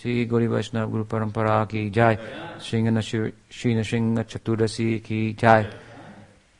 [0.00, 2.16] श्री गौरी वैष्णव गुरु परंपरा की जय
[2.64, 5.68] सिंह श्री नृसिंह चतुर्दशी की जय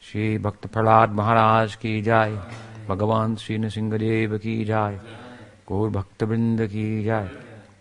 [0.02, 2.36] श्री भक्त प्रहलाद महाराज की जय
[2.88, 4.98] भगवान श्री नृसिंह देव की जय
[5.68, 7.30] गौर भक्त वृंद की जय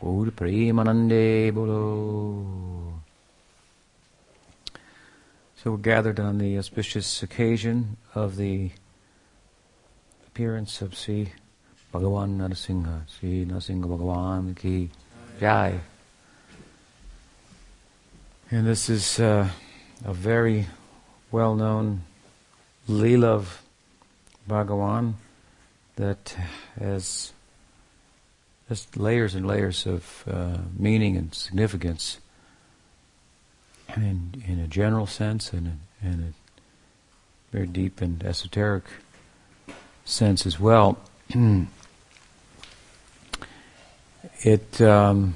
[0.04, 1.82] गौर प्रेमानंदे बोलो
[5.60, 8.72] So we're gathered on the auspicious occasion of the
[10.28, 11.34] appearance of Sri
[11.94, 14.90] Bhagavan Narasimha, Sri Narasimha Bhagavan ki
[15.40, 15.80] Jai.
[18.52, 19.48] And this is uh,
[20.04, 20.68] a very
[21.32, 22.02] well-known
[22.90, 23.62] Leela of
[24.50, 25.14] Bhagavan
[25.96, 26.36] that
[26.78, 27.32] has
[28.68, 32.20] just layers and layers of uh, meaning and significance
[33.96, 38.84] in, in a general sense and in, in a very deep and esoteric
[40.04, 41.00] sense as well.
[44.42, 45.36] it um,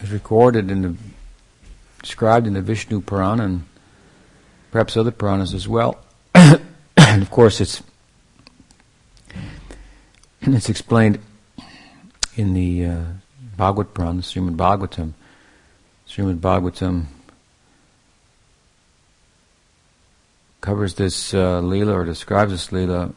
[0.00, 0.96] is recorded the
[2.00, 3.64] described in the Vishnu Purana and
[4.70, 5.98] perhaps other Puranas as well.
[6.34, 7.82] and of course, it's
[10.42, 11.18] it's explained
[12.36, 13.04] in the uh,
[13.56, 15.12] Bhagavad Purana, Srimad Bhagavatam,
[16.08, 17.04] Srimad Bhagavatam
[20.60, 23.12] covers this uh, Leela or describes this Leela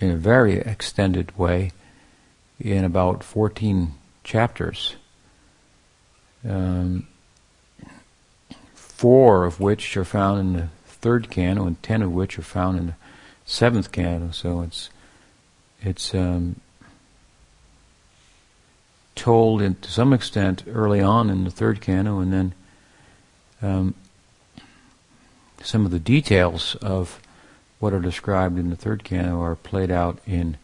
[0.00, 1.70] in a very extended way
[2.60, 4.96] in about 14 chapters.
[6.48, 7.06] Um,
[8.74, 12.78] four of which are found in the third canto and ten of which are found
[12.78, 12.94] in the
[13.44, 14.30] seventh canto.
[14.30, 14.90] So it's
[15.80, 16.60] it's um,
[19.16, 22.54] told in, to some extent early on in the third canto, and then
[23.60, 23.94] um,
[25.60, 27.20] some of the details of
[27.80, 30.56] what are described in the third canto are played out in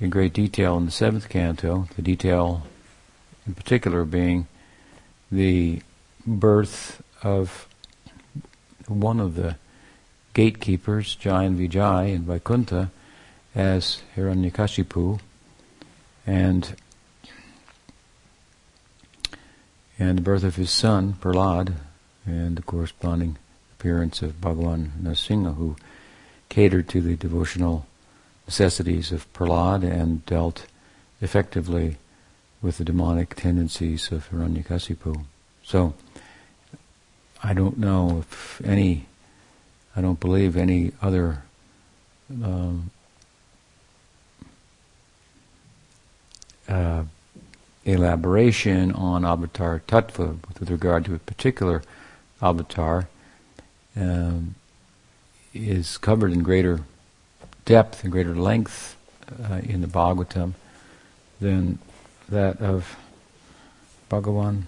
[0.00, 1.88] in great detail in the seventh canto.
[1.96, 2.66] The detail,
[3.46, 4.46] in particular, being
[5.30, 5.82] the
[6.26, 7.68] birth of
[8.86, 9.56] one of the
[10.34, 12.90] gatekeepers, Jayan Vijay in Vaikuntha,
[13.54, 15.20] as Hiranyakashipu,
[16.26, 16.74] and
[19.96, 21.74] and the birth of his son, Prahlad,
[22.26, 23.38] and the corresponding
[23.78, 25.76] appearance of Bhagavan Narasimha, who
[26.48, 27.86] catered to the devotional
[28.46, 30.66] necessities of Prahlad and dealt
[31.20, 31.96] effectively
[32.60, 35.24] with the demonic tendencies of Hiranyakasipu.
[35.62, 35.94] So,
[37.42, 39.06] I don't know if any,
[39.94, 41.42] I don't believe any other
[42.42, 42.90] um,
[46.68, 47.04] uh,
[47.84, 51.82] elaboration on avatar tattva with regard to a particular
[52.40, 53.08] avatar
[53.94, 54.54] um,
[55.52, 56.80] is covered in greater
[57.64, 58.96] depth and greater length
[59.50, 60.54] uh, in the Bhagavatam
[61.40, 61.78] than
[62.28, 62.96] that of
[64.10, 64.62] Bhagavan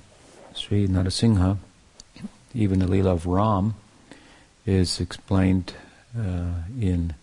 [0.54, 1.58] Sri Narasimha.
[2.54, 3.74] Even the Leela of Ram
[4.64, 5.74] is explained
[6.18, 7.14] uh, in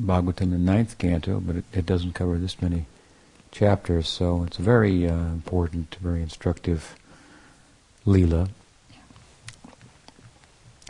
[0.00, 2.86] Bhagavatam, the ninth canto, but it, it doesn't cover this many
[3.52, 6.96] chapters, so it's a very uh, important, very instructive
[8.06, 8.48] Leela.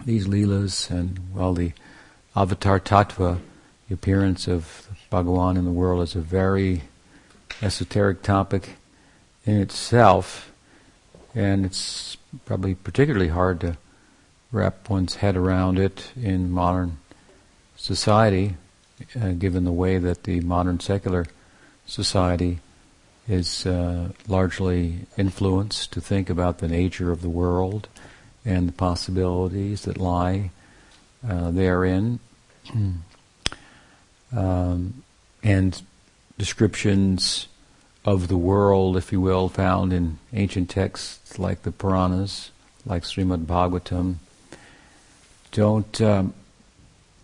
[0.04, 1.72] These Leelas and, well, the
[2.40, 3.38] Avatar Tattva,
[3.86, 6.84] the appearance of Bhagawan in the world, is a very
[7.60, 8.76] esoteric topic
[9.44, 10.50] in itself,
[11.34, 13.76] and it's probably particularly hard to
[14.52, 16.96] wrap one's head around it in modern
[17.76, 18.56] society,
[19.20, 21.26] uh, given the way that the modern secular
[21.84, 22.60] society
[23.28, 27.86] is uh, largely influenced to think about the nature of the world
[28.46, 30.50] and the possibilities that lie
[31.28, 32.18] uh, therein,
[34.32, 35.02] um,
[35.42, 35.82] and
[36.38, 37.48] descriptions
[38.04, 42.50] of the world, if you will, found in ancient texts like the Puranas,
[42.86, 44.16] like Srimad Bhagavatam,
[45.52, 46.32] don't um,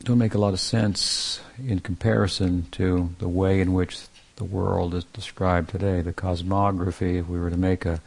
[0.03, 3.99] don't make a lot of sense in comparison to the way in which
[4.37, 6.01] the world is described today.
[6.03, 8.01] The cosmography, if we were to make a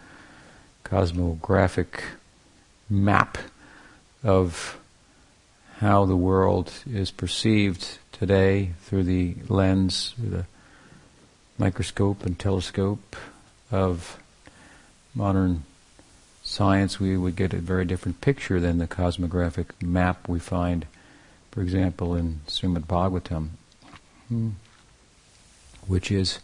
[0.86, 2.02] cosmographic
[2.90, 3.38] map
[4.24, 4.79] of
[5.80, 10.46] how the world is perceived today through the lens, through the
[11.58, 13.16] microscope and telescope
[13.72, 14.18] of
[15.14, 15.64] modern
[16.44, 20.86] science, we would get a very different picture than the cosmographic map we find,
[21.52, 23.50] for example, in Srimad Bhagavatam.
[24.30, 24.50] Hmm
[25.90, 26.40] which is,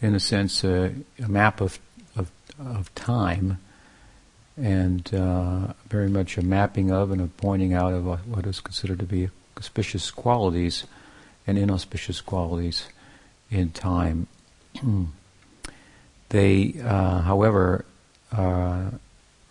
[0.00, 1.78] in a sense, a, a map of,
[2.16, 3.58] of, of time
[4.60, 8.98] and uh, very much a mapping of and a pointing out of what is considered
[8.98, 10.84] to be auspicious qualities
[11.46, 12.88] and inauspicious qualities
[13.50, 14.26] in time.
[16.30, 17.86] They, uh, however,
[18.30, 18.90] uh,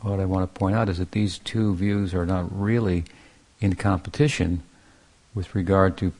[0.01, 3.05] what I want to point out is that these two views are not really
[3.59, 4.61] in competition
[5.33, 6.13] with regard to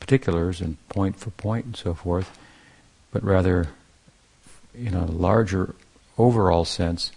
[0.00, 2.36] particulars and point for point and so forth,
[3.12, 3.68] but rather,
[4.74, 5.76] in a larger
[6.18, 7.12] overall sense,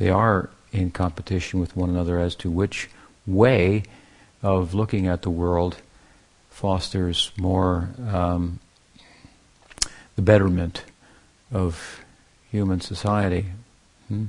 [0.00, 2.88] they are in competition with one another as to which
[3.26, 3.82] way
[4.42, 5.76] of looking at the world
[6.48, 8.58] fosters more um,
[10.16, 10.84] the betterment
[11.52, 12.00] of
[12.50, 13.44] human society.
[14.08, 14.24] Hmm?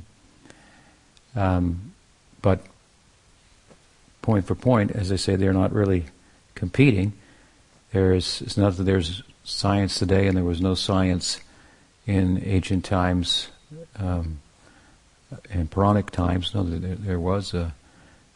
[1.37, 1.93] Um,
[2.41, 2.65] but
[4.21, 6.03] point for point, as I say, they're not really
[6.53, 7.13] competing.
[7.93, 11.39] There's it's not that there's science today and there was no science
[12.05, 13.47] in ancient times
[13.97, 14.41] um,
[15.49, 16.53] in Puranic times.
[16.53, 17.73] No, there, there was a,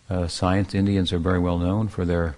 [0.10, 0.74] a, science.
[0.74, 2.36] Indians are very well known for their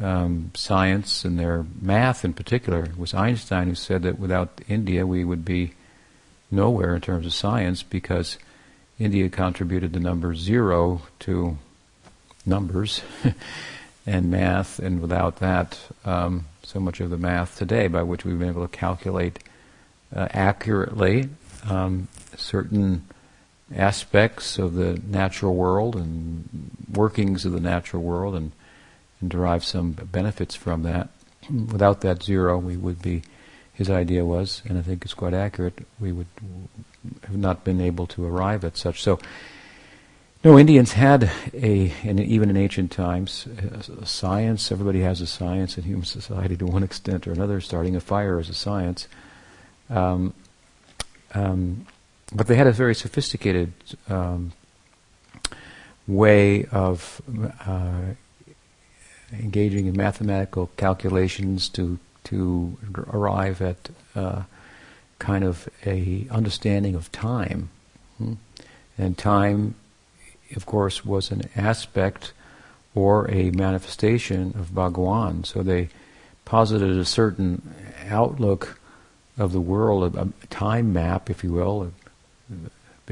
[0.00, 2.84] um, science and their math in particular.
[2.84, 5.72] It was Einstein who said that without India we would be
[6.50, 8.38] nowhere in terms of science because
[8.98, 11.56] India contributed the number zero to
[12.44, 13.02] numbers
[14.06, 18.38] and math, and without that, um, so much of the math today by which we've
[18.38, 19.38] been able to calculate
[20.14, 21.28] uh, accurately
[21.68, 23.04] um, certain
[23.76, 28.52] aspects of the natural world and workings of the natural world and,
[29.20, 31.08] and derive some benefits from that.
[31.50, 33.22] Without that zero, we would be,
[33.72, 36.28] his idea was, and I think it's quite accurate, we would
[37.24, 39.02] have not been able to arrive at such.
[39.02, 39.18] So,
[40.44, 43.46] no, Indians had a, and even in ancient times,
[44.00, 44.72] a science.
[44.72, 47.60] Everybody has a science in human society to one extent or another.
[47.60, 49.06] Starting a fire is a science.
[49.88, 50.34] Um,
[51.34, 51.86] um,
[52.34, 53.72] but they had a very sophisticated
[54.08, 54.52] um,
[56.06, 57.20] way of
[57.66, 58.14] uh,
[59.32, 62.78] engaging in mathematical calculations to to
[63.12, 64.42] arrive at uh,
[65.18, 67.70] kind of a understanding of time,
[68.96, 69.74] and time,
[70.54, 72.32] of course, was an aspect
[72.94, 75.44] or a manifestation of Bhagawan.
[75.44, 75.88] So they
[76.44, 77.74] posited a certain
[78.08, 78.78] outlook
[79.38, 81.92] of the world, a time map, if you will,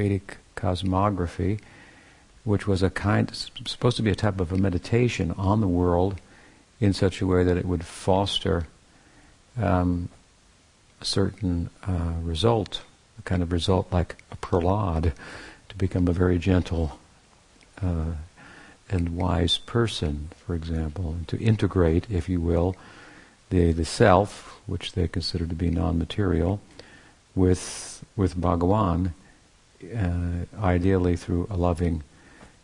[0.00, 1.60] Vedic cosmography,
[2.44, 3.30] which was a kind,
[3.66, 6.18] supposed to be a type of a meditation on the world
[6.80, 8.66] in such a way that it would foster
[9.60, 10.08] um,
[11.02, 12.80] a certain uh, result,
[13.18, 15.12] a kind of result like a prahlad,
[15.68, 16.98] to become a very gentle
[17.82, 18.12] uh,
[18.88, 22.74] and wise person, for example, and to integrate, if you will,
[23.50, 26.58] the the self, which they consider to be non-material,
[27.34, 29.12] with with Bhagawan,
[29.96, 32.02] uh, ideally through a loving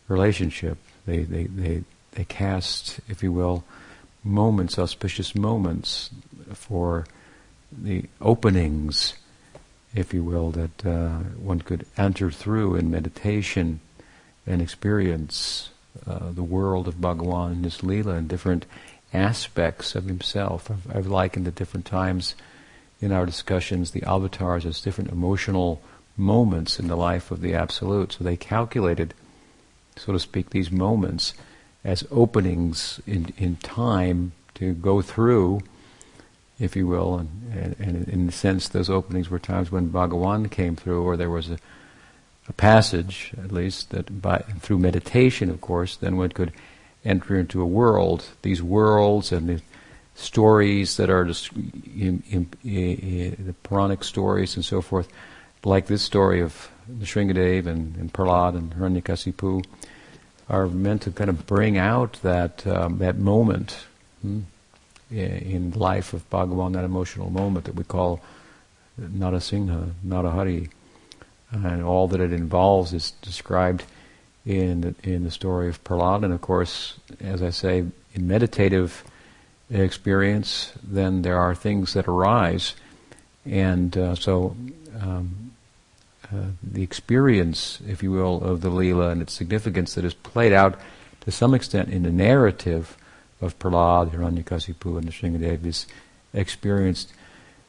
[0.07, 0.77] relationship.
[1.05, 3.63] They, they, they, they cast, if you will,
[4.23, 6.09] moments, auspicious moments
[6.53, 7.05] for
[7.71, 9.15] the openings,
[9.93, 13.79] if you will, that uh, one could enter through in meditation
[14.45, 15.69] and experience
[16.05, 18.65] uh, the world of Bhagawan and his Leela and different
[19.13, 20.69] aspects of himself.
[20.69, 22.35] I've, I've likened at different times
[23.01, 25.81] in our discussions the avatars as different emotional
[26.17, 28.13] moments in the life of the Absolute.
[28.13, 29.13] So they calculated,
[29.95, 31.33] so to speak, these moments
[31.83, 35.61] as openings in, in time to go through,
[36.59, 40.49] if you will, and, and, and in a sense, those openings were times when Bhagawan
[40.49, 41.59] came through, or there was a,
[42.49, 46.51] a passage, at least, that by, through meditation, of course, then one could
[47.05, 48.25] enter into a world.
[48.41, 49.61] These worlds and the
[50.15, 55.07] stories that are just in, in, in, the Puranic stories and so forth
[55.63, 59.65] like this story of the Nrsingadev and, and Prahlad and Hiranyakasipu,
[60.49, 63.77] are meant to kind of bring out that um, that moment
[64.21, 64.41] hmm,
[65.11, 68.21] in life of Bhagavan, that emotional moment that we call
[68.99, 70.69] Narasingha, Narahari,
[71.51, 73.83] and all that it involves is described
[74.45, 76.23] in the, in the story of Prahlad.
[76.23, 79.03] And of course, as I say, in meditative
[79.69, 82.75] experience, then there are things that arise,
[83.45, 84.55] and uh, so
[85.01, 85.46] um,
[86.33, 90.53] uh, the experience, if you will, of the Leela and its significance that is played
[90.53, 90.79] out
[91.21, 92.97] to some extent in the narrative
[93.41, 95.87] of Prahlad, Hiranyakasipu, and the Nrsingadev is
[96.33, 97.13] experienced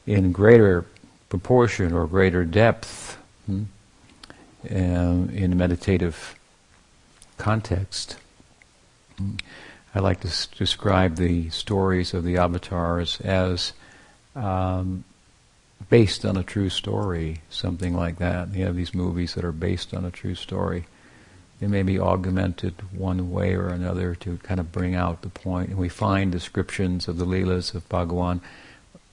[0.05, 0.85] in greater
[1.29, 3.63] proportion or greater depth hmm,
[4.65, 6.35] in a meditative
[7.37, 8.17] context.
[9.17, 9.35] Hmm.
[9.93, 13.73] I like to s- describe the stories of the avatars as
[14.35, 15.03] um,
[15.87, 18.53] based on a true story, something like that.
[18.53, 20.85] You have these movies that are based on a true story.
[21.59, 25.69] They may be augmented one way or another to kind of bring out the point.
[25.69, 28.41] And we find descriptions of the Leelas of Bhagawan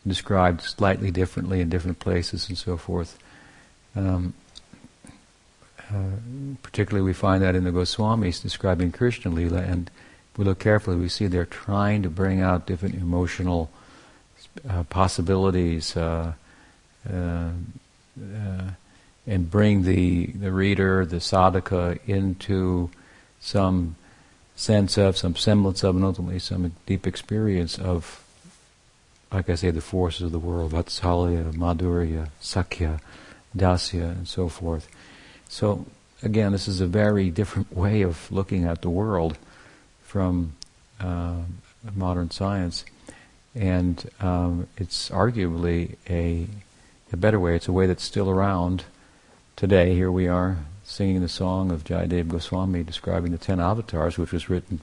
[0.06, 3.18] described slightly differently in different places and so forth.
[3.94, 4.34] Um,
[5.92, 6.18] uh,
[6.62, 9.90] particularly, we find that in the Goswamis describing Krishna Lila, and
[10.32, 13.70] if we look carefully, we see they're trying to bring out different emotional
[14.68, 16.32] uh, possibilities uh,
[17.12, 17.50] uh,
[18.22, 18.70] uh
[19.26, 22.90] and bring the, the reader, the sadhaka, into
[23.40, 23.96] some
[24.54, 28.24] sense of, some semblance of, and ultimately some deep experience of,
[29.32, 33.00] like I say, the forces of the world, Vatsalya, Madhurya, Sakya,
[33.56, 34.88] Dasya, and so forth.
[35.48, 35.86] So,
[36.22, 39.38] again, this is a very different way of looking at the world
[40.04, 40.52] from
[41.00, 41.40] uh,
[41.94, 42.84] modern science,
[43.56, 46.46] and um, it's arguably a,
[47.12, 47.54] a better way.
[47.54, 48.84] It's a way that's still around
[49.54, 49.94] today.
[49.94, 54.48] Here we are singing the song of Jayadev Goswami describing the ten avatars, which was
[54.48, 54.80] written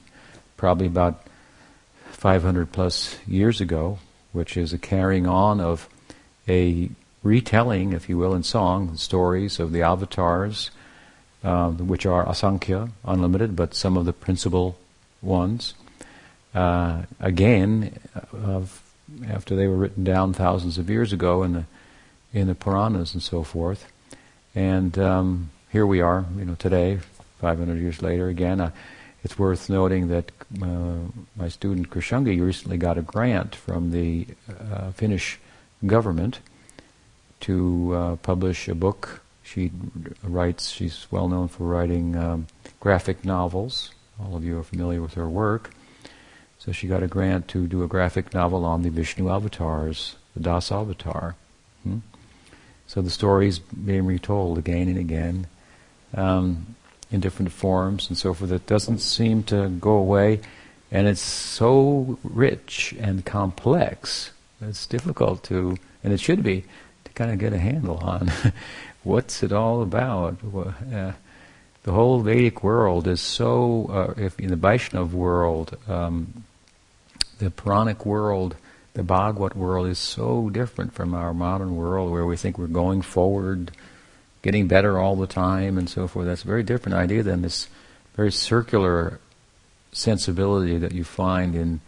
[0.56, 1.26] probably about
[2.12, 3.98] 500 plus years ago,
[4.32, 5.88] which is a carrying on of
[6.48, 6.90] a
[7.22, 10.70] retelling, if you will, in song, the stories of the avatars,
[11.42, 14.78] uh, which are asankhya, unlimited, but some of the principal
[15.20, 15.74] ones.
[16.54, 17.98] Uh, again,
[18.32, 18.82] of,
[19.28, 21.64] after they were written down thousands of years ago in the
[22.34, 23.90] in the Puranas and so forth,
[24.54, 26.98] and um, here we are, you know, today,
[27.40, 28.28] 500 years later.
[28.28, 28.70] Again, uh,
[29.24, 30.30] it's worth noting that
[30.62, 30.96] uh,
[31.34, 35.38] my student Krishangi recently got a grant from the uh, Finnish
[35.86, 36.40] government
[37.40, 39.22] to uh, publish a book.
[39.42, 39.70] She
[40.22, 40.70] writes.
[40.70, 42.46] She's well known for writing um,
[42.80, 43.90] graphic novels.
[44.20, 45.70] All of you are familiar with her work.
[46.58, 50.40] So she got a grant to do a graphic novel on the Vishnu avatars, the
[50.40, 51.34] Das avatar.
[51.82, 51.98] Hmm?
[52.86, 55.46] So the story's being retold again and again
[56.14, 56.76] um,
[57.10, 58.52] in different forms and so forth.
[58.52, 60.40] It doesn't seem to go away,
[60.90, 64.30] and it's so rich and complex.
[64.60, 66.64] That it's difficult to, and it should be,
[67.04, 68.30] to kind of get a handle on
[69.02, 70.36] what's it all about.
[70.54, 71.12] Uh,
[71.84, 76.44] the whole Vedic world is so, uh, if in the Vaishnav world, um,
[77.38, 78.56] the Puranic world,
[78.94, 83.02] the Bhagavad world is so different from our modern world where we think we're going
[83.02, 83.72] forward,
[84.42, 86.26] getting better all the time and so forth.
[86.26, 87.68] That's a very different idea than this
[88.14, 89.18] very circular
[89.92, 91.80] sensibility that you find in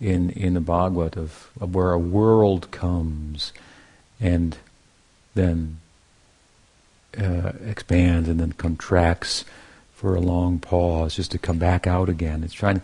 [0.00, 3.52] in in the Bhagavad of, of where a world comes
[4.20, 4.56] and
[5.34, 5.78] then
[7.18, 9.44] uh, expands and then contracts
[9.94, 12.44] for a long pause just to come back out again.
[12.44, 12.82] It's trying,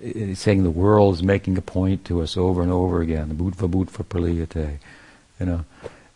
[0.00, 3.36] it's saying the world is making a point to us over and over again.
[3.36, 4.78] Bhutva bhutva praliyate.
[5.40, 5.64] You know,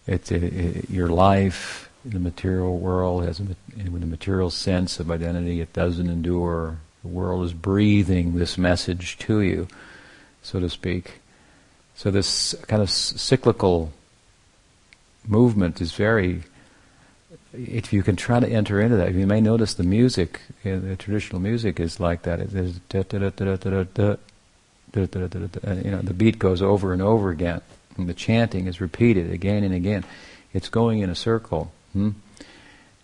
[0.06, 5.00] it's it, it, your life in the material world has a, with a material sense
[5.00, 5.60] of identity.
[5.60, 6.78] It doesn't endure.
[7.02, 9.68] The world is breathing this message to you,
[10.42, 11.20] so to speak.
[11.96, 13.92] So this kind of cyclical
[15.26, 16.42] movement is very
[17.52, 21.40] if you can try to enter into that, you may notice the music, the traditional
[21.40, 22.50] music is like that.
[22.50, 22.80] There's
[24.94, 27.60] you know, the beat goes over and over again,
[27.96, 30.04] and the chanting is repeated again and again.
[30.52, 31.72] It's going in a circle.
[31.92, 32.10] Hmm?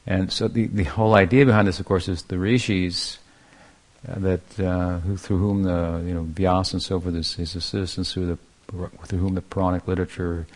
[0.06, 3.18] And so the, the whole idea behind this, of course, is the rishis
[4.08, 7.54] uh, that uh, who, through whom the you know Vyas and so forth, his, his
[7.54, 8.38] assistants, through the
[9.06, 10.46] through whom the Puranic literature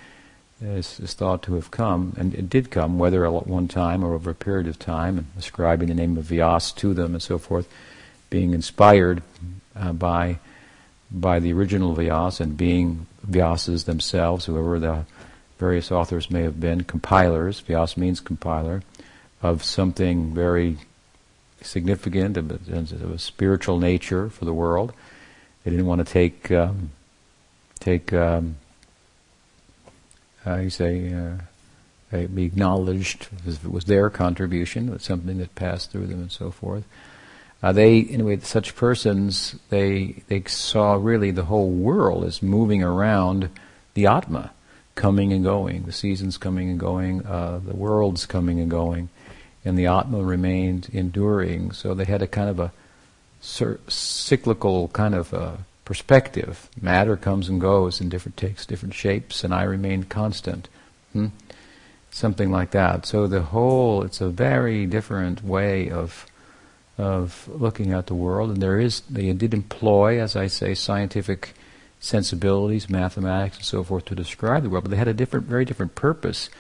[0.63, 4.15] is, is, thought to have come, and it did come, whether at one time or
[4.15, 7.39] over a period of time, and ascribing the name of Vyas to them and so
[7.39, 7.69] forth,
[8.31, 9.23] being inspired
[9.77, 10.39] uh, by
[11.11, 15.05] by the original Vyas and being Vyasas themselves, whoever the
[15.59, 18.83] various authors may have been, compilers, Vyas means compiler,
[19.43, 20.79] of something very
[21.61, 24.93] significant, of a, of a spiritual nature for the world.
[25.65, 26.91] They didn't want to take um,
[27.79, 28.57] take um,
[30.47, 35.55] uh, you say, uh, be acknowledged as if it was their contribution, was something that
[35.55, 36.85] passed through them and so forth.
[37.63, 43.49] Uh, they, anyway, such persons, they they saw really the whole world as moving around
[43.95, 44.51] the Atma,
[44.95, 49.09] coming and going, the seasons coming and going, uh, the worlds coming and going,
[49.65, 51.71] and the Atma remained enduring.
[51.73, 52.73] So they had a kind of a
[53.89, 56.69] cyclical kind of uh, perspective.
[56.81, 60.69] Matter comes and goes and different takes different shapes, and I remain constant.
[61.13, 61.29] Hmm?
[62.11, 63.07] Something like that.
[63.07, 66.27] So the whole, it's a very different way of
[66.99, 71.55] of looking at the world, and there is they did employ, as I say, scientific
[72.01, 75.65] sensibilities, mathematics, and so forth to describe the world, but they had a different, very
[75.65, 76.51] different purpose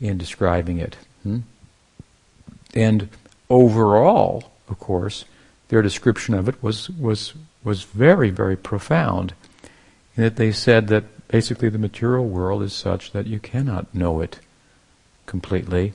[0.00, 0.96] in describing it.
[1.22, 1.40] Hmm?
[2.74, 3.08] And
[3.48, 5.24] overall, of course,
[5.68, 9.34] their description of it was was was very, very profound
[10.16, 14.20] in that they said that basically the material world is such that you cannot know
[14.20, 14.38] it
[15.26, 15.94] completely.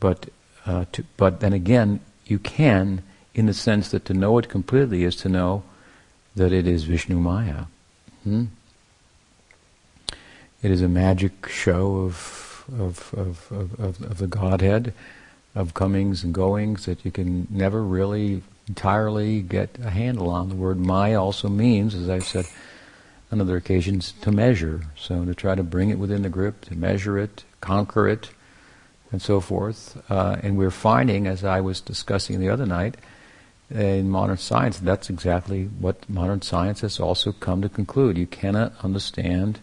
[0.00, 0.28] But
[0.64, 3.02] uh, to, but then again, you can,
[3.34, 5.64] in the sense that to know it completely is to know
[6.34, 7.64] that it is Vishnu Maya.
[8.24, 8.46] Hmm?
[10.62, 14.92] It is a magic show of of, of, of, of, the Godhead,
[15.54, 20.48] of comings and goings that you can never really entirely get a handle on.
[20.48, 22.46] The word Maya also means, as I've said
[23.30, 24.82] on other occasions, to measure.
[24.96, 28.30] So to try to bring it within the grip, to measure it, conquer it,
[29.12, 30.02] and so forth.
[30.10, 32.96] Uh, and we're finding, as I was discussing the other night,
[33.70, 38.16] in modern science, that's exactly what modern science has also come to conclude.
[38.16, 39.58] You cannot understand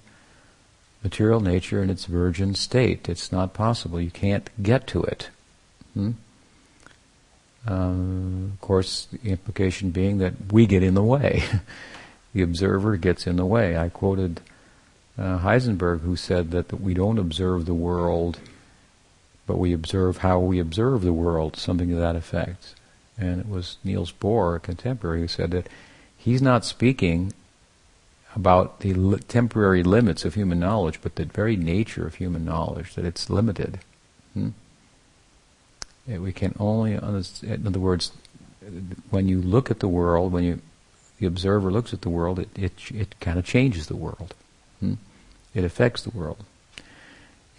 [1.03, 3.07] material nature in its virgin state.
[3.07, 4.01] It's not possible.
[4.01, 5.29] You can't get to it.
[5.93, 6.11] Hmm?
[7.67, 11.43] Uh, of course, the implication being that we get in the way.
[12.33, 13.77] the observer gets in the way.
[13.77, 14.41] I quoted
[15.17, 18.39] uh, Heisenberg, who said that, that we don't observe the world,
[19.45, 22.75] but we observe how we observe the world, something to that effect.
[23.17, 25.67] And it was Niels Bohr, a contemporary, who said that
[26.17, 27.31] he's not speaking
[28.35, 32.95] about the li- temporary limits of human knowledge, but the very nature of human knowledge,
[32.95, 33.79] that it's limited.
[34.33, 34.49] Hmm?
[36.07, 38.11] We can only, in other words,
[39.09, 40.61] when you look at the world, when you
[41.19, 44.33] the observer looks at the world, it it, it kind of changes the world.
[44.79, 44.95] Hmm?
[45.53, 46.43] It affects the world,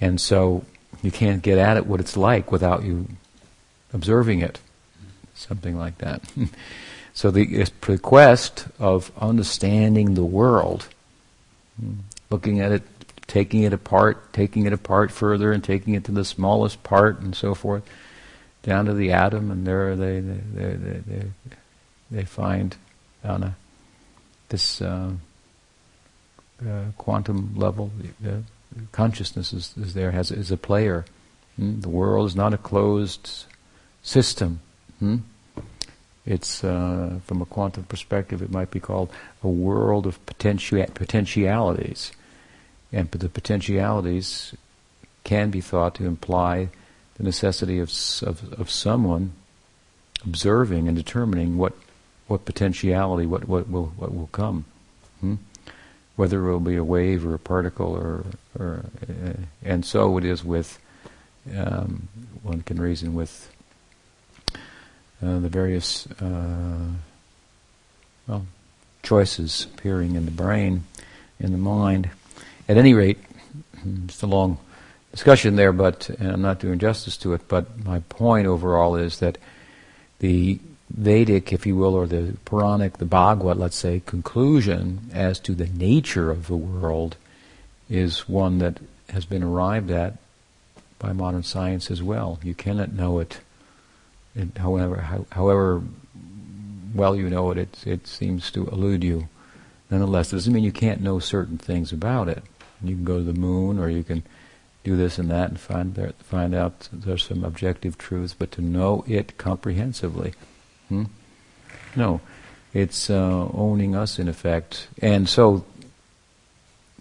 [0.00, 0.64] and so
[1.02, 3.08] you can't get at it what it's like without you
[3.92, 4.58] observing it,
[5.34, 6.22] something like that.
[7.14, 7.70] So the
[8.02, 10.88] quest of understanding the world,
[12.28, 12.82] looking at it,
[13.28, 17.34] taking it apart, taking it apart further, and taking it to the smallest part, and
[17.34, 17.84] so forth,
[18.64, 21.22] down to the atom, and there they they they they,
[22.10, 22.76] they find
[23.22, 23.56] on a
[24.48, 25.10] this uh,
[26.66, 27.90] uh, quantum level.
[28.26, 28.38] Uh,
[28.90, 31.04] consciousness is, is there has is a player.
[31.56, 31.80] Hmm?
[31.80, 33.44] The world is not a closed
[34.02, 34.60] system.
[34.98, 35.18] Hmm?
[36.26, 42.12] It's uh, from a quantum perspective, it might be called a world of potentia- potentialities,
[42.90, 44.54] and the potentialities
[45.22, 46.70] can be thought to imply
[47.16, 47.90] the necessity of,
[48.22, 49.32] of, of someone
[50.24, 51.74] observing and determining what
[52.26, 54.64] what potentiality, what what will what will come,
[55.20, 55.34] hmm?
[56.16, 58.24] whether it will be a wave or a particle, or
[58.58, 60.78] or uh, and so it is with
[61.54, 62.08] um,
[62.42, 63.50] one can reason with
[65.22, 66.88] uh, the various uh,
[68.26, 68.46] well
[69.02, 70.84] choices appearing in the brain,
[71.38, 72.08] in the mind.
[72.66, 73.18] At any rate,
[74.06, 74.58] it's a long
[75.14, 77.46] discussion there, but I'm not doing justice to it.
[77.46, 79.38] But my point overall is that
[80.18, 80.58] the
[80.90, 85.66] Vedic, if you will, or the Puranic, the Bhagavad, let's say, conclusion as to the
[85.66, 87.16] nature of the world
[87.88, 90.18] is one that has been arrived at
[90.98, 92.40] by modern science as well.
[92.42, 93.40] You cannot know it
[94.56, 95.82] however, how, however
[96.94, 99.28] well you know it, it, it seems to elude you.
[99.90, 102.42] Nonetheless, it doesn't mean you can't know certain things about it.
[102.82, 104.22] You can go to the moon, or you can
[104.84, 108.34] do this and that, and find there, find out there's some objective truths.
[108.38, 110.34] But to know it comprehensively,
[110.88, 111.04] hmm?
[111.96, 112.20] no,
[112.72, 114.88] it's uh, owning us in effect.
[115.00, 115.64] And so,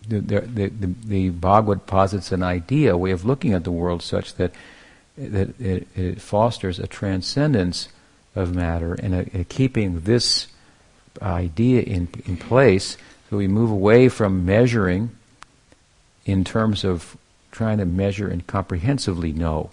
[0.07, 4.01] the, the, the, the Bhagavad posits an idea, a way of looking at the world,
[4.01, 4.53] such that
[5.17, 7.89] that it, it fosters a transcendence
[8.35, 10.47] of matter and a, a keeping this
[11.21, 12.97] idea in, in place.
[13.29, 15.11] So we move away from measuring
[16.25, 17.15] in terms of
[17.53, 19.69] trying to measure and comprehensively know.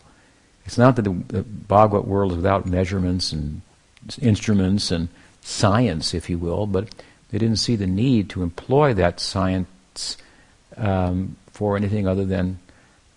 [0.65, 3.63] It's not that the, the world is without measurements and
[4.21, 5.09] instruments and
[5.41, 6.89] science, if you will, but
[7.31, 10.17] they didn't see the need to employ that science
[10.77, 12.59] um, for anything other than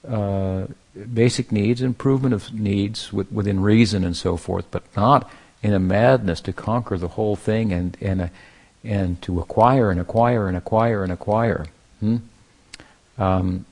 [0.08, 0.66] uh,
[1.14, 5.30] basic needs, improvement of needs with, within reason and so forth, but not
[5.62, 8.28] in a madness to conquer the whole thing and and uh,
[8.84, 11.66] and to acquire and acquire and acquire and acquire.
[12.02, 12.18] Hmm?
[13.18, 13.66] Um,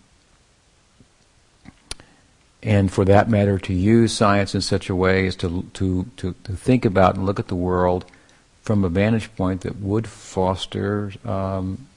[2.63, 6.35] and for that matter, to use science in such a way as to, to, to,
[6.43, 8.05] to think about and look at the world
[8.61, 11.87] from a vantage point that would foster um,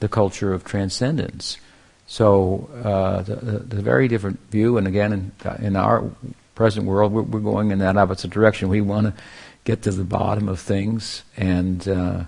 [0.00, 1.58] the culture of transcendence.
[2.06, 6.10] So uh, the, the, the, very different view, and again, in, in our
[6.56, 8.68] present world, we're, we're, going in that opposite direction.
[8.68, 9.22] We want to
[9.62, 12.24] get to the bottom of things, and uh,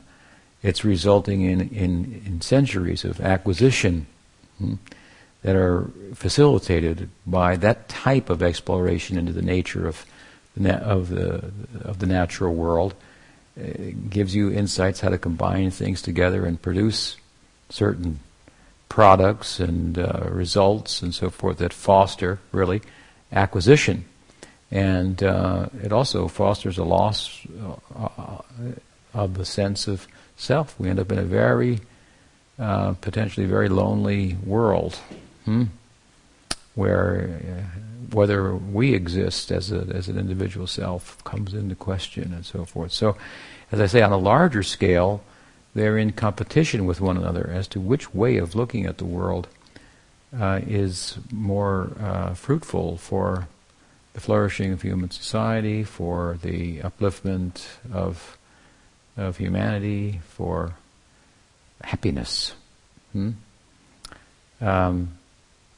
[0.62, 4.06] it's resulting in, in, in, centuries of acquisition
[4.58, 4.74] hmm,
[5.42, 10.04] that are facilitated by that type of exploration into the nature of
[10.56, 11.50] the, na- of the,
[11.80, 12.94] of the natural world.
[13.56, 17.16] It gives you insights how to combine things together and produce
[17.68, 18.20] certain
[18.88, 22.82] products and uh, results and so forth that foster really
[23.32, 24.04] acquisition.
[24.70, 27.46] And uh, it also fosters a loss
[27.94, 28.42] uh,
[29.12, 30.78] of the sense of self.
[30.78, 31.80] We end up in a very,
[32.58, 34.98] uh, potentially very lonely world,
[35.44, 35.64] hmm?
[36.74, 37.78] where uh,
[38.12, 42.92] whether we exist as, a, as an individual self comes into question and so forth.
[42.92, 43.16] So,
[43.70, 45.22] as I say, on a larger scale,
[45.74, 49.48] they're in competition with one another as to which way of looking at the world
[50.38, 53.48] uh, is more uh, fruitful for
[54.12, 58.36] the flourishing of human society, for the upliftment of
[59.16, 60.74] of humanity, for
[61.82, 62.54] happiness.
[63.12, 63.32] Hmm?
[64.60, 65.18] Um,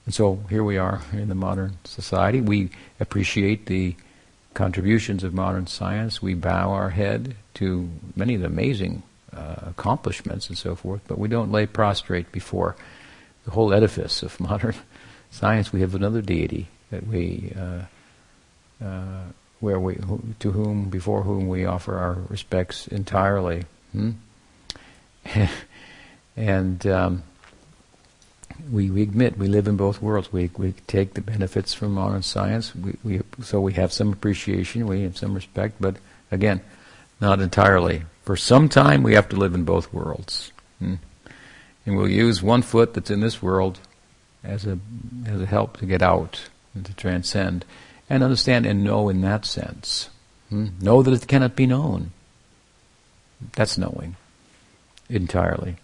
[0.06, 2.40] and so here we are in the modern society.
[2.40, 3.96] We appreciate the
[4.52, 6.22] contributions of modern science.
[6.22, 11.18] We bow our head to many of the amazing uh, accomplishments and so forth, but
[11.18, 12.76] we don't lay prostrate before
[13.44, 14.74] the whole edifice of modern
[15.30, 15.72] science.
[15.72, 19.24] We have another deity that we, uh, uh,
[19.60, 19.98] where we,
[20.40, 23.64] to whom, before whom we offer our respects entirely.
[23.92, 24.10] Hmm?
[26.36, 27.22] and um,
[28.70, 30.32] we, we admit we live in both worlds.
[30.32, 32.74] We we take the benefits from modern science.
[32.74, 35.96] We, we so we have some appreciation, we have some respect, but
[36.30, 36.60] again,
[37.20, 38.02] not entirely.
[38.22, 40.50] For some time, we have to live in both worlds.
[40.78, 40.94] Hmm?
[41.86, 43.78] and we'll use one foot that's in this world
[44.42, 44.78] as a
[45.26, 47.64] as a help to get out and to transcend
[48.08, 50.08] and understand and know in that sense.
[50.48, 50.68] Hmm?
[50.80, 52.12] Know that it cannot be known.
[53.52, 54.16] That's knowing
[55.08, 55.76] entirely.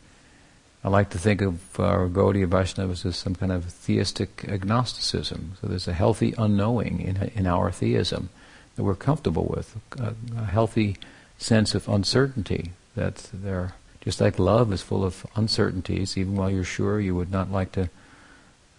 [0.82, 5.58] I like to think of our Gaudiya Vaishnavas as some kind of theistic agnosticism.
[5.60, 8.30] So there's a healthy unknowing in, in our theism
[8.76, 10.96] that we're comfortable with, a, a healthy
[11.36, 16.64] sense of uncertainty that there just like love is full of uncertainties, even while you're
[16.64, 17.90] sure you would not like to,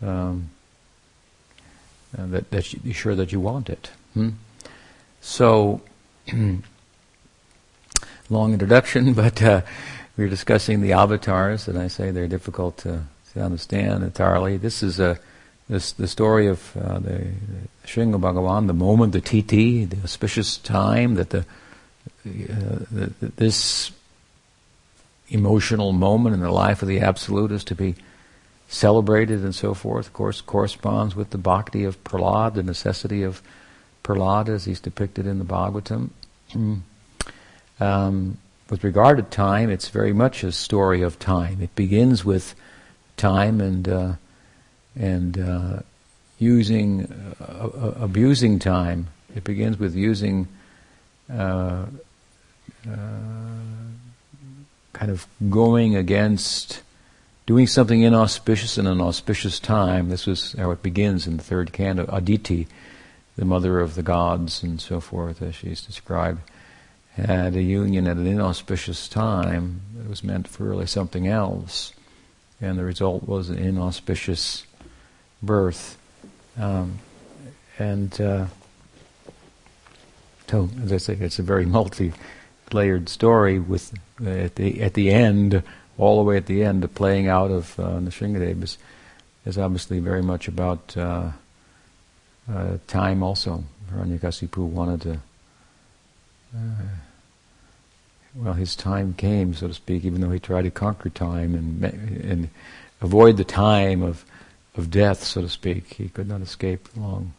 [0.01, 0.49] um,
[2.17, 3.91] uh, that, that you're sure that you want it.
[4.15, 4.29] Hmm?
[5.21, 5.81] So,
[8.29, 9.61] long introduction, but uh,
[10.21, 13.01] we are discussing the avatars, and I say they're difficult to,
[13.34, 14.55] to understand entirely.
[14.55, 15.17] This is a
[15.67, 20.57] this the story of uh, the, the Nrsinga Bhagavan, the moment, the tithi, the auspicious
[20.57, 21.43] time that the, uh,
[22.91, 23.91] the, the this
[25.29, 27.95] emotional moment in the life of the Absolute is to be
[28.69, 33.41] celebrated and so forth, of course, corresponds with the bhakti of Prahlad, the necessity of
[34.03, 36.12] Prahlad as he's depicted in the Bhagavatam.
[37.79, 38.38] um,
[38.71, 41.62] with regard to time, it's very much a story of time.
[41.62, 42.55] It begins with
[43.17, 44.13] time and uh,
[44.95, 45.79] and uh,
[46.39, 47.05] using
[47.41, 49.07] uh, abusing time.
[49.36, 50.47] It begins with using
[51.29, 51.86] uh,
[52.89, 52.97] uh,
[54.93, 56.81] kind of going against
[57.45, 60.07] doing something inauspicious in an auspicious time.
[60.07, 62.05] This was how it begins in the third canto.
[62.07, 62.69] Aditi,
[63.36, 66.39] the mother of the gods and so forth, as she's described,
[67.15, 71.93] had a union at an inauspicious time that was meant for really something else,
[72.62, 74.65] and the result was an inauspicious
[75.43, 75.97] birth.
[76.58, 77.00] Um,
[77.78, 78.45] and uh,
[80.47, 82.13] so, as I say, it's a very multi
[82.74, 83.93] layered story with
[84.24, 85.63] uh, at the at the end,
[85.97, 88.78] all the way at the end, the playing out of uh, Nrsingadev is,
[89.45, 91.32] is obviously very much about uh,
[92.52, 93.24] uh, time.
[93.24, 95.19] Also, Hiranyakasipu wanted to.
[96.55, 96.83] Uh,
[98.35, 101.83] well, his time came, so to speak, even though he tried to conquer time and
[101.83, 102.49] and
[103.01, 104.25] avoid the time of
[104.75, 105.93] of death, so to speak.
[105.93, 107.33] He could not escape the long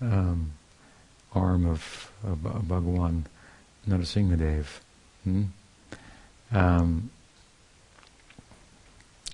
[0.00, 0.52] um,
[1.34, 3.24] arm of, of, of Bhagawan.
[3.88, 4.66] Narasimhadev.
[5.24, 5.42] Hmm?
[6.52, 7.10] Um,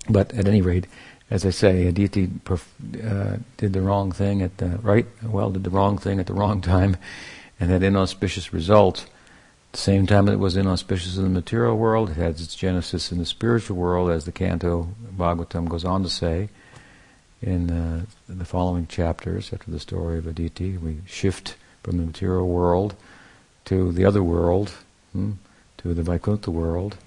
[0.09, 0.87] but at any rate,
[1.29, 2.67] as I say, Aditi perf-
[3.03, 6.33] uh, did the wrong thing at the right, well, did the wrong thing at the
[6.33, 6.97] wrong time,
[7.59, 9.05] and had inauspicious result.
[9.69, 12.11] At the same time, it was inauspicious in the material world.
[12.11, 16.09] It has its genesis in the spiritual world, as the Canto Bhagavatam goes on to
[16.09, 16.49] say
[17.41, 20.77] in, uh, in the following chapters after the story of Aditi.
[20.77, 22.95] We shift from the material world
[23.65, 24.71] to the other world,
[25.13, 25.33] hmm,
[25.77, 26.97] to the Vaikuntha world,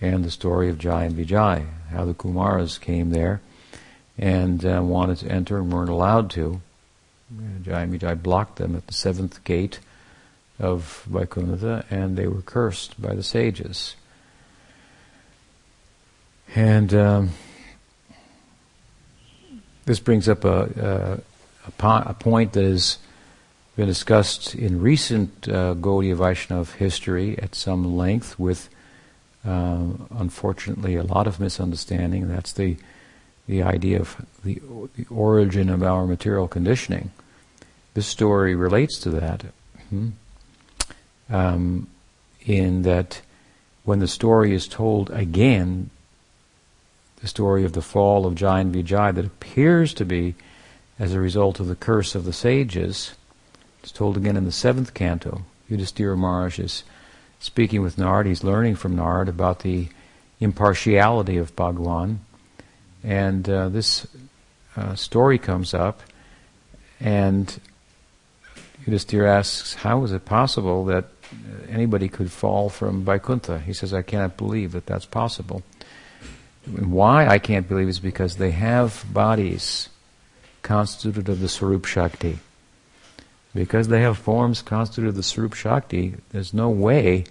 [0.00, 3.40] and the story of Jai and Vijay, how the Kumaras came there
[4.18, 6.60] and uh, wanted to enter and weren't allowed to.
[7.32, 9.80] Vijay blocked them at the seventh gate
[10.58, 13.96] of Vaikuntha, and they were cursed by the sages.
[16.54, 17.30] And um,
[19.86, 21.22] this brings up a,
[21.64, 22.98] a, a, po- a point that is
[23.74, 28.68] been discussed in recent uh, Gaudiya Vaishnava history at some length with,
[29.46, 32.28] uh, unfortunately, a lot of misunderstanding.
[32.28, 32.76] That's the
[33.48, 34.62] the idea of the,
[34.96, 37.10] the origin of our material conditioning.
[37.94, 39.44] This story relates to that.
[39.90, 40.08] Hmm?
[41.30, 41.88] Um,
[42.44, 43.22] in that
[43.84, 45.90] when the story is told again,
[47.20, 50.34] the story of the fall of and Vijay that appears to be
[50.98, 53.14] as a result of the curse of the sages,
[53.82, 55.42] it's told again in the seventh canto.
[55.68, 56.84] Yudhishthira Maharaj is
[57.40, 59.88] speaking with Nard, he's learning from Nard about the
[60.40, 62.20] impartiality of Bhagwan.
[63.02, 64.06] And uh, this
[64.76, 66.02] uh, story comes up,
[67.00, 67.58] and
[68.86, 71.36] Yudhishthira asks, How is it possible that uh,
[71.68, 73.60] anybody could fall from Vaikuntha?
[73.60, 75.62] He says, I cannot believe that that's possible.
[76.66, 79.88] Why I can't believe is because they have bodies
[80.62, 82.38] constituted of the Swarup Shakti.
[83.54, 87.24] Because they have forms constituted of the Swarup Shakti, there's no way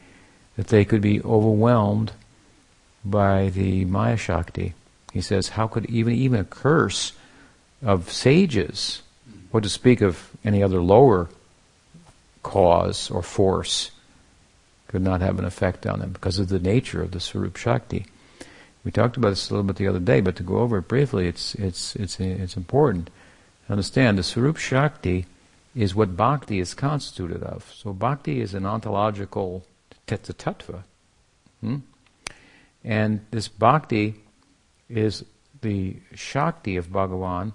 [0.55, 2.11] that they could be overwhelmed
[3.03, 4.73] by the Maya Shakti.
[5.11, 7.13] He says, how could even even a curse
[7.81, 9.01] of sages,
[9.51, 11.29] or to speak of any other lower
[12.43, 13.91] cause or force,
[14.87, 18.05] could not have an effect on them because of the nature of the Swarup Shakti.
[18.83, 20.87] We talked about this a little bit the other day, but to go over it
[20.87, 23.09] briefly, it's it's it's it's important.
[23.69, 25.27] Understand the Swarup Shakti
[25.75, 27.71] is what bhakti is constituted of.
[27.73, 29.63] So bhakti is an ontological
[30.07, 30.83] tattva.
[31.61, 31.77] Hmm?
[32.83, 34.15] And this bhakti
[34.89, 35.23] is
[35.61, 37.53] the Shakti of Bhagavan.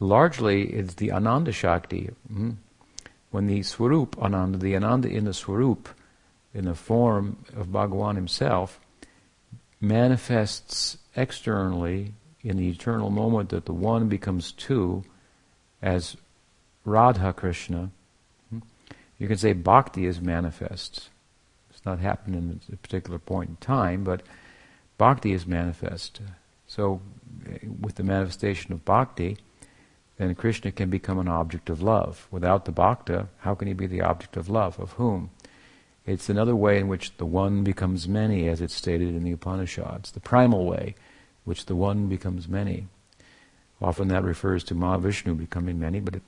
[0.00, 2.10] Largely, it's the Ananda Shakti.
[2.26, 2.52] Hmm?
[3.32, 5.88] When the Swarup, Ananda, the Ananda in the Swarup,
[6.54, 8.78] in the form of Bhagavan himself,
[9.80, 15.02] manifests externally in the eternal moment that the one becomes two
[15.80, 16.16] as
[16.84, 17.90] Radha Krishna.
[18.50, 18.58] Hmm?
[19.18, 21.08] You can say bhakti is manifest.
[21.70, 24.22] It's not happening at a particular point in time, but
[24.98, 26.20] bhakti is manifest.
[26.66, 27.00] So,
[27.80, 29.38] with the manifestation of bhakti,
[30.18, 32.28] then Krishna can become an object of love.
[32.30, 34.78] Without the bhakta, how can he be the object of love?
[34.78, 35.30] Of whom?
[36.04, 40.10] It's another way in which the one becomes many, as it's stated in the Upanishads,
[40.10, 40.94] the primal way,
[41.44, 42.86] which the one becomes many.
[43.80, 46.22] Often that refers to Mahavishnu becoming many, but it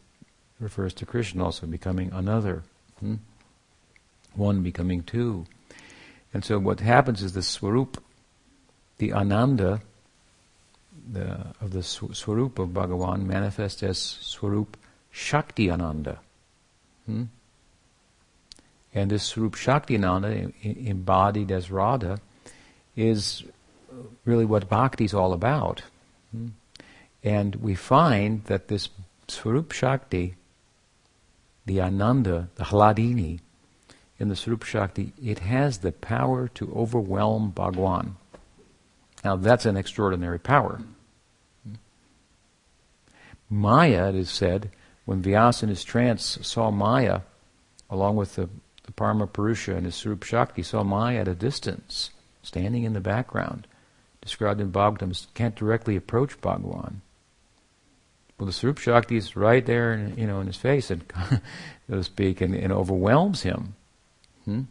[0.61, 2.63] refers to Krishna also becoming another.
[3.01, 3.17] Hmm?
[4.35, 5.47] One becoming two.
[6.33, 8.03] And so what happens is the Swarup,
[8.99, 9.83] the Ananda
[11.13, 14.77] the, of the Swarup of Bhagavan manifests as Swarup
[15.11, 16.21] Shakti Ananda.
[17.07, 17.25] Hmm?
[18.93, 22.21] And this Swarup Shakti Ananda, embodied as Radha,
[22.97, 23.43] is
[24.25, 25.83] really what bhakti is all about.
[26.31, 26.49] Hmm?
[27.23, 28.89] And we find that this
[29.29, 30.37] Swarup Shakti,
[31.67, 33.41] the Ananda, the Hladini,
[34.19, 38.17] in the Swarup Shakti, it has the power to overwhelm Bhagwan.
[39.25, 40.81] Now that's an extraordinary power.
[43.55, 44.71] Maya, it is said,
[45.05, 47.21] when Vyasa in his trance saw Maya,
[47.89, 48.49] along with the
[48.85, 52.11] the Parama Purusha and his Swarup Shakti saw Maya at a distance,
[52.43, 53.67] standing in the background,
[54.21, 56.97] described in Bhagavatam, can't directly approach Bhagavan.
[58.39, 61.03] Well, the Swarup Shakti is right there, in, you know, in his face, and
[61.89, 63.75] so to speak, and, and overwhelms him.
[64.45, 64.63] Hmm?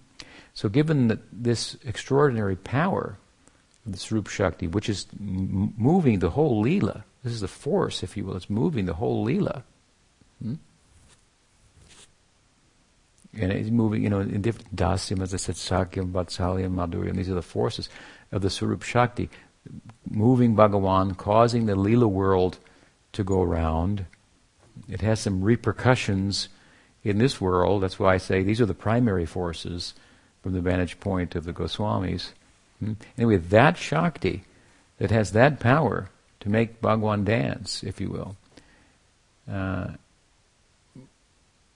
[0.53, 3.17] So, given that this extraordinary power
[3.85, 8.03] of the Swarup Shakti, which is m- moving the whole Leela, this is the force,
[8.03, 9.63] if you will, it's moving the whole Leela.
[10.41, 10.55] Hmm?
[13.39, 17.15] and it's moving, you know, in different dasyam, as I said, sakyam, vatsalyam, madhuryam.
[17.15, 17.89] These are the forces
[18.31, 19.29] of the Swarup Shakti,
[20.09, 22.59] moving Bhagawan, causing the Leela world
[23.13, 24.05] to go round.
[24.87, 26.49] It has some repercussions
[27.03, 27.81] in this world.
[27.81, 29.93] That's why I say these are the primary forces
[30.43, 32.31] from the vantage point of the Goswamis.
[32.79, 32.93] Hmm?
[33.17, 34.43] Anyway, that Shakti
[34.99, 36.09] that has that power
[36.43, 38.35] to make Bhagwan dance, if you will,
[39.49, 39.93] uh,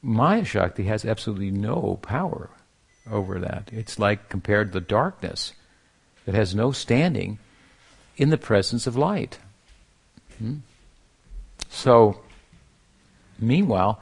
[0.02, 2.50] Maya Shakti has absolutely no power
[3.10, 3.70] over that.
[3.72, 5.54] It's like compared to the darkness
[6.26, 7.40] that has no standing
[8.18, 9.40] in the presence of light.
[10.38, 10.58] Hmm?
[11.70, 12.20] So,
[13.40, 14.02] meanwhile,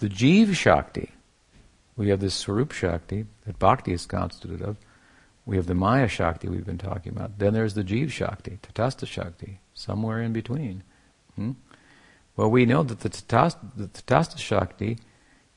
[0.00, 1.10] the Jiva Shakti,
[1.96, 4.76] we have this Swarup Shakti that Bhakti is constituted of.
[5.46, 7.38] We have the Maya Shakti we've been talking about.
[7.38, 10.82] Then there's the Jiva Shakti, Tatastha Shakti, somewhere in between.
[11.36, 11.52] Hmm?
[12.34, 14.98] Well, we know that the Tatastha Shakti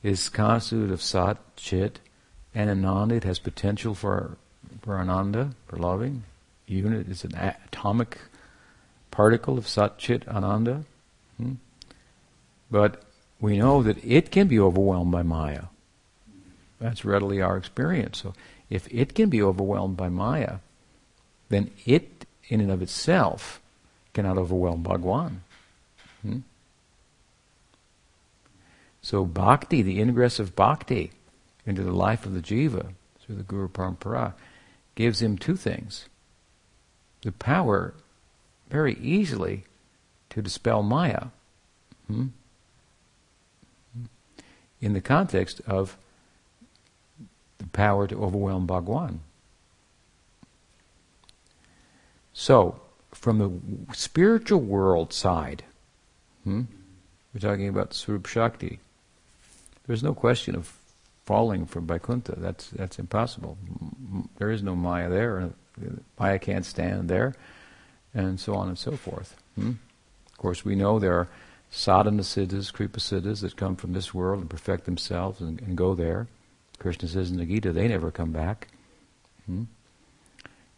[0.02, 1.98] is constituted of Sat, Chit,
[2.54, 3.16] and Ananda.
[3.16, 4.36] It has potential for,
[4.82, 6.22] for Ananda, for loving.
[6.66, 8.18] Unit is an atomic
[9.10, 10.84] particle of Sat, Chit, Ananda.
[11.36, 11.54] Hmm?
[12.70, 13.02] But
[13.40, 15.64] we know that it can be overwhelmed by Maya.
[16.78, 18.22] That's readily our experience.
[18.22, 18.34] So
[18.70, 20.58] if it can be overwhelmed by Maya,
[21.48, 23.60] then it, in and of itself,
[24.14, 25.42] cannot overwhelm Bhagwan.
[26.22, 26.38] Hmm?
[29.02, 31.12] So bhakti, the ingress of bhakti
[31.66, 34.34] into the life of the jiva through the Guru Parampara,
[34.94, 36.06] gives him two things.
[37.22, 37.94] The power
[38.68, 39.64] very easily
[40.30, 41.26] to dispel Maya.
[42.06, 42.28] Hmm?
[44.80, 45.96] In the context of
[47.58, 49.20] the power to overwhelm Bhagwan.
[52.32, 52.80] So,
[53.12, 55.64] from the spiritual world side,
[56.44, 56.62] hmm,
[57.32, 58.80] we're talking about Swarup Shakti.
[59.86, 60.76] There's no question of
[61.24, 62.34] falling from Vaikuntha.
[62.36, 63.56] That's that's impossible.
[64.38, 65.50] There is no Maya there.
[66.18, 67.34] Maya can't stand there,
[68.14, 69.36] and so on and so forth.
[69.54, 69.72] Hmm?
[70.30, 71.28] Of course, we know there are
[71.70, 75.94] sadhana siddhas, kripa siddhas that come from this world and perfect themselves and, and go
[75.94, 76.26] there.
[76.78, 78.68] Krishna says in the Gita, they never come back.
[79.46, 79.64] Hmm?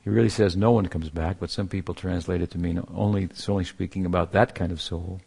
[0.04, 3.24] He really says no one comes back, but some people translate it to mean only
[3.24, 5.20] it's only speaking about that kind of soul.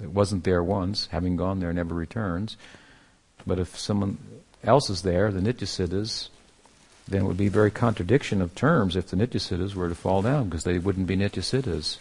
[0.00, 2.56] It wasn't there once, having gone there never returns.
[3.46, 4.18] But if someone
[4.62, 6.28] else is there, the Nityasiddhas,
[7.08, 10.44] then it would be very contradiction of terms if the Nityasiddhas were to fall down,
[10.44, 11.98] because they wouldn't be Nityasiddhas.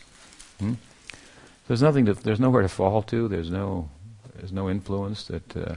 [0.59, 0.73] Hmm?
[1.67, 3.27] There's nothing to, there's nowhere to fall to.
[3.27, 3.89] There's no,
[4.35, 5.75] there's no influence that uh,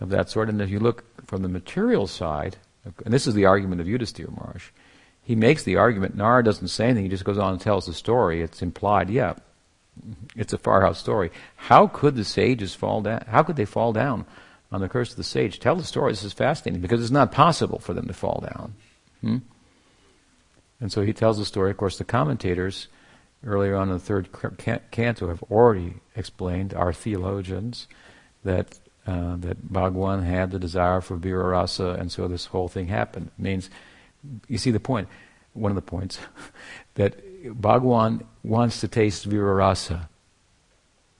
[0.00, 0.48] of that sort.
[0.48, 2.56] And if you look from the material side,
[3.04, 4.70] and this is the argument of Yudhisthira Maharaj,
[5.22, 6.16] he makes the argument.
[6.16, 7.04] Nara doesn't say anything.
[7.04, 8.42] He just goes on and tells the story.
[8.42, 9.08] It's implied.
[9.08, 9.34] Yeah,
[10.36, 11.30] it's a far out story.
[11.56, 13.24] How could the sages fall down?
[13.28, 14.26] How could they fall down
[14.70, 15.60] on the curse of the sage?
[15.60, 16.12] Tell the story.
[16.12, 18.74] This is fascinating because it's not possible for them to fall down.
[19.20, 19.38] Hmm?
[20.80, 21.70] And so he tells the story.
[21.70, 22.88] Of course, the commentators
[23.44, 24.28] earlier on in the third
[24.90, 27.86] canto have already explained, our theologians,
[28.44, 33.30] that uh, that Bhagwan had the desire for virarasa, and so this whole thing happened.
[33.36, 33.68] It means
[34.48, 35.08] you see the point,
[35.52, 36.18] one of the points,
[36.94, 37.16] that
[37.60, 40.08] Bhagwan wants to taste Virarasa.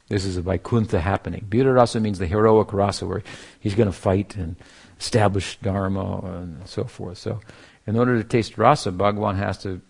[0.08, 1.46] This is a Vaikuntha happening.
[1.48, 3.22] Virarasa means the heroic rasa, where
[3.58, 4.56] he's going to fight and
[5.00, 7.18] establish Dharma and so forth.
[7.18, 7.40] So,
[7.86, 9.80] in order to taste rasa, Bhagwan has to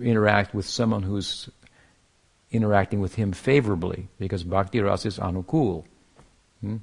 [0.00, 1.48] interact with someone who's
[2.50, 5.84] interacting with him favorably, because bhakti rasa is anukul.
[6.60, 6.76] Hmm?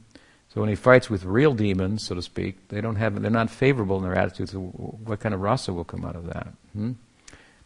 [0.55, 3.49] So when he fights with real demons, so to speak, they don't have, they're not
[3.49, 4.53] favorable in their attitudes.
[4.53, 6.47] So what kind of rasa will come out of that?
[6.71, 6.93] Hmm?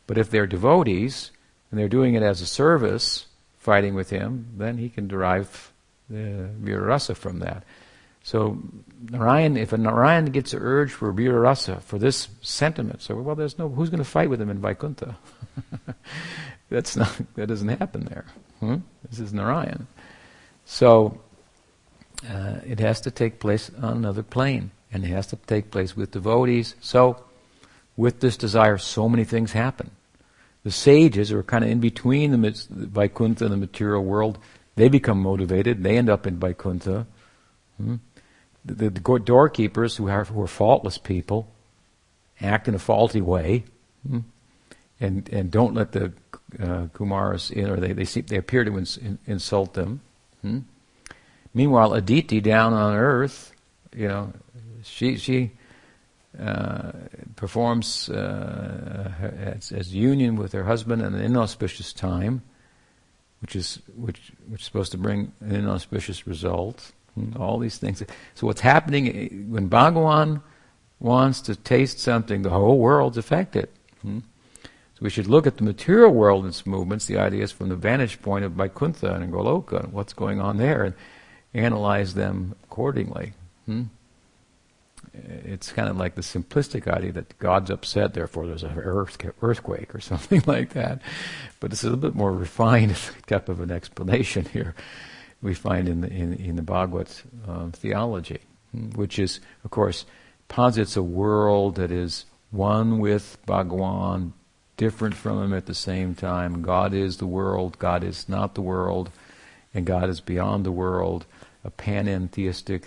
[0.08, 1.30] But if they're devotees
[1.70, 3.28] and they're doing it as a service,
[3.60, 5.72] fighting with him, then he can derive
[6.10, 7.64] the virarasa from that.
[8.24, 8.58] So
[9.12, 13.60] Narayan, if a Narayan gets an urge for virarasa, for this sentiment, so well, there's
[13.60, 15.16] no who's going to fight with him in Vaikuntha.
[16.72, 18.26] That's not that doesn't happen there.
[18.60, 18.78] Hmm?
[19.08, 19.86] This is Narayan.
[20.66, 21.22] So
[22.28, 25.96] uh, it has to take place on another plane, and it has to take place
[25.96, 26.76] with devotees.
[26.82, 27.24] So,
[27.96, 29.92] with this desire, so many things happen.
[30.64, 34.38] The sages who are kind of in between the, Vaikuntha and the material world.
[34.76, 35.84] They become motivated.
[35.84, 37.08] They end up in Vaikuntha.
[37.78, 37.96] Hmm?
[38.66, 41.50] The, the, the, doorkeepers, who are, who are faultless people,
[42.42, 43.64] act in a faulty way,
[44.08, 44.20] hmm?
[45.00, 46.14] and and don't let the
[46.60, 50.02] uh, Kumaras in, or they they, they appear to ins, in, insult them.
[50.42, 50.60] Hmm?
[51.54, 53.54] Meanwhile, Aditi down on earth,
[53.96, 54.34] you know,
[54.84, 55.52] she she
[56.40, 56.92] uh,
[57.36, 62.44] performs uh, as, as, union with her husband in an inauspicious time,
[63.42, 66.92] which is which which is supposed to bring an inauspicious result.
[67.38, 68.02] All these things.
[68.36, 70.42] So what's happening when Bhagawan
[71.00, 73.68] wants to taste something, the whole world's affected.
[74.02, 74.20] Hmm?
[74.64, 77.76] So we should look at the material world and its movements, the ideas from the
[77.76, 80.84] vantage point of Vaikuntha and Goloka, and what's going on there.
[80.84, 80.94] And
[81.54, 83.34] analyze them accordingly.
[83.66, 83.84] Hmm?
[85.14, 90.00] It's kind of like the simplistic idea that God's upset, therefore there's an earthquake or
[90.12, 91.02] something like that.
[91.60, 94.76] But it's a little bit more refined type of an explanation here
[95.42, 97.10] we find in the, in, in the Bhagavad
[97.48, 98.40] uh, theology,
[98.72, 98.90] hmm?
[98.92, 100.06] which is, of course,
[100.48, 104.34] posits a world that is one with Bhagwan,
[104.78, 106.62] different from him at the same time.
[106.62, 109.12] God is the world, God is not the world,
[109.74, 111.26] and God is beyond the world
[111.70, 112.84] a panentheistic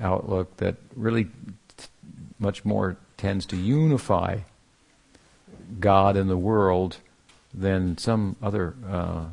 [0.00, 1.30] outlook that really t-
[2.38, 4.38] much more tends to unify
[5.80, 6.98] God and the world
[7.52, 9.24] than some other uh,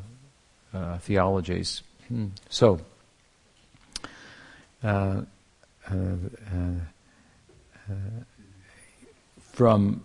[0.72, 1.82] uh, theologies.
[2.08, 2.28] Hmm.
[2.48, 2.80] So,
[4.82, 5.22] uh,
[5.90, 6.74] uh, uh
[9.52, 10.04] from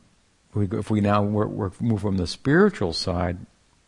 [0.55, 3.37] if we now move from the spiritual side,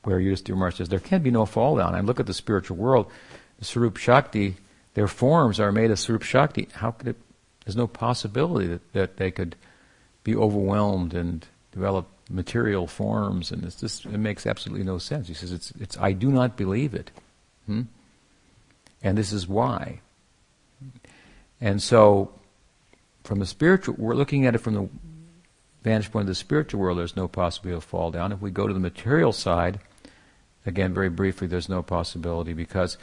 [0.04, 2.78] where Yudhisthira Maharaj says there can be no fall down, and look at the spiritual
[2.78, 3.12] world,
[3.60, 4.56] the Swarup Shakti
[4.94, 6.68] their forms are made of Swarup Shakti.
[6.74, 7.18] How could it?
[7.66, 9.56] There's no possibility that, that they could
[10.24, 15.28] be overwhelmed and develop material forms, and it's just it makes absolutely no sense.
[15.28, 17.12] He says it's it's I do not believe it,
[17.66, 17.84] hmm?
[19.02, 20.02] and this is why.
[21.60, 22.32] And so,
[23.24, 24.90] from the spiritual, we're looking at it from the
[25.84, 28.32] vantage point of the spiritual world, there's no possibility of fall down.
[28.32, 29.80] If we go to the material side,
[30.66, 32.98] again, very briefly, there's no possibility because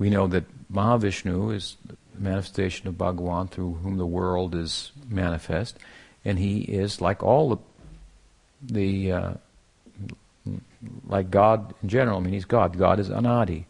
[0.00, 5.78] we know that Mahavishnu is the manifestation of Bhagawan through whom the world is manifest,
[6.24, 7.58] and he is like all the,
[8.62, 9.32] the uh,
[11.06, 12.16] like God in general.
[12.16, 12.78] I mean, he's God.
[12.78, 13.66] God is anadi.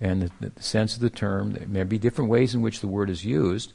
[0.00, 2.86] And the, the, sense of the term, there may be different ways in which the
[2.86, 3.72] word is used,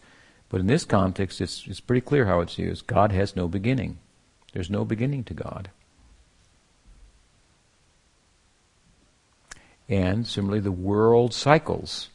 [0.47, 2.87] but in this context, it's, it's pretty clear how it's used.
[2.87, 3.97] God has no beginning.
[4.53, 5.69] There's no beginning to God.
[9.89, 12.09] And similarly, the world cycles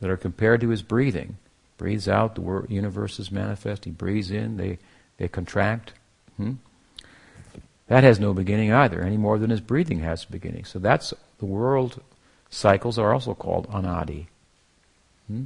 [0.00, 1.36] that are compared to his breathing.
[1.78, 3.84] Breathes out, the wor- universe is manifest.
[3.84, 4.78] He breathes in, they,
[5.16, 5.92] they contract.
[6.36, 6.54] Hmm?
[7.86, 10.64] That has no beginning either, any more than his breathing has a beginning.
[10.64, 12.00] So that's the world
[12.50, 14.26] cycles are also called anadi.
[15.26, 15.44] Hmm?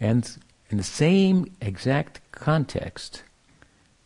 [0.00, 0.36] And
[0.70, 3.22] in the same exact context,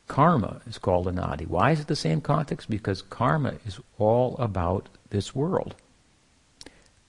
[0.07, 1.47] karma is called anadi.
[1.47, 2.71] Why is it the same context?
[2.71, 5.75] Because karma is all about this world.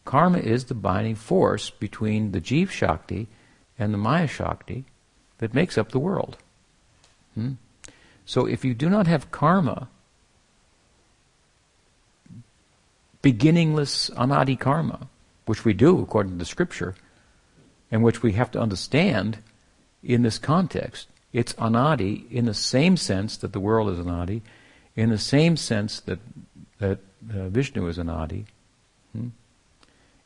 [0.06, 3.28] Karma is the binding force between the Jiv Shakti
[3.78, 4.86] and the Maya Shakti
[5.38, 6.38] that makes up the world.
[7.36, 7.54] Hmm?
[8.26, 9.88] So if you do not have karma,
[13.22, 15.08] beginningless anadi karma,
[15.46, 16.96] which we do according to the scripture,
[17.92, 19.40] and which we have to understand
[20.04, 24.42] in this context, it's anadi in the same sense that the world is anadi,
[24.96, 26.20] in the same sense that
[26.80, 27.00] that
[27.30, 28.46] uh, Vishnu is anadi.
[29.14, 29.30] Hmm?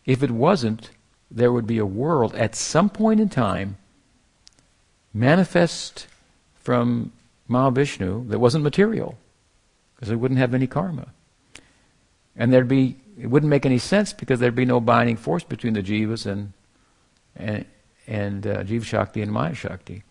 [0.06, 0.92] If it wasn't,
[1.32, 3.78] there would be a world at some point in time
[5.14, 6.08] manifest
[6.56, 7.12] from
[7.50, 9.18] Mahavishnu that wasn't material,
[9.96, 11.08] because it wouldn't have any karma.
[12.36, 15.74] And there'd be it wouldn't make any sense because there'd be no binding force between
[15.74, 16.52] the jivas and
[17.36, 17.66] and
[18.08, 20.04] and uh, Jiva Shakti and Maya Shakti.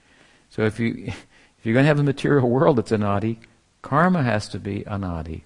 [0.49, 3.39] So if you if you're going to have a material world that's anadi,
[3.83, 5.43] karma has to be anadi,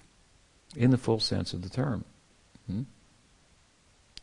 [0.79, 2.05] in the full sense of the term.
[2.65, 2.83] Hmm?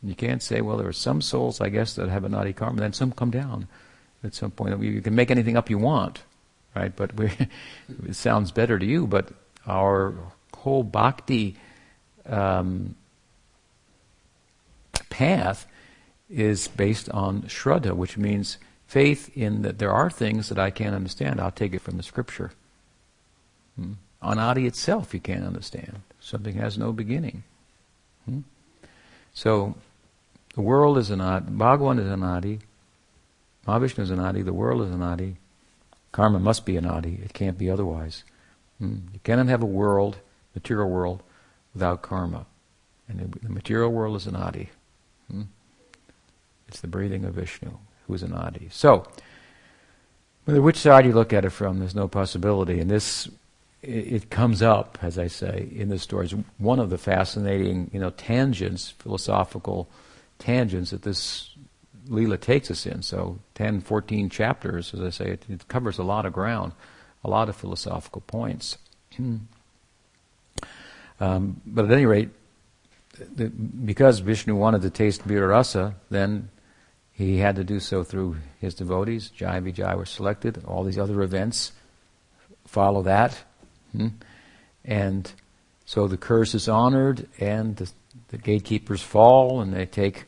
[0.01, 2.93] You can't say, well, there are some souls, I guess, that have anadi karma, then
[2.93, 3.67] some come down
[4.23, 4.81] at some point.
[4.81, 6.23] You can make anything up you want,
[6.75, 6.93] right?
[6.93, 7.11] But
[8.07, 9.05] it sounds better to you.
[9.05, 9.29] But
[9.67, 10.15] our
[10.55, 11.55] whole bhakti
[12.25, 12.95] um,
[15.09, 15.67] path
[16.29, 20.95] is based on shraddha, which means faith in that there are things that I can't
[20.95, 21.39] understand.
[21.39, 22.51] I'll take it from the scripture.
[23.75, 23.93] Hmm?
[24.23, 26.01] Anadi itself you can't understand.
[26.27, 27.45] Something has no beginning.
[28.25, 28.39] Hmm?
[29.33, 29.77] So
[30.55, 32.59] the world is anadi, Bhagawan is anadi,
[33.65, 35.35] Mahavishnu is anadi, the world is anadi,
[36.11, 38.25] karma must be anadi, it can't be otherwise.
[38.77, 38.97] Hmm?
[39.13, 40.17] You cannot have a world,
[40.53, 41.23] material world,
[41.73, 42.45] without karma.
[43.07, 44.67] And the material world is anadi.
[45.31, 45.43] Hmm?
[46.67, 47.71] It's the breathing of Vishnu,
[48.05, 48.69] who is anadi.
[48.73, 49.07] So,
[50.43, 52.81] whether which side you look at it from, there's no possibility.
[52.81, 53.29] And this,
[53.81, 56.33] it, comes up, as I say, in the stories.
[56.57, 59.89] One of the fascinating, you know, tangents, philosophical
[60.39, 61.55] tangents that this
[62.07, 63.01] Leela takes us in.
[63.01, 66.73] So 10, 14 chapters, as I say, it, it covers a lot of ground,
[67.23, 68.77] a lot of philosophical points.
[71.19, 72.29] um, but at any rate,
[73.35, 76.49] the, because Vishnu wanted to taste Virarasa, then
[77.11, 79.29] he had to do so through his devotees.
[79.29, 80.63] Jai Vijay were selected.
[80.65, 81.71] All these other events
[82.67, 83.43] follow that.
[83.91, 84.07] Hmm?
[84.85, 85.31] And
[85.85, 87.91] so the curse is honored, and the,
[88.29, 90.25] the gatekeepers fall, and they take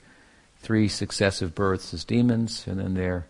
[0.57, 3.27] three successive births as demons, and then they're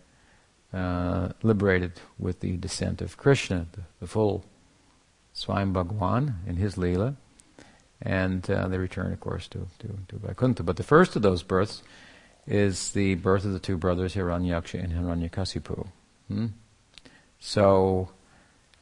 [0.72, 4.44] uh, liberated with the descent of Krishna, the, the full
[5.34, 7.16] Swayam Bhagwan in his Leela
[8.02, 10.62] and uh, they return, of course, to, to, to Vaikuntha.
[10.62, 11.82] But the first of those births
[12.46, 15.86] is the birth of the two brothers, Hiranyaksha and Hiranyakasipu.
[16.28, 16.46] Hmm?
[17.38, 18.10] So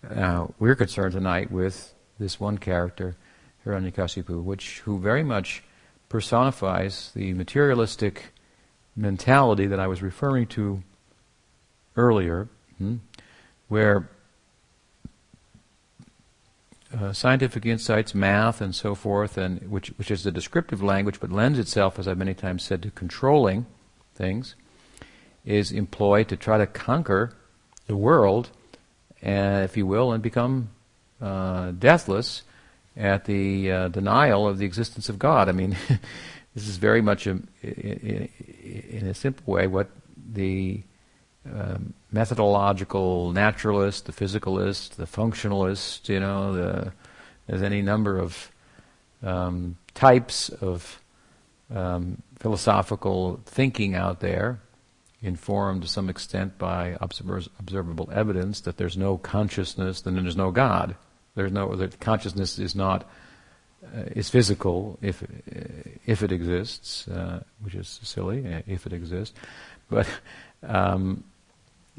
[0.09, 3.17] uh, we're concerned tonight with this one character,
[3.65, 5.63] Hiranyakasipu, which who very much
[6.09, 8.33] personifies the materialistic
[8.97, 10.83] mentality that I was referring to
[11.97, 12.97] earlier, hmm?
[13.69, 14.09] where
[16.97, 21.31] uh, scientific insights, math, and so forth, and which which is a descriptive language, but
[21.31, 23.67] lends itself, as I've many times said, to controlling
[24.15, 24.55] things,
[25.45, 27.35] is employed to try to conquer
[27.87, 28.51] the world,
[29.25, 30.71] uh, if you will, and become
[31.21, 32.43] uh, deathless
[32.97, 35.49] at the uh, denial of the existence of God.
[35.49, 35.77] I mean,
[36.55, 39.89] this is very much, a, in, a simple way, what
[40.33, 40.83] the
[41.47, 46.93] um, methodological naturalist, the physicalist, the functionalist, you know, the,
[47.47, 48.51] there's any number of
[49.23, 51.01] um, types of
[51.75, 54.61] um, philosophical thinking out there.
[55.21, 60.95] Informed to some extent by observable evidence that there's no consciousness, then there's no God.
[61.35, 63.09] There's no that consciousness is not
[63.85, 65.27] uh, is physical if uh,
[66.07, 69.39] if it exists, uh, which is silly uh, if it exists,
[69.89, 70.09] but
[70.63, 71.25] um,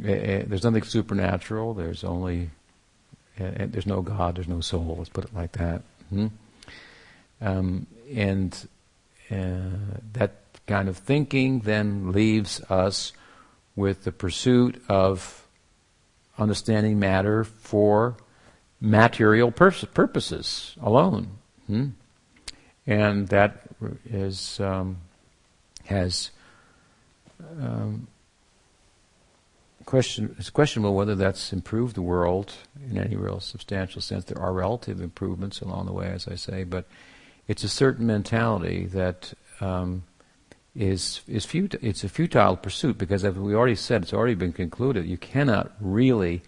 [0.03, 1.73] eh, eh, there's nothing supernatural.
[1.73, 2.49] There's only
[3.39, 4.35] eh, there's no God.
[4.35, 4.95] There's no soul.
[4.97, 5.81] Let's put it like that.
[6.09, 6.27] Hmm?
[7.41, 8.67] Um, and
[9.31, 13.11] uh, that kind of thinking then leaves us
[13.75, 15.47] with the pursuit of
[16.37, 18.15] understanding matter for
[18.79, 21.27] material pur- purposes alone.
[21.65, 21.87] Hmm?
[22.85, 23.63] And that
[24.05, 24.97] is um,
[25.85, 26.29] has
[27.59, 28.07] um,
[29.85, 30.35] question.
[30.37, 32.53] It's questionable whether that's improved the world
[32.89, 34.25] in any real substantial sense.
[34.25, 36.85] There are relative improvements along the way, as I say, but
[37.47, 40.03] it's a certain mentality that um,
[40.79, 41.79] is is futile.
[41.83, 45.05] It's a futile pursuit because, as we already said, it's already been concluded.
[45.05, 46.41] You cannot really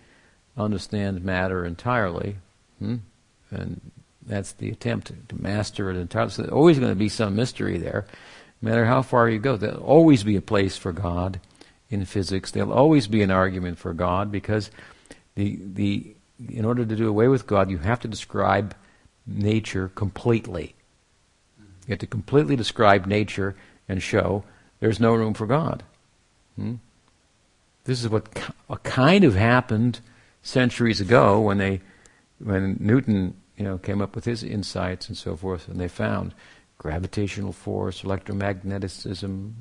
[0.57, 2.37] understand matter entirely,
[2.79, 2.97] hmm?
[3.51, 3.91] and
[4.25, 6.31] that's the attempt to, master it entirely.
[6.31, 8.05] So there's always going to be some mystery there,
[8.61, 9.57] no matter how far you go.
[9.57, 11.41] There'll always be a place for God
[11.89, 12.51] in physics.
[12.51, 14.71] There'll always be an argument for God because
[15.35, 16.15] the the
[16.49, 18.75] in order to do away with God, you have to describe
[19.27, 20.73] nature completely.
[21.85, 23.55] You have to completely describe nature
[23.91, 24.43] and show
[24.79, 25.83] there's no room for God.
[26.55, 26.75] Hmm?
[27.83, 28.29] This is what,
[28.83, 29.99] kind of happened
[30.41, 31.81] centuries ago when they,
[32.39, 36.33] when Newton, you know, came up with his insights and so forth, and they found
[36.77, 39.51] gravitational force, electromagnetism,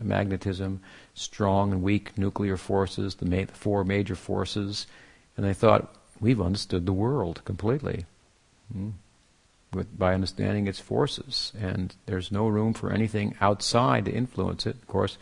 [0.00, 0.80] magnetism,
[1.14, 4.86] strong and weak nuclear forces, the, ma- the four major forces,
[5.36, 8.06] and they thought we've understood the world completely.
[8.72, 8.90] Hmm?
[9.72, 11.52] With, by understanding its forces.
[11.58, 14.76] And there's no room for anything outside to influence it.
[14.76, 15.18] Of course,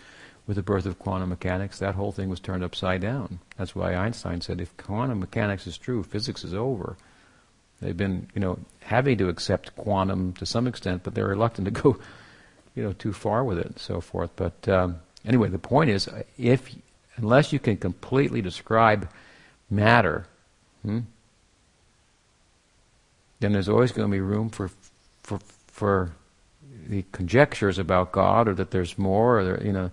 [0.46, 3.38] with the birth of quantum mechanics, that whole thing was turned upside down.
[3.56, 6.96] That's why Einstein said, if quantum mechanics is true, physics is over.
[7.80, 11.70] They've been, you know, having to accept quantum to some extent, but they're reluctant to
[11.70, 11.98] go,
[12.74, 14.30] you know, too far with it and so forth.
[14.36, 16.74] But um, anyway, the point is, if
[17.16, 19.08] unless you can completely describe
[19.70, 20.26] matter,
[20.82, 21.00] hmm,
[23.40, 24.70] then there's always going to be room for
[25.22, 26.12] for for
[26.86, 29.90] the conjectures about God, or that there's more, or there, you know,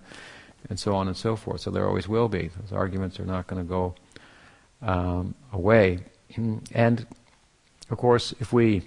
[0.68, 1.62] and so on and so forth.
[1.62, 2.50] So there always will be.
[2.60, 3.94] Those arguments are not going to go
[4.82, 6.00] um, away.
[6.72, 7.06] And
[7.90, 8.82] of course, if we,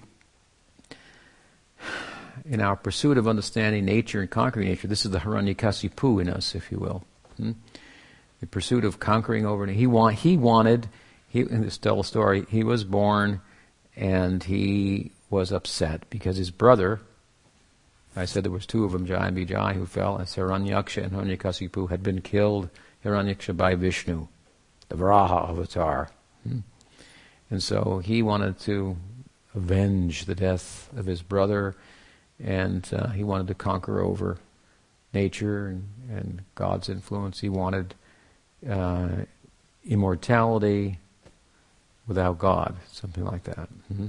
[2.46, 6.54] in our pursuit of understanding nature and conquering nature, this is the Hiranyakasipu in us,
[6.54, 7.04] if you will.
[7.38, 7.54] Hmm?
[8.42, 9.66] The pursuit of conquering over.
[9.68, 10.20] He want.
[10.20, 10.90] He wanted.
[11.28, 12.46] He in this tell story.
[12.50, 13.42] He was born
[14.02, 17.00] and he was upset because his brother,
[18.16, 21.12] I said there was two of them, Jai and Vijay, who fell, and Hiranyaksha and
[21.12, 22.70] Hiranyakasipu had been killed,
[23.06, 24.28] Hiranyaksha by Vishnu,
[24.90, 26.10] the Varaha avatar.
[26.44, 26.60] Hmm.
[27.52, 28.98] And so he wanted to
[29.54, 31.76] avenge the death of his brother,
[32.44, 34.40] and uh, he wanted to conquer over
[35.14, 37.40] nature and, and God's influence.
[37.40, 37.94] He wanted
[38.68, 39.10] uh,
[39.86, 40.98] immortality,
[42.12, 43.70] without God, something like that.
[43.94, 44.08] Mm-hmm.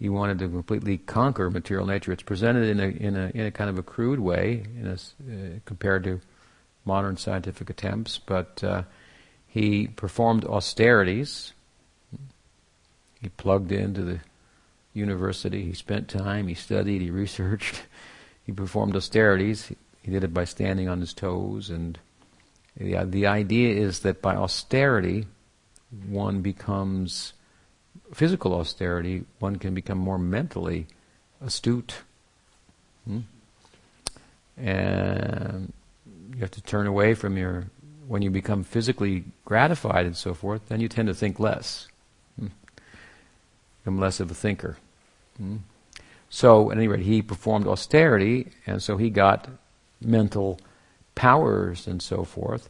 [0.00, 2.10] He wanted to completely conquer material nature.
[2.10, 4.94] It's presented in a in a in a kind of a crude way, in a,
[4.94, 6.20] uh, compared to
[6.84, 8.18] modern scientific attempts.
[8.18, 8.82] But uh,
[9.46, 11.52] he performed austerities.
[13.22, 14.18] He plugged into the
[14.92, 15.64] university.
[15.64, 16.48] He spent time.
[16.48, 17.02] He studied.
[17.02, 17.84] He researched.
[18.46, 19.68] he performed austerities.
[20.02, 21.70] He, did it by standing on his toes.
[21.70, 22.00] And
[22.76, 25.26] the the idea is that by austerity
[25.90, 27.32] one becomes
[28.12, 30.86] physical austerity, one can become more mentally
[31.40, 32.02] astute.
[33.06, 33.20] Hmm?
[34.56, 35.72] And
[36.32, 37.66] you have to turn away from your,
[38.06, 41.88] when you become physically gratified and so forth, then you tend to think less.
[42.38, 42.48] Hmm?
[43.84, 44.76] Become less of a thinker.
[45.36, 45.56] Hmm?
[46.28, 49.48] So, at any rate, he performed austerity, and so he got
[50.00, 50.58] mental
[51.14, 52.68] powers and so forth,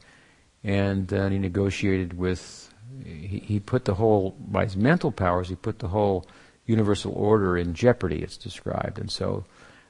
[0.62, 2.66] and then he negotiated with
[3.05, 6.26] he, he put the whole, by his mental powers, he put the whole
[6.66, 8.99] universal order in jeopardy, it's described.
[8.99, 9.45] And so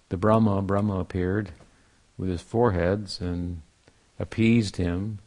[0.08, 1.50] the Brahma, Brahma appeared
[2.18, 3.62] with his foreheads and
[4.18, 5.18] appeased him.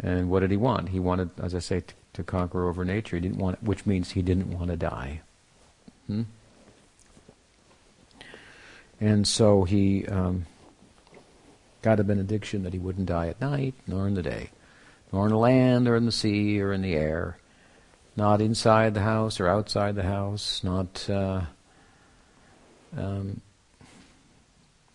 [0.00, 0.90] And what did he want?
[0.90, 3.16] He wanted, as I say, to, to conquer over nature.
[3.16, 5.20] He didn't want, which means he didn't want to die.
[6.06, 6.22] Hmm?
[9.00, 10.46] And so he um,
[11.82, 14.50] got a benediction that he wouldn't die at night nor in the day
[15.12, 17.38] nor in the land or in the sea or in the air,
[18.16, 21.42] not inside the house or outside the house, not uh,
[22.96, 23.40] um,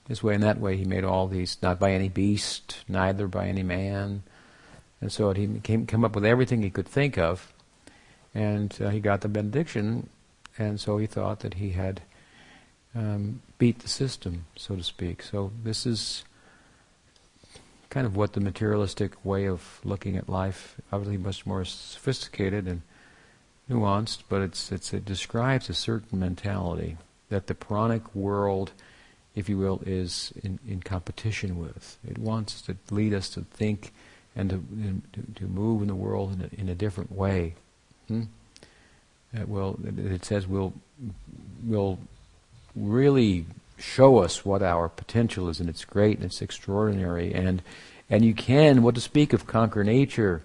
[0.07, 0.78] this way and that way.
[0.78, 4.24] He made all these, not by any beast, neither by any man.
[5.01, 7.53] And so he came, came up with everything he could think of.
[8.36, 10.09] And uh, he got the benediction,
[10.57, 12.01] and so he thought that he had
[12.95, 15.22] um, beat the system, so to speak.
[15.22, 16.24] So this is
[17.93, 22.81] kind of what the materialistic way of looking at life, obviously much more sophisticated and
[23.69, 26.97] nuanced, but it's, it's, it describes a certain mentality
[27.29, 28.71] that the pranic world,
[29.35, 31.99] if you will, is in, in competition with.
[32.09, 33.93] It wants to lead us to think
[34.35, 34.63] and to,
[35.13, 37.53] to, to move in the world in a, in a different way.
[38.07, 38.23] Hmm?
[39.33, 40.73] That will, it says, we'll,
[41.63, 41.99] we'll
[42.75, 43.45] really
[43.78, 47.34] show us what our potential is, and it's great and it's extraordinary.
[47.34, 47.61] And
[48.09, 50.43] and you can, what to speak of, conquer nature.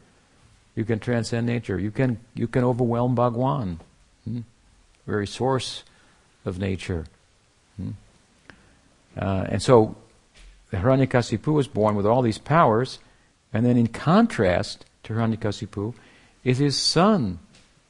[0.74, 1.78] You can transcend nature.
[1.78, 3.80] You can you can overwhelm Bhagwan,
[4.24, 4.40] hmm?
[5.06, 5.84] very source
[6.44, 7.06] of nature.
[7.76, 7.90] Hmm?
[9.16, 9.96] Uh, and so,
[10.72, 13.00] Hiranyakasipu was born with all these powers,
[13.52, 15.94] and then in contrast to Hiranyakasipu
[16.44, 17.40] is his son,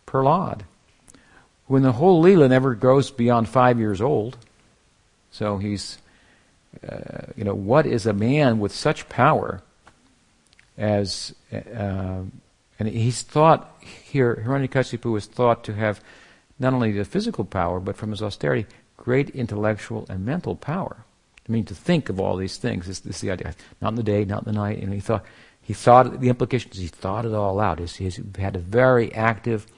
[0.06, 0.62] Prahlad,
[1.66, 4.38] when the whole Leela never grows beyond five years old.
[5.38, 5.98] So he's,
[6.82, 9.62] uh, you know, what is a man with such power
[10.76, 12.22] as, uh,
[12.80, 16.00] and he's thought here, Hiranyakasipu is thought to have
[16.58, 18.66] not only the physical power, but from his austerity,
[18.96, 21.04] great intellectual and mental power.
[21.48, 23.54] I mean, to think of all these things this is the idea.
[23.80, 24.82] Not in the day, not in the night.
[24.82, 25.24] And he thought,
[25.62, 26.78] he thought the implications.
[26.78, 27.78] He thought it all out.
[27.78, 29.68] He's, he's had a very active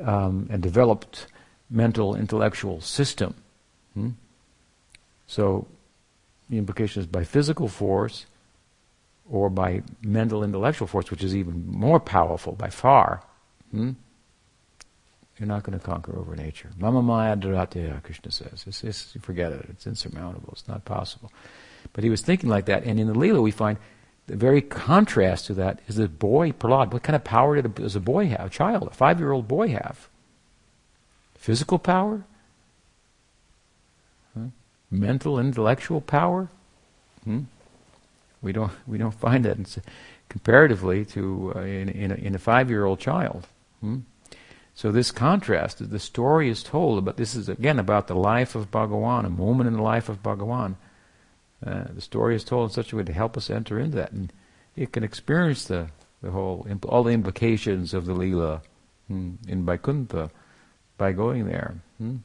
[0.00, 1.26] um, and developed
[1.68, 3.34] mental intellectual system.
[3.94, 4.10] Hmm?
[5.26, 5.66] So
[6.48, 8.26] the implication is by physical force
[9.28, 13.22] or by mental intellectual force, which is even more powerful by far.
[13.70, 13.92] Hmm?
[15.38, 16.70] You're not going to conquer over nature.
[16.78, 18.64] Mama Maya Duratyaya, Krishna says.
[18.66, 19.66] It's, it's, forget it.
[19.68, 20.50] It's insurmountable.
[20.52, 21.32] It's not possible.
[21.92, 22.84] But he was thinking like that.
[22.84, 23.78] And in the Leela, we find
[24.26, 26.92] the very contrast to that is the boy, Prahlad.
[26.92, 29.32] What kind of power did a, does a boy have, a child, a five year
[29.32, 30.08] old boy have?
[31.34, 32.24] Physical power?
[35.00, 36.48] Mental, intellectual power?
[37.24, 37.42] Hmm?
[38.42, 39.78] We don't, we don't find that
[40.28, 43.46] comparatively to uh, in, in, a, in a five year old child.
[43.80, 44.00] Hmm?
[44.74, 48.70] So this contrast, the story is told but this is again about the life of
[48.70, 50.74] Bhagawan, a moment in the life of Bhagawan.
[51.64, 54.12] Uh, the story is told in such a way to help us enter into that,
[54.12, 54.32] and
[54.74, 55.88] you can experience the,
[56.20, 58.60] the whole, all the implications of the Leela
[59.08, 60.30] hmm, in Vaikuntha
[60.98, 61.76] by going there.
[61.98, 62.16] Hmm?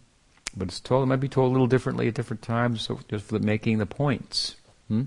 [0.60, 3.26] But it's told, it might be told a little differently at different times, so just
[3.26, 4.58] for making the points.
[4.90, 5.04] Hmm?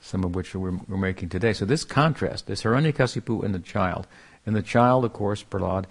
[0.00, 1.52] Some of which we're, we're, making today.
[1.52, 4.06] So this contrast, this Hiranyakasipu and the child,
[4.46, 5.84] and the child, of course, Prahlad,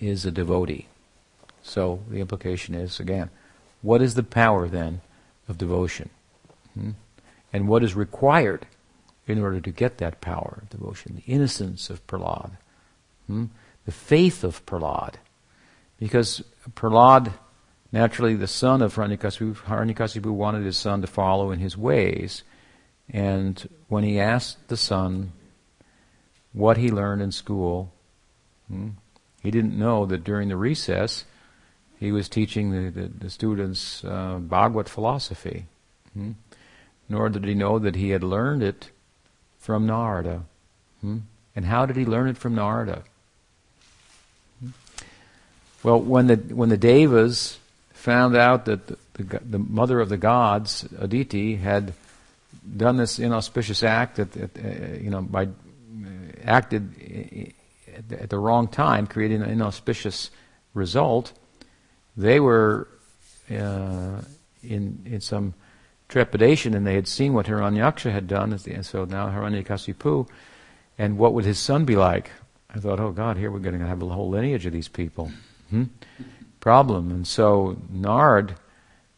[0.00, 0.88] is a devotee.
[1.62, 3.30] So the implication is, again,
[3.80, 5.00] what is the power then
[5.48, 6.10] of devotion?
[6.74, 6.90] Hmm?
[7.52, 8.66] And what is required
[9.28, 11.22] in order to get that power of devotion?
[11.24, 12.56] The innocence of Prahlad.
[13.28, 13.46] Hmm?
[13.84, 15.14] The faith of Prahlad.
[16.00, 16.42] Because
[16.74, 17.32] Prahlad,
[17.92, 22.42] naturally the son of Hiranyakasipu, Hiranyakasipu wanted his son to follow in his ways.
[23.08, 25.32] And when he asked the son
[26.52, 27.92] what he learned in school.
[28.68, 28.90] Hmm?
[29.42, 31.24] He didn't know that during the recess
[31.98, 35.66] he was teaching the, the, the students uh, Bhagavad philosophy.
[36.14, 36.32] Hmm?
[37.08, 38.90] Nor did he know that he had learned it
[39.58, 40.44] from Narada.
[41.00, 41.18] Hmm?
[41.54, 43.02] And how did he learn it from Narada?
[45.82, 47.58] Well, when the when the Devas
[48.02, 51.94] found out that the, the, the, mother of the gods, Aditi, had
[52.76, 55.48] done this inauspicious act, that, that uh, you know, by
[56.44, 57.54] acted
[58.10, 60.32] at the wrong time, creating an inauspicious
[60.74, 61.32] result,
[62.16, 62.88] they were
[63.48, 64.20] uh,
[64.64, 65.54] in in some
[66.08, 70.28] trepidation, and they had seen what Hiranyaksha had done, and so now Hiranyakasipu,
[70.98, 72.32] and what would his son be like?
[72.68, 75.30] I thought, oh God, here we're going to have a whole lineage of these people.
[75.70, 75.84] Hmm?
[76.62, 78.54] Problem, and so Nard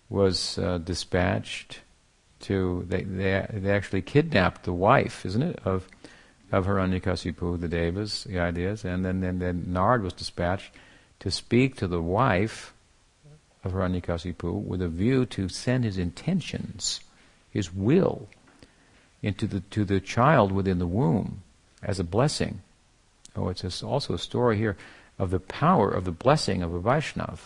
[0.08, 1.80] was uh, dispatched
[2.40, 5.86] to they, they they actually kidnapped the wife, isn't it, of
[6.50, 10.72] of Hiranyakasipu, the Devas, the ideas, and then, then, then Nard was dispatched
[11.20, 12.72] to speak to the wife
[13.62, 17.00] of Hiranyakasipu with a view to send his intentions,
[17.50, 18.26] his will,
[19.22, 21.42] into the to the child within the womb
[21.82, 22.62] as a blessing.
[23.36, 24.78] Oh, it's also a story here
[25.18, 27.38] of the power of the blessing of a Vaishnav.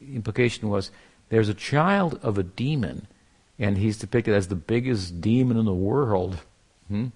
[0.00, 0.90] Implication was
[1.28, 3.06] there's a child of a demon,
[3.58, 6.38] and he's depicted as the biggest demon in the world.
[6.88, 7.06] Hmm?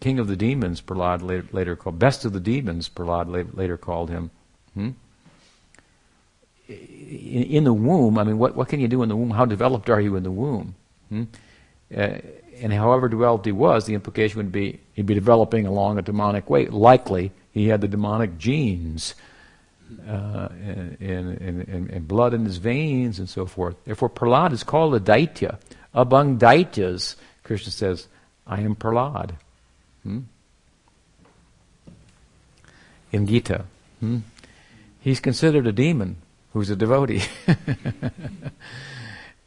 [0.00, 4.10] King of the demons, Prahlad later, later called, best of the demons, Prahlad later called
[4.10, 4.30] him.
[4.74, 4.90] Hmm?
[6.68, 9.30] in, in, the womb, I mean, what, what can you do in the womb?
[9.30, 10.74] How developed are you in the womb?
[11.08, 11.24] Hmm?
[11.96, 12.18] Uh,
[12.60, 16.48] and however developed he was, the implication would be he'd be developing along a demonic
[16.48, 16.66] way.
[16.66, 19.14] Likely, he had the demonic genes
[20.06, 23.76] uh, and, and, and, and, blood in his veins and so forth.
[23.86, 25.58] Therefore, Prahlad is called a Daitya.
[25.94, 28.08] Among Daityas, Krishna says,
[28.46, 29.36] I am Prahlad.
[30.02, 30.20] Hmm?
[33.10, 33.64] In Gita.
[34.00, 34.18] Hmm?
[35.00, 36.16] He's considered a demon
[36.52, 37.22] who's a devotee.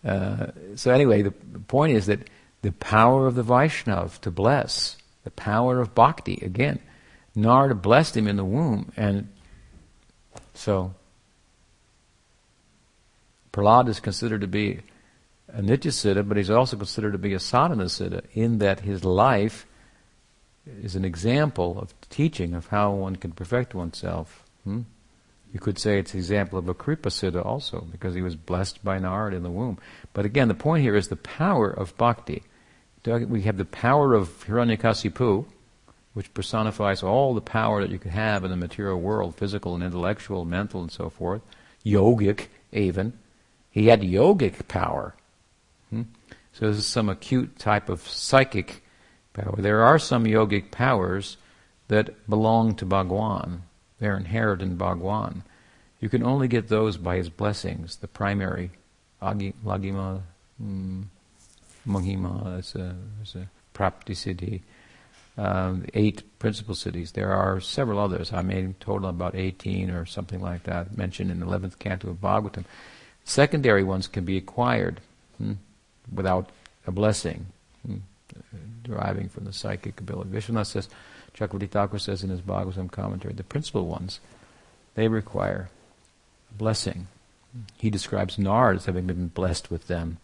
[0.03, 2.28] uh, so, anyway, the, the point is that
[2.64, 6.80] the power of the Vaishnav to bless, the power of bhakti, again,
[7.41, 9.29] Narada blessed him in the womb, and
[10.53, 10.93] so,
[13.51, 14.81] Prahlad is considered to be
[15.47, 19.65] a Nitya but he's also considered to be a sadhana siddha in that his life
[20.83, 24.43] is an example of teaching of how one can perfect oneself.
[24.63, 24.81] Hmm?
[25.51, 28.83] You could say it's an example of a Kripa Siddha also, because he was blessed
[28.83, 29.79] by Narada in the womb.
[30.13, 32.43] But again, the point here is the power of bhakti.
[33.05, 35.45] We have the power of Hiranyakasipu,
[36.20, 39.82] which personifies all the power that you can have in the material world, physical and
[39.82, 41.41] intellectual, mental and so forth,
[41.86, 43.13] yogic even.
[43.72, 45.15] He had yogic power.
[45.89, 46.01] Hmm?
[46.51, 48.84] So this is some acute type of psychic
[49.32, 49.55] power.
[49.57, 51.38] There are some yogic powers
[51.88, 53.63] that belong to Bhagwan.
[53.99, 55.43] They're inherent in Bhagwan.
[56.01, 58.72] You can only get those by his blessings, the primary
[59.22, 60.24] agi, laghima,
[60.61, 61.05] mm,
[61.88, 63.47] mahima, as a, as a
[65.39, 67.13] um, eight principal siddhis.
[67.13, 68.33] There are several others.
[68.33, 72.17] I made total about 18 or something like that mentioned in the 11th canto of
[72.17, 72.65] Bhagavatam.
[73.23, 74.99] Secondary ones can be acquired
[75.37, 75.53] hmm,
[76.13, 76.49] without
[76.85, 77.45] a blessing,
[77.87, 77.97] hmm,
[78.83, 80.29] deriving from the psychic ability.
[80.29, 80.89] Vishwanath says,
[81.37, 84.19] Chakravarti Thakur says in his Bhagavatam commentary, the principal ones,
[84.95, 85.69] they require
[86.51, 87.07] a blessing.
[87.77, 90.17] He describes Nard as having been blessed with them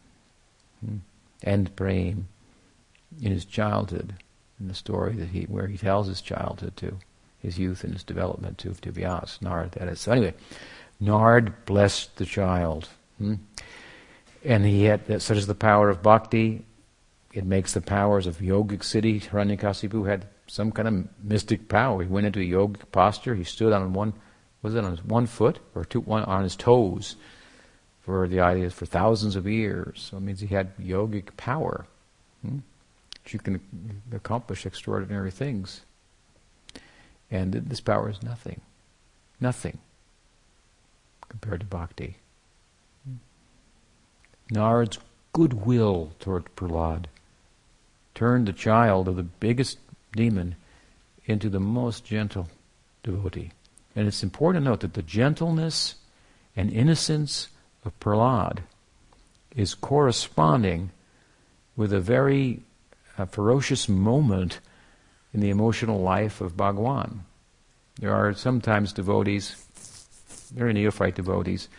[0.86, 0.97] hmm,
[1.41, 2.28] and praying
[3.22, 4.16] in his childhood
[4.60, 6.97] in the story that he where he tells his childhood to
[7.39, 10.01] his youth and his development to to Vyas, Nard that is.
[10.01, 10.34] So anyway,
[10.99, 12.89] Nard blessed the child.
[13.18, 13.36] Hmm?
[14.43, 16.64] And he had such as the power of bhakti,
[17.34, 19.22] it makes the powers of yogic siddhi.
[19.28, 22.01] Hiranyakasipu had some kind of mystic power.
[22.01, 23.36] He went into a yogic posture.
[23.36, 24.14] He stood on one,
[24.62, 27.16] was it on his one foot or two, one on his toes,
[28.01, 30.08] for the idea for thousands of years.
[30.10, 31.88] So it means he had yogic power.
[32.41, 32.60] Hmm?
[33.34, 33.61] You can
[34.11, 35.82] accomplish extraordinary things.
[37.32, 38.61] And this power is nothing.
[39.39, 39.80] Nothing
[41.28, 42.17] compared to bhakti.
[44.51, 44.99] Narad's
[45.34, 47.05] goodwill toward Prahlad
[48.13, 49.80] turned the child of the biggest
[50.13, 50.55] demon
[51.26, 52.47] into the most gentle
[53.03, 53.51] devotee.
[53.95, 55.95] And it's important to note that the gentleness
[56.55, 57.49] and innocence
[57.84, 58.59] of Prahlad
[59.55, 60.91] is corresponding
[61.76, 62.61] with a very
[63.18, 64.59] a ferocious moment
[65.34, 67.26] in the emotional life of Bhagwan.
[67.99, 69.55] There are sometimes devotees,
[70.53, 71.70] very neophyte devotees,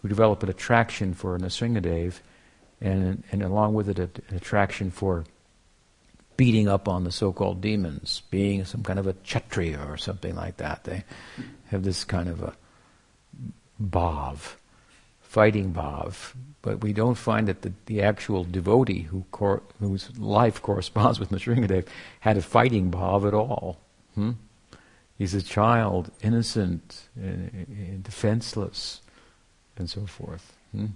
[0.00, 2.20] who develop an attraction for Nrsingadev
[2.80, 5.24] and, and along with it an attraction for
[6.36, 10.58] beating up on the so-called demons, being some kind of a kshatriya or something like
[10.58, 10.84] that.
[10.84, 11.04] They
[11.70, 12.54] have this kind of a
[13.82, 14.54] bhav,
[15.28, 20.62] fighting bhav, but we don't find that the, the actual devotee who cor- whose life
[20.62, 21.86] corresponds with Nrsingadev
[22.20, 23.78] had a fighting bhav at all.
[24.14, 24.32] Hmm?
[25.18, 29.02] He's a child, innocent, and, defenseless,
[29.76, 30.54] and so forth.
[30.72, 30.86] Hmm?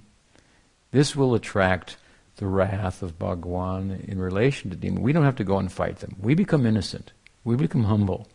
[0.92, 1.96] This will attract
[2.36, 5.04] the wrath of Bhagwan in relation to demons.
[5.04, 6.16] We don't have to go and fight them.
[6.18, 7.12] We become innocent.
[7.44, 8.28] We become humble.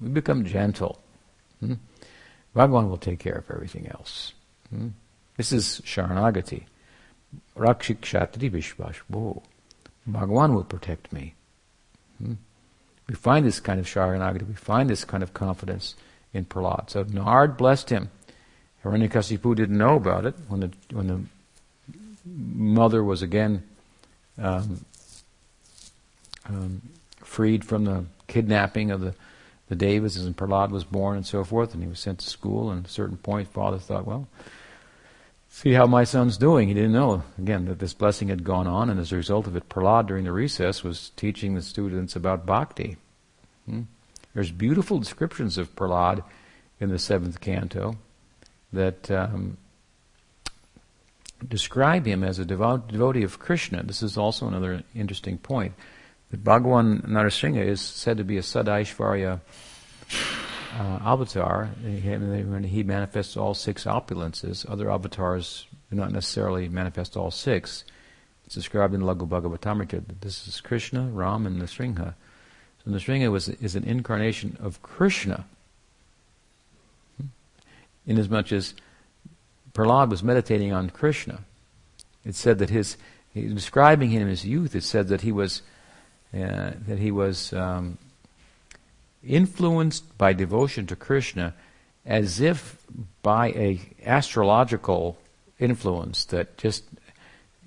[0.00, 1.00] We become gentle.
[1.60, 1.74] Hmm?
[2.54, 4.32] Bhagwan will take care of everything else.
[4.70, 4.88] Hmm?
[5.36, 6.64] This is Sharanagati.
[7.56, 8.96] Rakshik Kshatri Vishvash.
[9.08, 9.42] Whoa.
[10.08, 11.34] Bhagavan will protect me.
[12.18, 12.34] Hmm?
[13.08, 15.94] We find this kind of Sharanagati, we find this kind of confidence
[16.32, 16.90] in Prahlad.
[16.90, 18.10] So Nard blessed him.
[18.84, 21.20] Hiranyakasipu didn't know about it when the, when the
[22.24, 23.62] mother was again
[24.38, 24.84] um,
[26.48, 26.82] um,
[27.16, 29.14] freed from the kidnapping of the,
[29.68, 32.70] the Devas and Prahlad was born and so forth, and he was sent to school.
[32.70, 34.28] And at a certain point, father thought, well,
[35.54, 36.66] see how my son's doing.
[36.66, 39.54] He didn't know, again, that this blessing had gone on, and as a result of
[39.54, 42.96] it, Prahlad during the recess was teaching the students about bhakti.
[43.64, 43.82] Hmm?
[44.34, 46.24] There's beautiful descriptions of Prahlad
[46.80, 47.96] in the seventh canto
[48.72, 49.56] that um,
[51.48, 53.84] describe him as a devout, devotee of Krishna.
[53.84, 55.74] This is also another interesting point.
[56.32, 59.40] That Bhagavan Narasingha is said to be a Shadaishvarya
[60.74, 67.30] uh, avatar, when he manifests all six opulences, other avatars do not necessarily manifest all
[67.30, 67.84] six.
[68.46, 70.02] It's described in Laghu Bhagavatamrita.
[70.20, 72.14] This is Krishna, Ram, and Nrsimha.
[72.84, 75.44] So Nrsimha was, is an incarnation of Krishna.
[78.06, 78.74] Inasmuch as
[79.72, 81.40] Prahlad was meditating on Krishna.
[82.24, 82.96] It said that his,
[83.34, 85.62] describing him his youth, it said that he was,
[86.34, 87.98] uh, that he was um,
[89.26, 91.54] influenced by devotion to Krishna
[92.06, 92.78] as if
[93.22, 95.18] by a astrological
[95.58, 96.84] influence that just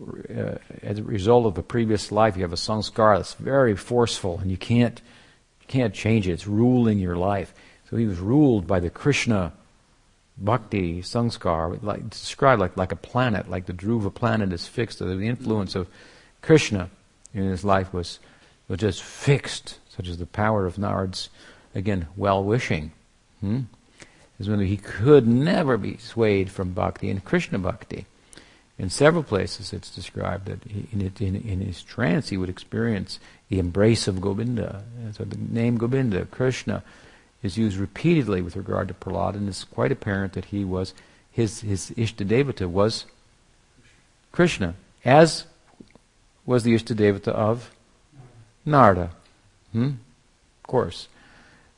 [0.01, 4.37] uh, as a result of a previous life you have a sanskara that's very forceful
[4.39, 5.01] and you can't
[5.61, 6.33] you can't change it.
[6.33, 7.53] It's ruling your life.
[7.89, 9.53] So he was ruled by the krishna
[10.37, 14.99] bhakti sanskar like described like like a planet like the dhruva planet is fixed.
[14.99, 15.87] So the influence of
[16.41, 16.89] krishna
[17.33, 18.19] in his life was
[18.67, 21.29] was just fixed such as the power of Nard's,
[21.75, 22.91] again, well wishing.
[23.41, 23.61] Hmm?
[24.39, 28.05] Is when he could never be swayed from bhakti and Krishna bhakti.
[28.77, 33.19] In several places it's described that in, in, in, his trance he would experience
[33.49, 34.83] the embrace of Govinda.
[34.99, 36.83] And so the name Govinda, Krishna,
[37.41, 40.93] is used repeatedly with regard to Prahlad, and it's quite apparent that he was,
[41.31, 43.05] his, his Ishtadevata was
[44.31, 45.45] Krishna, as
[46.45, 47.71] was the Ishtadevata of
[48.63, 49.11] Narada.
[49.77, 49.89] Hmm?
[50.63, 51.07] Of course.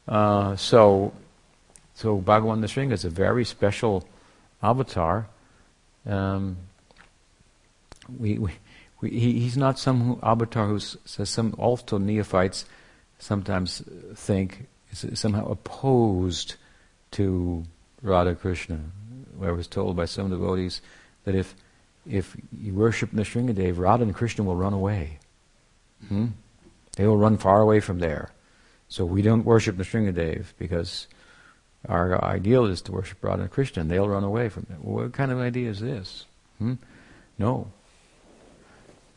[0.08, 1.12] Uh, so,
[1.96, 4.08] so Bhagavan Nrsimha is a very special
[4.64, 5.28] avatar.
[6.06, 6.58] Um,
[8.18, 8.52] we, we,
[9.02, 12.66] we, he, he's not some avatar who says some also neophytes
[13.20, 13.84] sometimes
[14.16, 16.56] think is somehow opposed
[17.12, 17.66] to
[18.02, 18.80] Radha Krishna.
[19.42, 20.82] I was told by some devotees
[21.26, 21.54] that if
[22.10, 25.20] if you worship Nrsingadev, Radha and Krishna will run away.
[26.08, 26.28] Hmm?
[27.00, 28.30] They will run far away from there.
[28.90, 31.08] So we don't worship Nrsingadev because
[31.88, 34.80] our ideal is to worship Radha and Krishna, and they'll run away from it.
[34.82, 36.26] Well, what kind of idea is this?
[36.58, 36.74] Hmm?
[37.38, 37.72] No.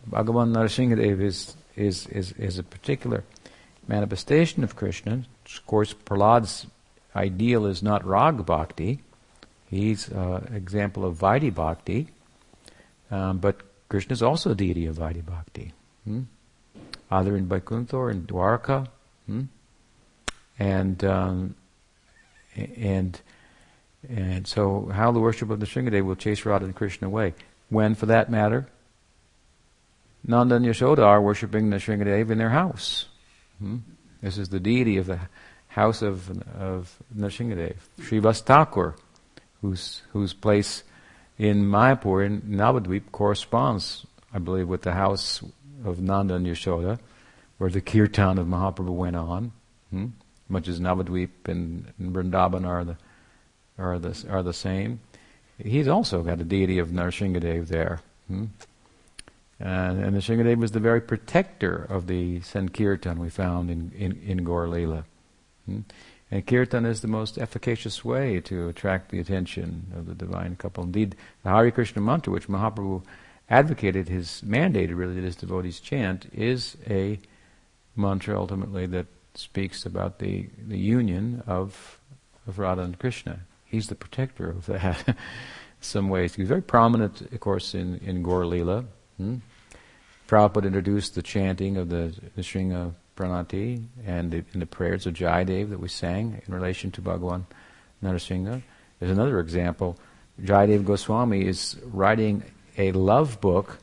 [0.08, 3.24] Bhagavan Nrsingadev is, is, is, is a particular
[3.88, 5.24] manifestation of Krishna.
[5.44, 6.68] Of course, Prahlad's
[7.16, 9.00] ideal is not Rag Bhakti.
[9.68, 12.10] He's an uh, example of Vaidhi Bhakti.
[13.10, 13.56] Um, but
[13.88, 15.72] Krishna is also a deity of Vaidhi Bhakti.
[16.04, 16.22] Hmm?
[17.12, 18.88] Either in Vaikuntha or in Dwarka.
[19.26, 19.42] Hmm?
[20.58, 21.54] And um,
[22.56, 23.20] and
[24.08, 27.34] and so how the worship of the Nrsingadev will chase Radha and Krishna away.
[27.68, 28.66] When, for that matter,
[30.26, 33.06] Nanda and Yashoda are worshipping the Nrsingadev in their house.
[33.58, 33.78] Hmm?
[34.22, 35.20] This is the deity of the
[35.68, 37.76] house of, of Nrsingadev.
[38.00, 38.94] Srivas Thakur,
[39.60, 40.82] whose, whose place
[41.38, 45.42] in Mayapur, in Navadvip, corresponds, I believe, with the house
[45.84, 46.98] of Nanda and Yashoda,
[47.58, 49.52] where the kirtan of Mahaprabhu went on.
[49.90, 50.06] Hmm?
[50.52, 52.96] much as Navadvip and, and Vrindavan are the
[53.78, 55.00] are the are the same.
[55.58, 58.00] He's also got a deity of Nrsingadev there.
[58.28, 58.46] Hmm?
[59.58, 64.44] And, and Nrsingadev was the very protector of the Sankirtan we found in, in, in
[64.44, 65.04] Gaur Leela.
[65.66, 65.80] Hmm?
[66.30, 70.82] And Kirtan is the most efficacious way to attract the attention of the divine couple.
[70.82, 71.14] Indeed,
[71.44, 73.02] the Hare Krishna mantra, which Mahaprabhu
[73.52, 77.18] advocated, his mandated really that his devotees chant, is a
[77.94, 82.00] mantra ultimately that speaks about the, the union of,
[82.46, 83.40] of Radha and Krishna.
[83.66, 85.14] He's the protector of that in
[85.80, 86.34] some ways.
[86.34, 88.86] He's very prominent, of course, in, in Gaur Leela.
[89.18, 89.36] Hmm?
[90.28, 95.12] Prabhupada introduced the chanting of the, the Nrsinga Pranati and the, and the prayers of
[95.12, 97.44] Jayadev that we sang in relation to Bhagavan
[98.02, 98.62] Narasingha.
[98.98, 99.98] There's another example.
[100.40, 102.42] Jayadev Goswami is writing
[102.76, 103.78] a love book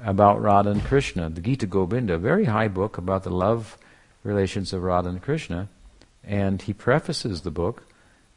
[0.00, 3.78] about Radha and Krishna, the Gita Govinda, very high book about the love
[4.24, 5.68] relations of Radha and Krishna,
[6.24, 7.84] and he prefaces the book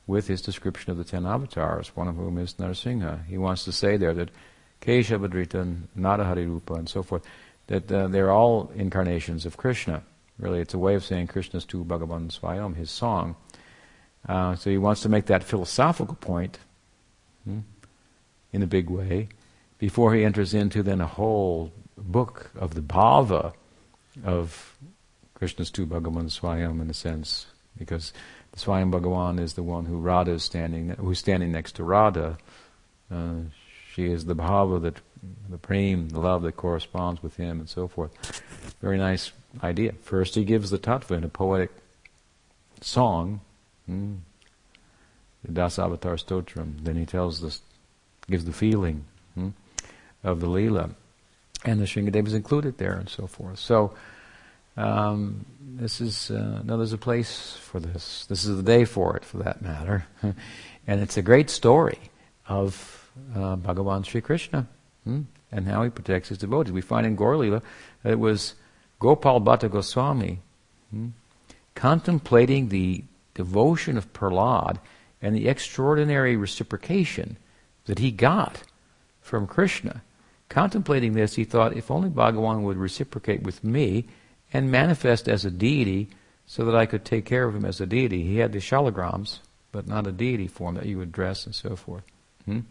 [0.08, 3.26] with his description of the ten avatars, one of whom is Narasimha.
[3.26, 4.30] He wants to say there that
[4.82, 7.24] Keshavadrita, Narahari Rupa, and so forth,
[7.68, 10.04] that uh, they're all incarnations of Krishna.
[10.38, 13.36] Really, it's a way of saying Krishna's tu Bhagavan Swayam, his song.
[14.28, 16.60] Uh, so he wants to make that philosophical point
[17.44, 17.60] hmm,
[18.52, 19.30] in a big way
[19.78, 23.53] before he enters into then a whole book of the bhava
[24.23, 24.78] of
[25.34, 27.47] Krishna's tu Bhagavan Swayam in a sense,
[27.78, 28.13] because
[28.51, 32.38] the Swayam Bhagavan is the one who Radha is standing, who's standing next to Radha.
[33.11, 33.36] Uh,
[33.93, 34.95] she is the bhava that,
[35.49, 38.41] the prem, the love that corresponds with him, and so forth.
[38.82, 39.93] Very nice idea.
[40.01, 41.71] First, he gives the tattva in a poetic
[42.82, 43.41] song,
[43.86, 44.15] hmm,
[45.43, 46.84] the Dasavatar Stotram.
[46.84, 47.61] Then he tells this,
[48.30, 49.49] gives the feeling hmm,
[50.26, 50.89] of the lila,
[51.63, 53.59] and the Shringadeva is included there, and so forth.
[53.59, 53.93] So
[54.76, 58.26] um, this is uh, no, there's a place for this.
[58.26, 61.99] This is the day for it, for that matter, and it's a great story
[62.47, 64.67] of uh, Bhagavan Sri Krishna
[65.03, 65.21] hmm?
[65.51, 66.73] and how he protects his devotees.
[66.73, 67.61] We find in Gaur Lila
[68.03, 68.55] that it was
[68.99, 70.39] Gopal Bhatta Goswami
[70.91, 71.09] hmm?
[71.76, 73.03] contemplating the
[73.34, 74.80] devotion of Prahlad
[75.21, 77.38] and the extraordinary reciprocation
[77.86, 78.63] that he got
[79.21, 80.01] from Krishna.
[80.56, 84.06] Contemplating this, he thought, if only Bhagavan would reciprocate with me
[84.53, 86.08] and manifest as a deity
[86.47, 88.24] so that I could take care of him as a deity.
[88.24, 89.39] He had the shalagrams,
[89.74, 92.06] but not a deity form that you would dress and so forth.
[92.45, 92.62] Hmm?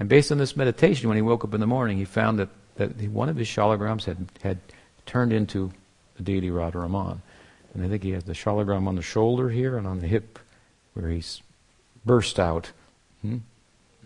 [0.00, 2.48] And based on this meditation, when he woke up in the morning, he found that,
[2.74, 4.58] that one of his shalagrams had, had
[5.06, 5.70] turned into
[6.16, 7.20] the deity Radharaman.
[7.72, 10.40] And I think he has the shalagram on the shoulder here and on the hip
[10.94, 11.40] where he's
[12.04, 12.72] burst out.
[13.20, 13.36] Hmm?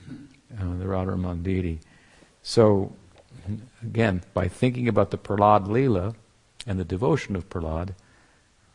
[0.07, 1.81] Uh, the Radharaman deity.
[2.43, 2.93] So,
[3.83, 6.15] again, by thinking about the Prahlad Leela,
[6.67, 7.95] and the devotion of Prahlad,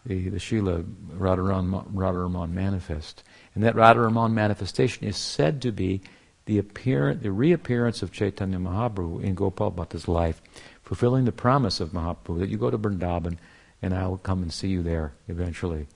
[0.06, 0.84] the, the Srila
[1.18, 3.24] Radharaman, Radharaman manifest.
[3.54, 6.02] And that Radharaman manifestation is said to be
[6.46, 10.42] the, appearance, the reappearance of Chaitanya Mahaprabhu in Gopal Bhatta's life,
[10.82, 13.38] fulfilling the promise of Mahaprabhu that you go to Vrindavan
[13.82, 15.88] and I will come and see you there eventually.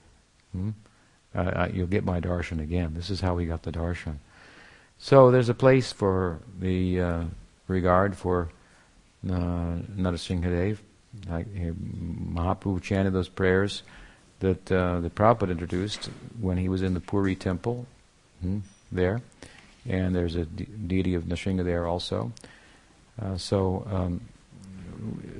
[0.52, 0.70] Hmm?
[1.34, 2.94] Uh, you'll get my darshan again.
[2.94, 4.16] This is how we got the darshan.
[4.98, 7.24] So there's a place for the uh,
[7.68, 8.50] regard for
[9.26, 10.78] Narasimhadev,
[11.28, 13.82] like, Mahaprabhu chanted those prayers
[14.40, 16.10] that uh, the Prabhupada introduced
[16.40, 17.86] when he was in the Puri temple
[18.40, 18.58] hmm,
[18.92, 19.20] there.
[19.88, 22.32] And there's a de- deity of Nrsimha there also.
[23.20, 24.20] Uh, so um,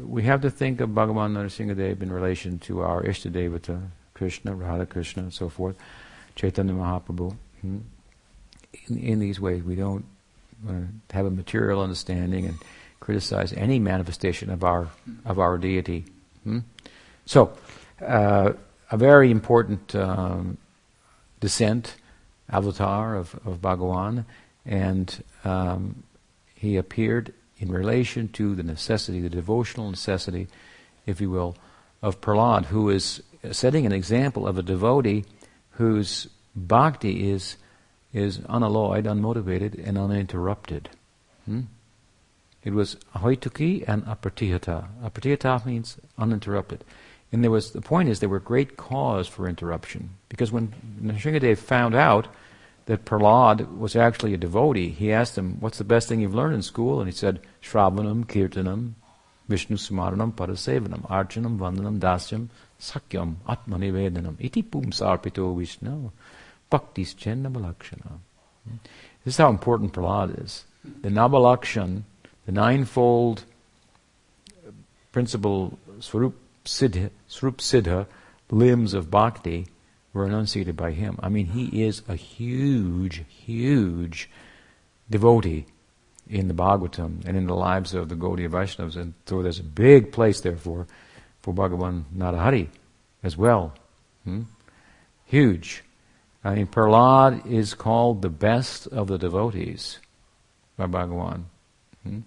[0.02, 5.24] we have to think of Bhagavan Narasimhadev in relation to our Ishtadevata, Krishna, Radha Krishna,
[5.24, 5.76] and so forth,
[6.36, 7.36] Chaitanya Mahaprabhu.
[7.60, 7.78] Hmm.
[8.88, 10.04] In, in, these ways, we don't
[10.68, 10.72] uh,
[11.10, 12.58] have a material understanding and
[13.00, 14.88] criticize any manifestation of our
[15.24, 16.04] of our deity.
[16.44, 16.60] Hmm?
[17.24, 17.52] So,
[18.00, 18.52] uh,
[18.90, 20.58] a very important um,
[21.40, 21.96] descent,
[22.50, 24.24] avatar of, of Bhagawan,
[24.64, 26.04] and um,
[26.54, 30.46] he appeared in relation to the necessity, the devotional necessity,
[31.06, 31.56] if you will,
[32.02, 35.24] of Prahlad, who is setting an example of a devotee
[35.70, 37.56] whose bhakti is
[38.12, 40.88] is unalloyed, unmotivated, and uninterrupted.
[41.44, 41.62] Hmm?
[42.66, 44.88] It was ahaituki and apratihata.
[45.00, 46.82] Apratihata means uninterrupted.
[47.30, 50.10] And there was the point is there were great cause for interruption.
[50.28, 52.26] Because when Nrsimhadev found out
[52.86, 56.56] that Prahlad was actually a devotee, he asked him, What's the best thing you've learned
[56.56, 56.98] in school?
[56.98, 58.94] And he said, Shravanam, Kirtanam,
[59.46, 62.48] Vishnu Smaranam, Parasevanam, Archanam, Vandanam, Dasyam,
[62.80, 66.10] Sakyam, Atmanivedanam, Iti Pumsarpito Vishnu,
[66.72, 68.18] Bhaktis Chennamalakshana.
[68.68, 68.76] Hmm?
[69.24, 70.64] This is how important Prahlad is.
[71.02, 72.02] The Nabalakshan
[72.46, 73.44] the ninefold
[75.12, 76.34] principle, Swarup
[76.64, 78.06] Siddha, Swarup Siddha
[78.50, 79.66] limbs of bhakti
[80.12, 81.18] were enunciated by him.
[81.22, 84.30] I mean, he is a huge, huge
[85.10, 85.66] devotee
[86.28, 88.96] in the Bhagavatam and in the lives of the Gaudiya Vaishnavas.
[88.96, 90.86] And so there's a big place, therefore,
[91.42, 92.68] for Bhagavan Narahari
[93.22, 93.74] as well.
[94.24, 94.42] Hmm?
[95.26, 95.82] Huge.
[96.44, 99.98] I mean, Prahlad is called the best of the devotees
[100.76, 101.44] by Bhagavan.
[102.02, 102.20] Hmm?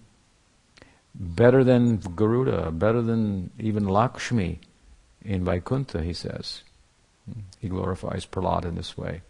[1.14, 4.60] Better than Garuda, better than even Lakshmi
[5.24, 6.62] in Vaikuntha, he says.
[7.58, 9.22] He glorifies Prahlad in this way.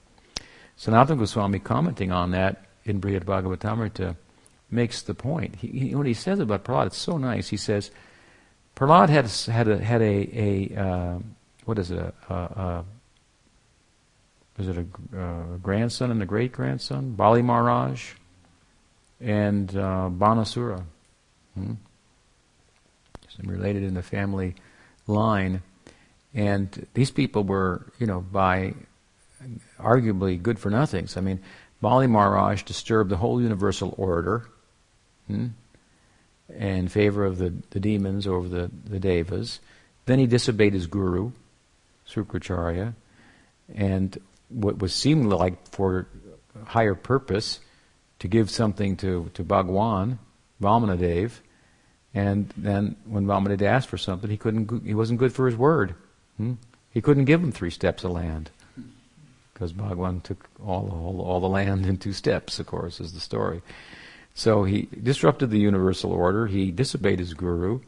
[0.79, 4.17] Sanatana Goswami commenting on that in Brihad Bhagavatamrita
[4.71, 5.57] makes the point.
[5.57, 7.49] He, he, what he says about Prahlad, it's so nice.
[7.49, 7.91] He says,
[8.77, 11.19] Prahlad had, had a, had a, a uh,
[11.65, 12.85] what is it, a, a, a
[14.59, 17.13] is it a, a, grandson and a great grandson?
[17.13, 18.13] Bali Maharaj
[19.21, 20.85] and uh, Banasura.
[21.55, 21.75] Hmm?
[23.45, 24.55] related in the family
[25.07, 25.63] line.
[26.35, 28.75] And these people were, you know, by
[29.79, 31.17] arguably good for nothings.
[31.17, 31.41] I mean,
[31.81, 34.47] Bali Maharaj disturbed the whole universal order
[35.27, 35.49] hmm,
[36.55, 39.61] in favor of the, the demons over the, the devas.
[40.07, 41.33] Then he disobeyed his guru,
[42.09, 42.95] Sukracharya,
[43.75, 46.07] and what was seemingly like for
[46.67, 47.61] higher purpose
[48.19, 50.19] to give something to, to Bhagwan,
[50.61, 51.33] Vamanadev,
[52.15, 54.85] and then when Vamanadeva asked for something, he couldn't.
[54.85, 55.95] He wasn't good for his word.
[56.37, 56.55] Hmm?
[56.93, 58.51] He couldn't give him three steps of land
[59.53, 62.59] because Bhagwan took all, all all the land in two steps.
[62.59, 63.63] Of course, is the story.
[64.35, 66.47] So he disrupted the universal order.
[66.47, 67.81] He disobeyed his guru,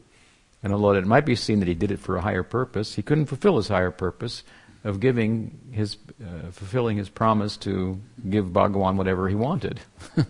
[0.61, 3.01] and although it might be seen that he did it for a higher purpose, he
[3.01, 4.43] couldn't fulfill his higher purpose
[4.83, 7.99] of giving his uh, fulfilling his promise to
[8.29, 9.79] give Bhagwan whatever he wanted.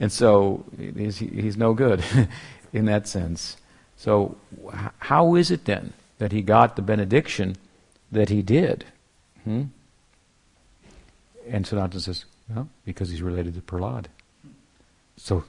[0.00, 2.02] and so he's, he's no good.
[2.72, 3.56] in that sense.
[3.96, 4.36] So,
[4.98, 7.56] how is it then that he got the benediction
[8.10, 8.84] that he did.
[9.44, 9.64] Hmm?
[11.48, 14.06] And Sanatana says, well, because he's related to Prahlad.
[15.16, 15.44] So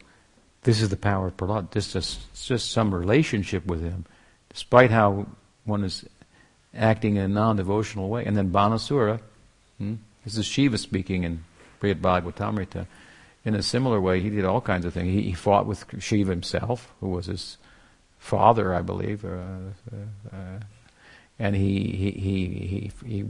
[0.64, 1.72] this is the power of Prahlad.
[1.72, 4.06] This is just some relationship with him,
[4.50, 5.28] despite how
[5.66, 6.06] one is
[6.74, 8.26] acting in a non-devotional way.
[8.26, 9.20] And then Banasura,
[9.78, 9.95] hmm?
[10.24, 11.43] this is Shiva speaking in
[11.82, 12.88] Brihad Bhagavatamrita.
[13.46, 15.08] In a similar way, he did all kinds of things.
[15.14, 17.58] He, he fought with Shiva himself, who was his
[18.18, 19.72] father, I believe, uh,
[20.32, 20.60] uh,
[21.40, 23.26] and he he he he he,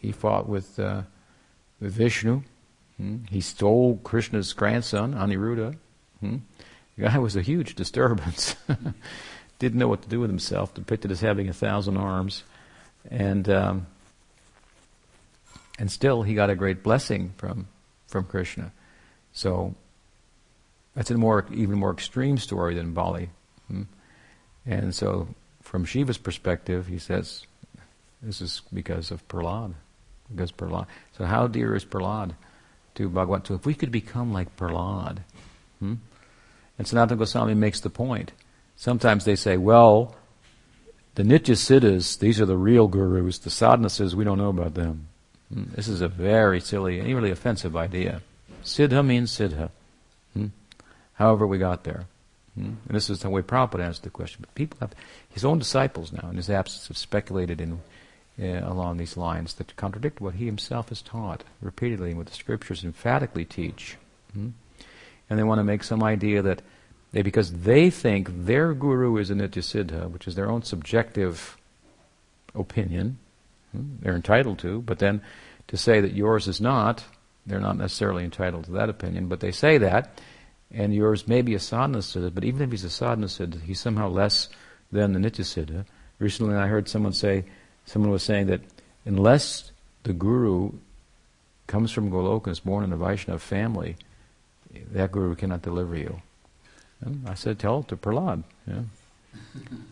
[0.00, 1.02] he fought with uh,
[1.78, 2.42] with Vishnu.
[2.96, 3.18] Hmm?
[3.30, 5.76] He stole Krishna's grandson, Aniruddha.
[6.20, 6.38] Hmm?
[6.96, 8.56] The guy was a huge disturbance.
[9.58, 10.72] Didn't know what to do with himself.
[10.74, 12.44] Depicted as having a thousand arms,
[13.10, 13.86] and um,
[15.78, 17.68] and still he got a great blessing from
[18.06, 18.72] from Krishna.
[19.32, 19.74] So
[20.94, 23.30] that's a more even more extreme story than Bali.
[23.68, 23.82] Hmm?
[24.66, 25.28] And so,
[25.62, 27.46] from Shiva's perspective, he says,
[28.22, 29.74] this is because of Prahlad.
[30.30, 30.86] Because Prahlad.
[31.16, 32.32] So, how dear is Prahlad
[32.96, 33.46] to Bhagavan?
[33.46, 35.18] So, if we could become like Prahlad,
[35.78, 35.94] hmm?
[36.78, 38.32] and Sanatana Goswami makes the point.
[38.76, 40.16] Sometimes they say, well,
[41.14, 43.38] the Nitya Siddhas, these are the real gurus.
[43.38, 45.08] The sadhanas, we don't know about them.
[45.52, 45.64] Hmm?
[45.74, 48.22] This is a very silly and really offensive idea.
[48.64, 49.70] Siddha means Siddha.
[50.34, 50.46] Hmm?
[51.14, 52.06] However, we got there.
[52.54, 52.74] Hmm?
[52.86, 54.38] And this is the way Prabhupada answered the question.
[54.40, 54.92] But people have,
[55.28, 57.80] his own disciples now, in his absence, have speculated in,
[58.40, 62.34] uh, along these lines that contradict what he himself has taught repeatedly and what the
[62.34, 63.96] scriptures emphatically teach.
[64.32, 64.50] Hmm?
[65.28, 66.62] And they want to make some idea that
[67.12, 71.56] they, because they think their guru is a Nityasiddha, which is their own subjective
[72.54, 73.18] opinion,
[73.72, 73.96] hmm?
[74.00, 75.20] they're entitled to, but then
[75.68, 77.04] to say that yours is not,
[77.50, 80.20] they're not necessarily entitled to that opinion, but they say that,
[80.72, 83.80] and yours may be a sadhana siddha, but even if he's a sadhana siddha, he's
[83.80, 84.48] somehow less
[84.92, 85.84] than the nitya siddha.
[86.18, 87.44] Recently I heard someone say,
[87.86, 88.60] someone was saying that
[89.04, 89.72] unless
[90.04, 90.72] the guru
[91.66, 93.96] comes from Goloka and is born in a Vaishnava family,
[94.92, 96.20] that guru cannot deliver you.
[97.00, 98.44] And I said, tell it to Prahlad.
[98.66, 98.82] Yeah,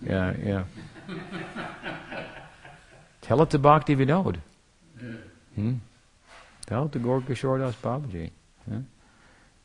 [0.06, 0.34] yeah.
[0.44, 0.64] yeah.
[3.22, 4.38] tell it to Bhakti Vinod.
[5.54, 5.74] Hmm?
[6.68, 8.30] Tell to Gaur Kishore Das Babaji.
[8.70, 8.80] Yeah?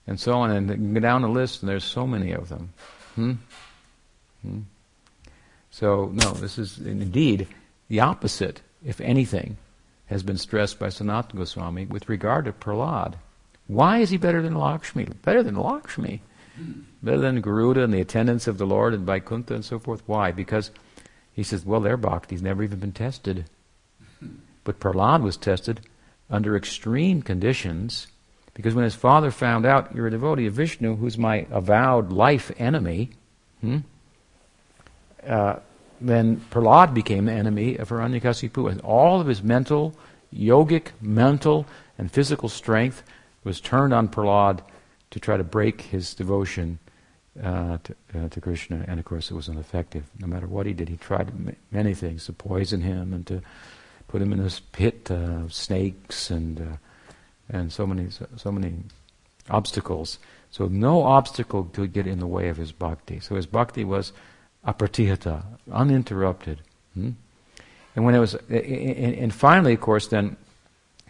[0.07, 2.73] and so on, and go down the list, and there's so many of them.
[3.15, 3.33] Hmm?
[4.41, 4.59] Hmm?
[5.71, 7.47] So, no, this is indeed
[7.87, 9.57] the opposite, if anything,
[10.07, 13.15] has been stressed by Sanatana Goswami with regard to Prahlad.
[13.67, 15.05] Why is he better than Lakshmi?
[15.23, 16.21] Better than Lakshmi?
[17.01, 20.03] Better than Garuda and the attendants of the Lord and Vaikuntha and so forth?
[20.05, 20.31] Why?
[20.31, 20.69] Because
[21.31, 23.45] he says, well, their bhakti's never even been tested.
[24.63, 25.81] But Prahlad was tested
[26.33, 28.07] under extreme conditions
[28.53, 32.51] because when his father found out, you're a devotee of Vishnu, who's my avowed life
[32.57, 33.09] enemy,
[33.61, 33.79] hmm,
[35.25, 35.55] uh,
[35.99, 38.69] then Prahlad became the enemy of Hiranyakasipu.
[38.69, 39.95] And all of his mental,
[40.35, 41.65] yogic, mental,
[41.97, 43.03] and physical strength
[43.43, 44.59] was turned on Prahlad
[45.11, 46.79] to try to break his devotion
[47.41, 48.85] uh, to, uh, to, Krishna.
[48.87, 50.03] And of course, it was ineffective.
[50.19, 51.31] No matter what he did, he tried
[51.71, 53.41] many things to poison him and to
[54.07, 56.77] put him in this pit of snakes and uh,
[57.49, 58.75] and so many so many
[59.49, 60.19] obstacles.
[60.51, 63.19] So no obstacle could get in the way of his bhakti.
[63.19, 64.13] So his bhakti was
[64.65, 66.61] apratihata, uninterrupted.
[66.93, 67.11] Hmm?
[67.95, 70.35] And when it was, and finally, of course, then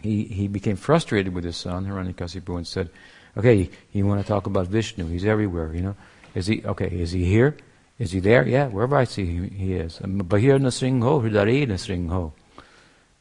[0.00, 2.90] he, he became frustrated with his son, Hiranyakasipu, and said,
[3.36, 5.96] okay, you want to talk about Vishnu, he's everywhere, you know.
[6.34, 7.56] Is he, okay, is he here?
[7.98, 8.46] Is he there?
[8.46, 9.98] Yeah, wherever I see him, he is.
[9.98, 12.32] Bahir nasringho, hridari nasringho.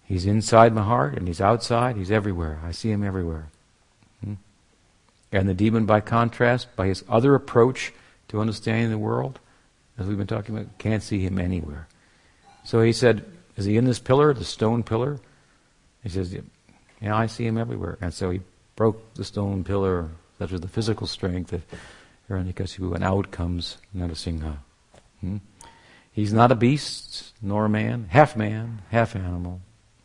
[0.04, 1.96] He's inside my heart and he's outside.
[1.96, 2.60] He's everywhere.
[2.64, 3.48] I see him everywhere.
[4.24, 4.34] Hmm?
[5.32, 7.94] And the demon, by contrast, by his other approach
[8.28, 9.40] to understanding the world,
[9.98, 11.88] as we've been talking about, can't see him anywhere.
[12.64, 13.24] So he said,
[13.56, 15.20] Is he in this pillar, the stone pillar?
[16.04, 16.36] He says,
[17.02, 17.98] Yeah, I see him everywhere.
[18.02, 18.42] And so he
[18.76, 20.10] broke the stone pillar,
[20.40, 21.64] that was the physical strength of
[22.30, 24.58] Hiranyakasipu, and out comes Narasimha.
[25.22, 25.38] Hmm?
[26.12, 29.62] He's not a beast, nor a man, half man, half animal,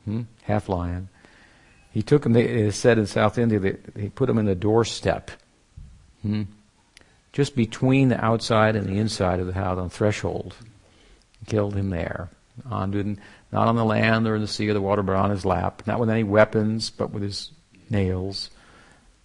[0.09, 0.23] hmm?
[0.43, 1.09] half lion.
[1.91, 4.55] He took him, it is said in South India, that he put him in the
[4.55, 5.31] doorstep,
[6.23, 6.43] hmm?
[7.33, 10.55] just between the outside and the inside of the house, on threshold.
[11.47, 12.31] Killed him there.
[12.69, 13.19] On,
[13.53, 15.83] not on the land or in the sea or the water, but on his lap.
[15.87, 17.53] Not with any weapons, but with his
[17.89, 18.51] nails,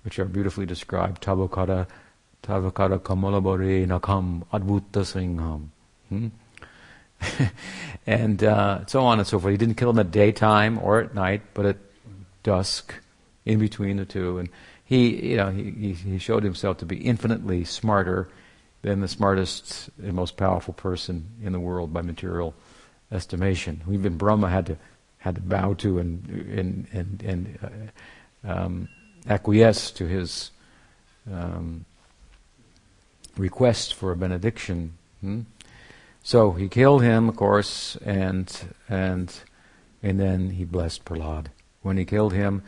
[0.04, 1.24] which are beautifully described.
[1.24, 1.88] Tabakara,
[2.44, 5.72] Tabakara kamalabare nakam advuta singham.
[8.06, 9.54] And uh, so on and so forth.
[9.54, 11.78] He didn't kill him at daytime or at night, but at
[12.44, 12.94] dusk,
[13.46, 14.40] in between the two.
[14.40, 14.50] And
[14.84, 18.28] he, you know, he, he showed himself to be infinitely smarter
[18.82, 22.54] than the smartest and most powerful person in the world by material
[23.12, 24.78] estimation, even Brahma had to
[25.20, 27.92] had to bow to and and and, and
[28.44, 28.90] uh, um,
[29.28, 30.52] acquiesce to his
[31.32, 31.86] um,
[33.38, 34.98] request for a benediction.
[35.22, 35.42] Hmm?
[36.26, 38.50] So he killed him, of course, and
[38.88, 39.34] and
[40.02, 41.48] and then he blessed Prahlad.
[41.82, 42.64] When he killed him,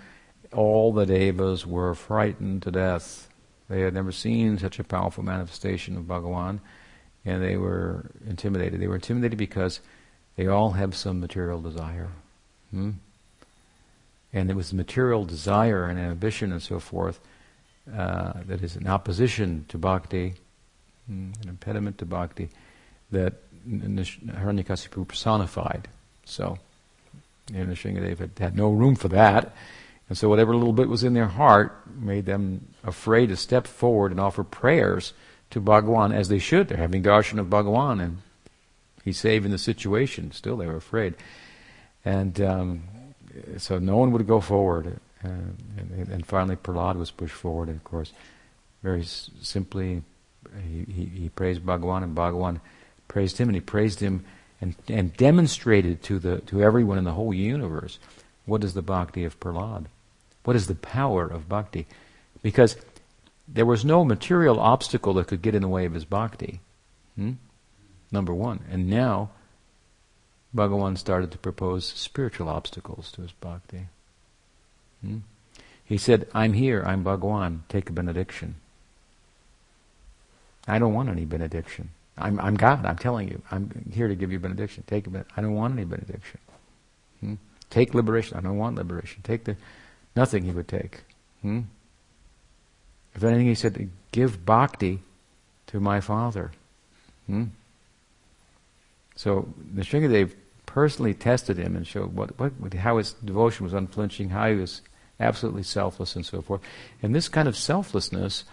[0.53, 3.29] all the devas were frightened to death.
[3.69, 6.59] They had never seen such a powerful manifestation of Bhagawan,
[7.23, 8.81] and they were intimidated.
[8.81, 9.79] They were intimidated because
[10.35, 12.09] they all have some material desire.
[12.71, 12.91] Hmm?
[14.33, 17.21] And it was material desire and ambition and so forth
[17.91, 20.33] uh, that is in opposition to bhakti,
[21.07, 22.49] hmm, an impediment to bhakti,
[23.11, 23.33] that
[23.67, 25.87] Hiranyakasipu personified.
[26.25, 26.57] So,
[27.65, 29.53] know, had, had no room for that.
[30.07, 34.11] And so whatever little bit was in their heart made them afraid to step forward
[34.11, 35.13] and offer prayers
[35.49, 36.67] to Bhagawan as they should.
[36.67, 38.17] They're having darshan of Bhagawan and
[39.03, 40.31] he's saving the situation.
[40.31, 41.15] Still they were afraid.
[42.03, 42.83] And um,
[43.57, 44.99] so no one would go forward.
[45.23, 45.27] Uh,
[45.77, 48.13] and, and, finally Prahlad was pushed forward and of course
[48.83, 50.03] very s- simply
[50.69, 52.59] he, he, he praised Bhagawan and Bhagawan
[53.07, 54.25] praised him, and he praised him
[54.61, 57.99] and, and demonstrated to the to everyone in the whole universe
[58.45, 59.85] what is the bhakti of Prahlad,
[60.43, 61.87] what is the power of bhakti,
[62.41, 62.77] because
[63.47, 66.59] there was no material obstacle that could get in the way of his bhakti.
[67.15, 67.33] Hmm?
[68.11, 69.29] Number one, and now
[70.55, 73.87] Bhagawan started to propose spiritual obstacles to his bhakti.
[75.01, 75.19] Hmm?
[75.83, 76.83] He said, "I'm here.
[76.85, 77.61] I'm Bhagawan.
[77.67, 78.55] Take a benediction."
[80.67, 81.89] I don't want any benediction.
[82.17, 82.85] I'm, I'm God.
[82.85, 83.41] I'm telling you.
[83.51, 84.83] I'm here to give you benediction.
[84.87, 85.25] Take it.
[85.35, 86.39] I don't want any benediction.
[87.19, 87.33] Hmm?
[87.69, 88.37] Take liberation.
[88.37, 89.21] I don't want liberation.
[89.23, 89.57] Take the
[90.15, 90.43] nothing.
[90.43, 91.01] He would take.
[91.41, 91.61] Hmm?
[93.13, 94.99] If anything, he said, give bhakti
[95.67, 96.51] to my father.
[97.27, 97.45] Hmm?
[99.15, 100.33] So Nrsingadev
[100.65, 104.81] personally tested him and showed what, what, how his devotion was unflinching, how he was
[105.19, 106.61] absolutely selfless, and so forth.
[107.01, 108.43] And this kind of selflessness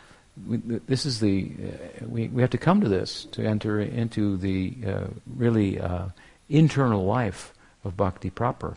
[0.46, 0.56] we,
[0.86, 4.74] this is the uh, we, we have to come to this to enter into the
[4.86, 5.04] uh,
[5.36, 6.06] really uh,
[6.48, 7.52] internal life
[7.84, 8.76] of bhakti proper.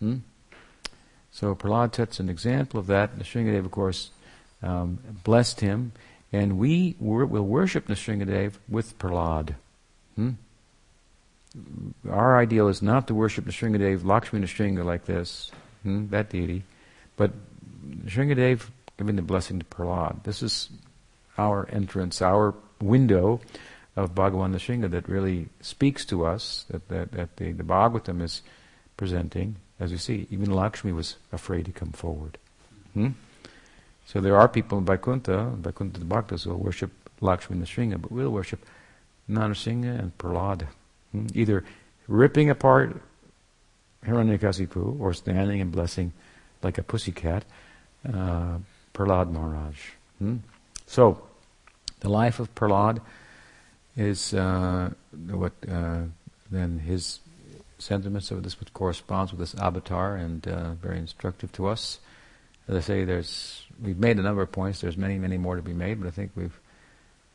[0.00, 0.18] Hmm?
[1.30, 3.18] So Prahlad sets an example of that.
[3.18, 4.10] Nrsingadev, of course,
[4.62, 5.92] um, blessed him,
[6.32, 9.56] and we wor- will worship Nrsingadev with Prahlad.
[10.14, 10.30] Hmm?
[12.08, 15.50] Our ideal is not to worship Nrsingadev, Lakshmi Nrsinga like this,
[15.82, 16.08] hmm?
[16.08, 16.62] that deity,
[17.16, 17.32] but
[17.84, 20.22] Nrsingadev giving the blessing to Prahlad.
[20.22, 20.68] This is
[21.38, 23.40] our entrance, our window
[23.96, 28.42] of Bhagavan Nrsinga that really speaks to us, that, that, that the, the Bhagavatam is
[28.96, 29.56] presenting.
[29.78, 32.38] As you see, even Lakshmi was afraid to come forward.
[32.94, 33.10] Hmm?
[34.06, 36.90] So there are people in Vaikuntha, Vaikuntha the Bhaktas, who will worship
[37.20, 38.64] Lakshmi Nrsinga, but we'll worship
[39.30, 40.66] Narasimha and Prahlad.
[41.12, 41.26] Hmm?
[41.34, 41.64] Either
[42.06, 43.00] ripping apart
[44.06, 46.12] Hiranyakasipu or standing and blessing
[46.62, 47.44] like a pussycat,
[48.06, 48.58] uh,
[48.92, 49.76] Prahlad Maharaj.
[50.18, 50.36] Hmm?
[50.86, 51.22] So,
[52.00, 53.00] the life of Prahlad
[53.96, 54.90] is uh,
[55.30, 56.02] what uh,
[56.50, 57.20] then his
[57.78, 61.98] sentiments of this which corresponds with this avatar and uh, very instructive to us.
[62.68, 64.80] As I say, there's we've made a number of points.
[64.80, 66.58] There's many, many more to be made, but I think we've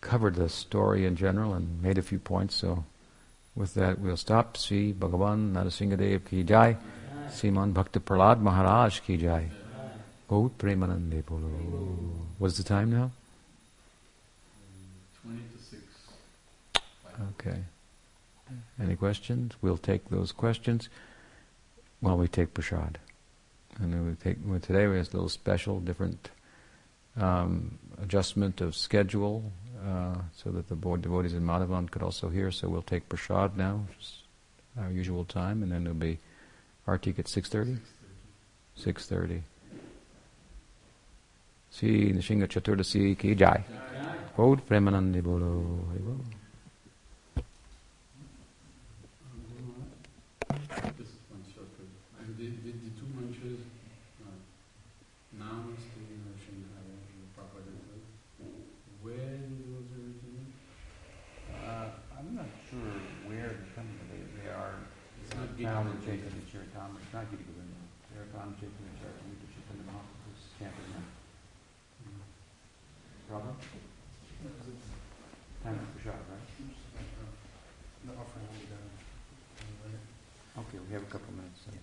[0.01, 2.55] covered the story in general and made a few points.
[2.55, 2.85] So,
[3.55, 4.57] with that, we'll stop.
[4.57, 6.77] See Bhagavan Narasimhadev ki jai.
[7.27, 9.49] Siman Bhakti Prahlad Maharaj ki jai.
[10.27, 11.49] Gaut Premanande Bolo.
[12.37, 13.11] What's the time now?
[17.21, 17.63] Okay.
[18.81, 19.53] Any questions?
[19.61, 20.89] We'll take those questions
[21.99, 22.97] while we take prasad.
[23.79, 26.31] And then we take well, today we have a little special, different
[27.17, 29.51] um, adjustment of schedule
[29.85, 32.51] uh, so that the board devotees in Madhavan could also hear.
[32.51, 33.85] So we'll take prasad now,
[34.79, 36.19] our usual time, and then there'll be
[36.87, 37.77] artik at six thirty.
[38.75, 39.43] Six thirty.
[41.71, 43.63] See Nrsinga Chaturdasi ki jai.
[44.35, 45.79] Quote Premanandi Bolo.
[65.59, 67.79] Found in Chaitanya Charitamrita, it's not Gita Govinda.
[68.13, 71.05] They're found in Chaitanya Charitamrita, Chaitanya Mahaprabhu's chanted them.
[73.27, 73.55] Problem?
[75.63, 76.47] Time for shot, right?
[78.05, 78.87] The offering will be done.
[80.59, 81.61] Okay, we have a couple minutes.
[81.67, 81.79] then.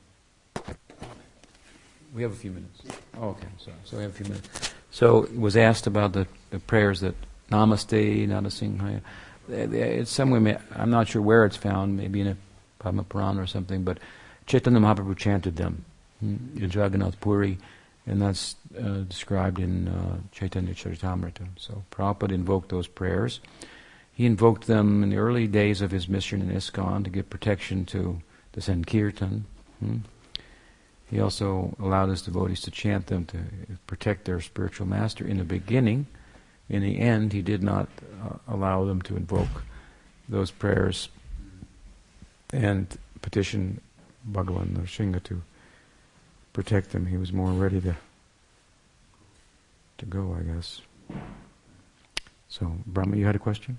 [2.14, 2.82] We have a few minutes.
[3.18, 4.72] Oh, okay, so, so we have a few minutes.
[4.90, 7.14] So it was asked about the, the prayers that
[7.50, 9.02] Namaste, Narasimhaya.
[9.48, 12.36] It's somewhere, I'm not sure where it's found, maybe in a
[12.78, 13.98] Padma Purana or something, but
[14.47, 15.85] Chaitanya Mahaprabhu chanted them
[16.20, 17.59] hmm, in Jagannath Puri,
[18.06, 21.47] and that's uh, described in uh, Chaitanya Charitamrita.
[21.56, 23.40] So Prabhupada invoked those prayers.
[24.12, 27.85] He invoked them in the early days of his mission in ISKCON to give protection
[27.86, 29.44] to the Sankirtan.
[29.81, 29.98] Hmm?
[31.10, 33.39] He also allowed his devotees to chant them to
[33.86, 35.27] protect their spiritual master.
[35.27, 36.06] In the beginning,
[36.68, 37.89] in the end, he did not
[38.24, 39.62] uh, allow them to invoke
[40.28, 41.09] those prayers
[42.52, 43.81] and petition
[44.31, 45.43] Bhagavan Shinga to
[46.53, 47.07] protect them.
[47.07, 47.97] He was more ready to
[49.98, 50.82] to go, I guess.
[52.48, 53.78] So, Brahma, you had a question?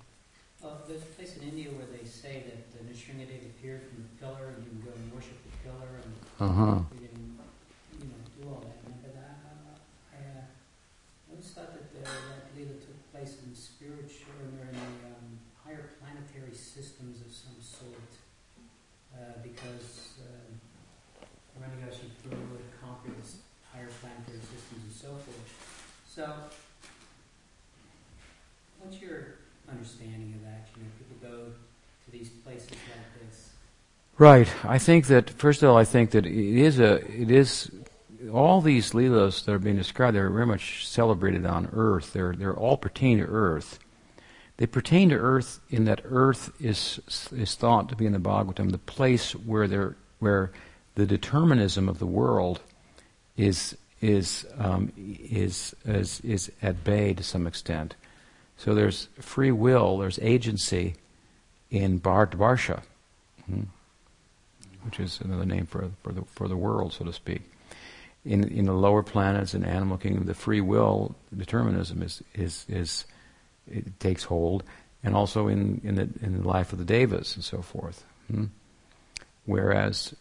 [0.87, 4.55] there's a place in India where they say that the Nrsimhadev appeared from the pillar
[4.55, 6.79] and you can go and worship the pillar and uh-huh.
[6.95, 7.35] you can,
[7.99, 8.79] you know, do all that.
[9.03, 9.35] But I,
[10.15, 15.11] I uh, always thought that the, that Leela took place in spiritual or in the
[15.11, 15.27] um,
[15.59, 18.11] higher planetary systems of some sort
[19.11, 21.27] uh, because uh,
[21.59, 23.27] Ramanagashe flew and conquered the
[23.75, 25.51] higher planetary systems and so forth.
[26.07, 26.31] So,
[28.79, 30.67] what's your understanding of that.
[30.75, 33.51] You know, people go to these places like this.
[34.17, 34.51] Right.
[34.63, 37.71] I think that first of all, I think that it is a it is
[38.33, 40.15] all these leelas that are being described.
[40.15, 42.13] They're very much celebrated on Earth.
[42.13, 43.79] They're they're all pertain to Earth.
[44.57, 46.99] They pertain to Earth in that Earth is
[47.31, 50.51] is thought to be in the Bhagavatam the place where there where
[50.95, 52.59] the determinism of the world
[53.35, 57.95] is is um, is is is at bay to some extent.
[58.57, 60.95] So there's free will, there's agency
[61.69, 62.33] in Bharat
[63.45, 63.61] hmm,
[64.87, 67.41] which is another name for, for, the, for the world, so to speak.
[68.23, 73.05] In, in the lower planets and animal kingdom, the free will determinism is, is, is
[73.69, 74.63] it takes hold,
[75.03, 78.05] and also in, in, the, in the life of the devas and so forth.
[78.31, 78.45] Hmm?
[79.45, 80.15] Whereas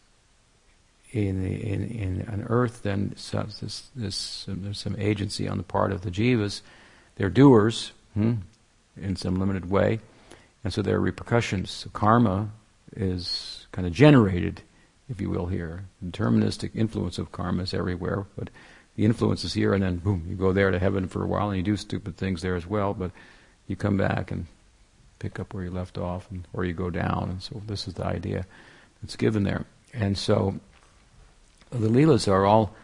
[1.13, 6.03] in, in, in on earth, then this, this, there's some agency on the part of
[6.03, 6.61] the jivas.
[7.15, 8.35] They're doers, hmm,
[9.01, 10.01] in some limited way.
[10.65, 11.71] And so there are repercussions.
[11.71, 12.51] So karma
[12.97, 14.63] is kind of generated,
[15.07, 15.85] if you will, here.
[16.03, 18.49] Deterministic influence of karma is everywhere, but
[18.97, 21.51] the influence is here, and then boom, you go there to heaven for a while,
[21.51, 23.11] and you do stupid things there as well, but
[23.67, 24.47] you come back and
[25.19, 27.29] pick up where you left off, and, or you go down.
[27.31, 28.47] And so this is the idea
[29.03, 29.67] that's given there.
[29.93, 30.59] And so
[31.69, 32.75] the Leelas are all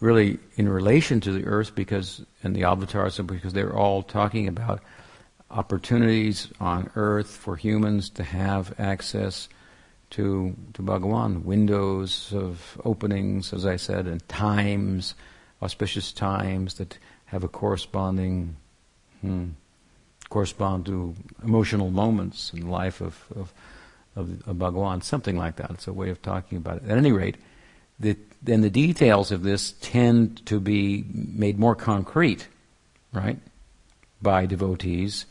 [0.00, 4.82] really in relation to the earth because and the avatars because they're all talking about
[5.48, 9.48] opportunities on earth for humans to have access
[10.10, 15.14] to to Bhagawan, windows of openings, as I said, and times,
[15.62, 18.56] auspicious times that have a corresponding
[19.20, 19.50] hmm,
[20.30, 21.14] correspond to
[21.44, 23.52] emotional moments in the life of, of,
[24.16, 25.70] of, of Bhagawan, something like that.
[25.72, 26.84] It's a way of talking about it.
[26.88, 27.36] At any rate,
[27.98, 32.48] the, then the details of this tend to be made more concrete,
[33.12, 33.38] right,
[34.22, 35.26] by devotees,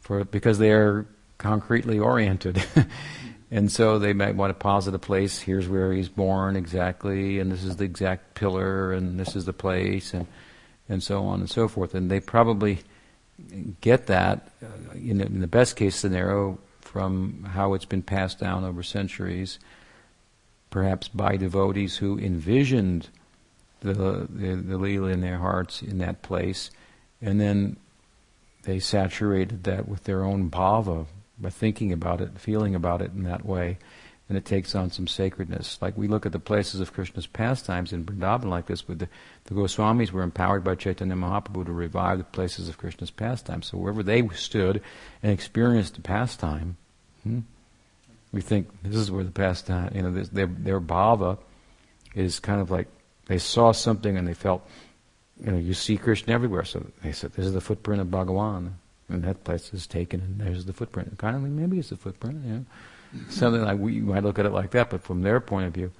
[0.00, 1.06] for because they are
[1.38, 2.64] concretely oriented.
[3.52, 7.52] and so they might want to posit a place, here's where he's born exactly, and
[7.52, 10.26] this is the exact pillar, and this is the place, and,
[10.88, 11.94] and so on and so forth.
[11.94, 12.78] And they probably
[13.82, 18.64] get that, uh, in, in the best case scenario, from how it's been passed down
[18.64, 19.58] over centuries
[20.70, 23.10] perhaps by devotees who envisioned
[23.80, 26.70] the, the, the Leela in their hearts in that place,
[27.20, 27.76] and then
[28.62, 31.06] they saturated that with their own bhava
[31.42, 33.78] by thinking about it, feeling about it in that way,
[34.28, 35.78] and it takes on some sacredness.
[35.82, 39.08] Like we look at the places of Krishna's pastimes in Vrindavan like this, with the,
[39.44, 43.66] the Goswamis were empowered by Chaitanya Mahaprabhu to revive the places of Krishna's pastimes.
[43.66, 44.80] So wherever they stood
[45.22, 46.76] and experienced the pastime,
[47.24, 47.40] hmm,
[48.32, 51.38] we think this is where the pastime, you know, this, their, their bhava
[52.14, 52.88] is kind of like
[53.26, 54.66] they saw something and they felt,
[55.44, 56.64] you know, you see Krishna everywhere.
[56.64, 58.72] So they said, this is the footprint of Bhagawan.
[59.12, 61.18] And that place is taken and there's the footprint.
[61.18, 62.64] Kind of like, maybe it's the footprint, you know.
[63.28, 65.92] Something like, we might look at it like that, but from their point of view.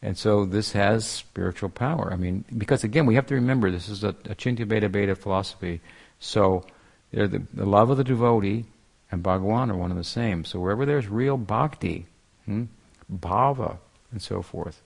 [0.00, 2.10] And so this has spiritual power.
[2.12, 5.16] I mean, because again, we have to remember this is a, a Chintya Bheda Bheda
[5.18, 5.80] philosophy.
[6.18, 6.64] So
[7.10, 8.64] the, the love of the devotee
[9.10, 10.44] and Bhagawan are one and the same.
[10.44, 12.06] So wherever there's real bhakti,
[12.44, 12.64] hmm,
[13.12, 13.78] bhava,
[14.10, 14.82] and so forth,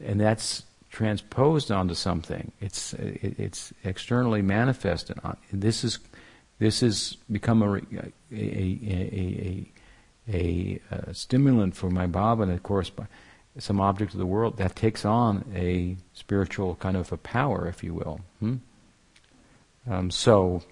[0.00, 5.18] and that's transposed onto something, it's it, it's externally manifested.
[5.24, 5.98] On, this is
[6.58, 7.80] this has become a
[8.32, 9.66] a,
[10.28, 13.06] a, a, stimulant for my bhava, and of course, by
[13.58, 17.84] some object of the world that takes on a spiritual kind of a power, if
[17.84, 18.20] you will.
[18.40, 18.56] Hmm?
[19.88, 20.62] Um, so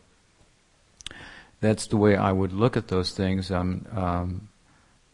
[1.61, 3.51] that's the way I would look at those things.
[3.51, 4.49] Um, um,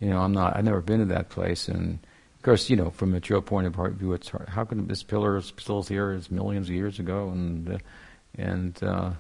[0.00, 0.56] You know, I'm not.
[0.56, 1.98] I've never been to that place, and
[2.36, 4.48] of course, you know, from a material point of view, it's hard.
[4.48, 6.12] How can this pillar still here?
[6.12, 7.78] It's millions of years ago, and uh,
[8.36, 9.10] and uh,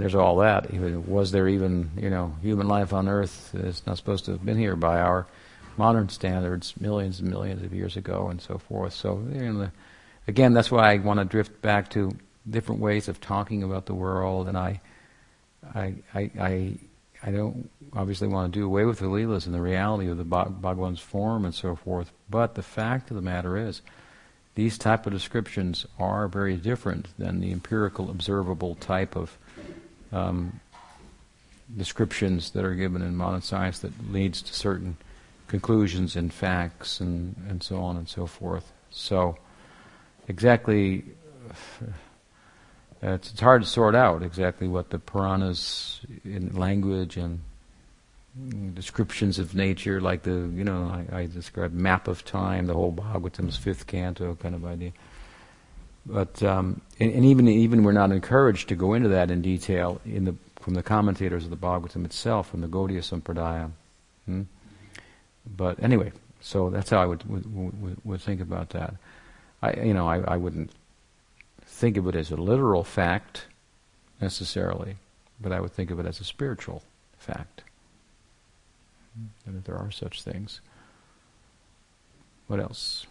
[0.00, 0.72] there's all that.
[1.06, 4.58] Was there even you know human life on Earth It's not supposed to have been
[4.58, 5.26] here by our
[5.76, 8.92] modern standards, millions and millions of years ago, and so forth.
[8.92, 9.70] So you know,
[10.28, 12.16] again, that's why I want to drift back to
[12.48, 14.80] different ways of talking about the world, and I,
[15.74, 16.72] I, I, I,
[17.22, 20.24] I don't obviously want to do away with the leelas and the reality of the
[20.24, 22.12] Bhagwan's form and so forth.
[22.30, 23.82] But the fact of the matter is,
[24.54, 29.36] these type of descriptions are very different than the empirical, observable type of
[30.12, 30.60] um,
[31.76, 34.96] descriptions that are given in modern science that leads to certain
[35.48, 38.72] conclusions and facts and, and so on and so forth.
[38.90, 39.36] So,
[40.28, 41.04] exactly,
[41.50, 41.86] uh,
[43.02, 47.40] it's, it's hard to sort out exactly what the Puranas in language and
[48.74, 52.92] descriptions of nature, like the, you know, I, I described map of time, the whole
[52.92, 54.92] Bhagavatam's fifth canto kind of idea.
[56.06, 60.00] But um, and, and, even even we're not encouraged to go into that in detail
[60.04, 63.70] in the from the commentators of the Bhagavatam itself, from the Gaudiya Sampradaya.
[64.24, 64.42] Hmm?
[65.56, 68.94] But anyway, so that's how I would would, would, would think about that.
[69.62, 70.70] I you know I, I wouldn't
[71.64, 73.46] think of it as a literal fact
[74.20, 74.96] necessarily,
[75.40, 76.82] but I would think of it as a spiritual
[77.18, 77.62] fact.
[79.44, 80.60] And that there are such things.
[82.46, 83.06] What else?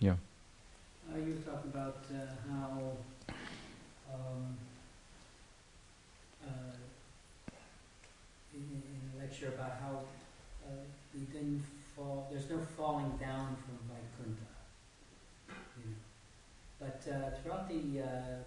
[0.00, 0.16] Yeah.
[1.08, 2.92] Uh, you were talking about uh, how
[4.12, 4.56] um,
[6.44, 6.76] uh,
[8.52, 10.00] in, in, a lecture about how
[10.66, 11.64] uh, we didn't
[11.94, 12.28] fall.
[12.30, 14.52] There's no falling down from Vaikuntha.
[15.48, 15.96] You know.
[16.78, 18.42] But uh, throughout the uh,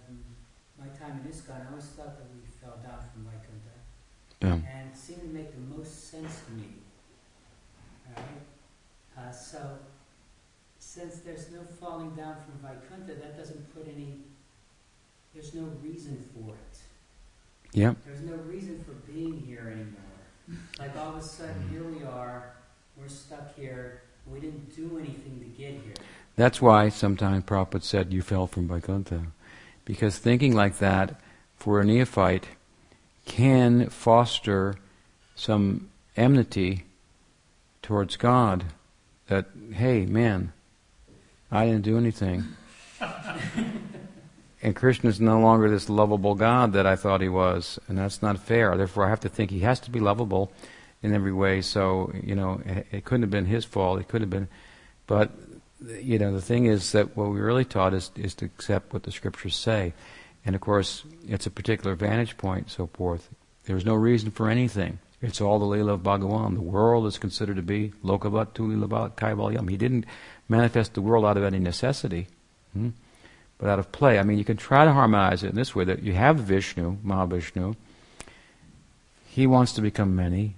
[0.78, 3.74] my time in ISKCON, I always thought that we fell down from Vaikuntha.
[4.40, 4.78] Yeah.
[4.78, 6.68] And it seemed to make the most sense to me.
[8.06, 9.34] Alright?
[9.34, 9.58] so
[10.92, 14.14] since there's no falling down from Vaikuntha, that doesn't put any,
[15.32, 16.78] there's no reason for it.
[17.72, 17.94] Yeah.
[18.04, 20.64] There's no reason for being here anymore.
[20.80, 21.70] Like all of a sudden, mm-hmm.
[21.70, 22.54] here we are,
[22.96, 25.94] we're stuck here, we didn't do anything to get here.
[26.34, 29.26] That's why sometimes Prabhupada said you fell from Vaikuntha.
[29.84, 31.20] Because thinking like that
[31.56, 32.48] for a neophyte
[33.26, 34.74] can foster
[35.36, 36.86] some enmity
[37.80, 38.64] towards God
[39.28, 40.52] that, hey, man,
[41.50, 42.44] I didn't do anything.
[44.62, 48.22] and Krishna is no longer this lovable God that I thought he was, and that's
[48.22, 48.76] not fair.
[48.76, 50.52] Therefore, I have to think he has to be lovable
[51.02, 51.60] in every way.
[51.62, 54.00] So, you know, it, it couldn't have been his fault.
[54.00, 54.48] It could have been,
[55.06, 55.30] but
[56.00, 59.04] you know, the thing is that what we're really taught is is to accept what
[59.04, 59.94] the scriptures say,
[60.44, 63.28] and of course, it's a particular vantage point, so forth.
[63.64, 64.98] There's no reason for anything.
[65.22, 66.54] It's all the Leela of Bhagawan.
[66.54, 69.68] The world is considered to be lokavat tu lilavat kaivalyam.
[69.68, 70.06] He didn't
[70.50, 72.26] manifest the world out of any necessity,
[72.72, 72.90] hmm?
[73.56, 74.18] but out of play.
[74.18, 76.96] I mean, you can try to harmonize it in this way that you have Vishnu,
[77.04, 77.76] Mahavishnu.
[79.28, 80.56] He wants to become many.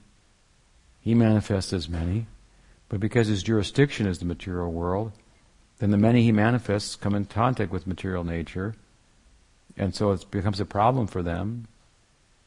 [1.03, 2.27] He manifests as many.
[2.89, 5.13] But because his jurisdiction is the material world,
[5.79, 8.75] then the many he manifests come in contact with material nature.
[9.77, 11.67] And so it becomes a problem for them.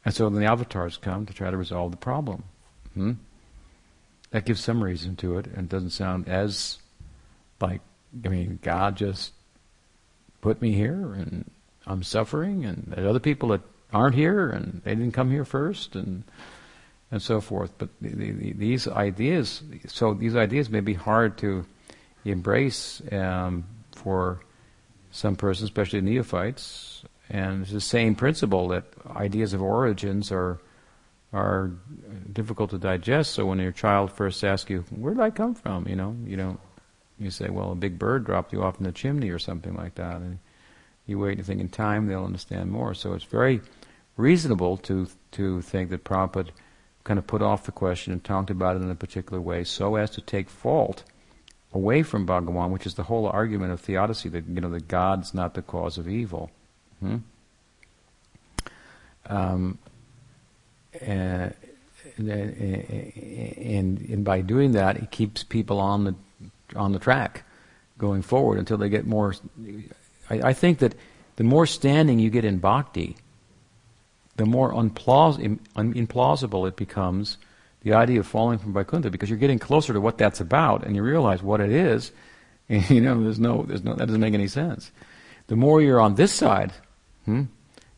[0.04, 2.44] And so then the avatars come to try to resolve the problem.
[2.94, 3.14] Hmm?
[4.32, 6.80] That gives some reason to it and doesn't sound as
[7.62, 7.82] like,
[8.24, 9.34] I mean, God just
[10.42, 11.50] put me here and
[11.88, 13.62] I'm suffering and there's other people that
[13.94, 16.24] aren't here and they didn't come here first and
[17.12, 17.72] and so forth.
[17.78, 21.66] But the, the, these ideas, so these ideas may be hard to
[22.26, 24.42] embrace um, for
[25.12, 27.04] some persons, especially neophytes.
[27.30, 30.60] And it's the same principle that ideas of origins are
[31.34, 31.72] are
[32.32, 33.34] difficult to digest.
[33.34, 36.38] So when your child first asks you, "Where did I come from?" You know, you
[36.38, 36.60] don't
[37.20, 39.96] you say, well, a big bird dropped you off in the chimney or something like
[39.96, 40.18] that.
[40.18, 40.40] And
[41.06, 42.94] you wait and think in time they'll understand more.
[42.94, 43.62] So it's very
[44.18, 46.50] reasonable to to think that Prabhupada
[47.04, 49.96] kind of put off the question and talked about it in a particular way so
[49.96, 51.04] as to take fault
[51.74, 55.34] away from Bhagawan, which is the whole argument of theodicy, that you know that God's
[55.34, 56.50] not the cause of evil.
[57.00, 57.18] Hmm?
[59.28, 59.78] Um,
[61.02, 61.54] and,
[62.18, 66.16] and, and, by doing that, it keeps people on the
[66.76, 67.44] on the track
[67.98, 69.36] going forward until they get more.
[70.30, 70.96] I, I think that
[71.36, 73.18] the more standing you get in bhakti,
[74.38, 77.38] the more unplaus- implausible it becomes
[77.84, 80.96] the idea of falling from Vaikuntha because you're getting closer to what that's about and
[80.96, 82.12] you realize what it is.
[82.68, 84.92] And, you know, there's no, there's no, that doesn't make any sense.
[85.48, 86.74] The more you're on this side,
[87.26, 87.44] hmm,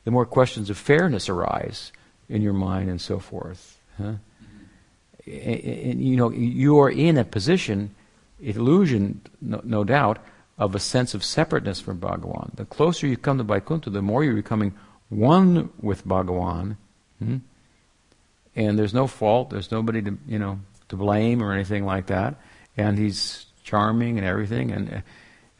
[0.03, 1.91] the more questions of fairness arise.
[2.30, 3.80] in your mind and so forth.
[3.98, 4.15] Huh?
[5.26, 7.95] And, and, you know, you are in a position,
[8.39, 10.19] illusion, no, no, doubt,
[10.57, 12.55] of a sense of separateness from Bhagawan.
[12.55, 14.73] The closer you come to Vaikuntha, the more you're becoming
[15.09, 16.77] one with Bhagawan.
[17.19, 17.38] Hmm?
[18.55, 20.59] And there's no fault, there's nobody to, you know,
[20.89, 22.35] to blame or anything like that.
[22.76, 24.72] And he's charming and everything.
[24.72, 25.03] And,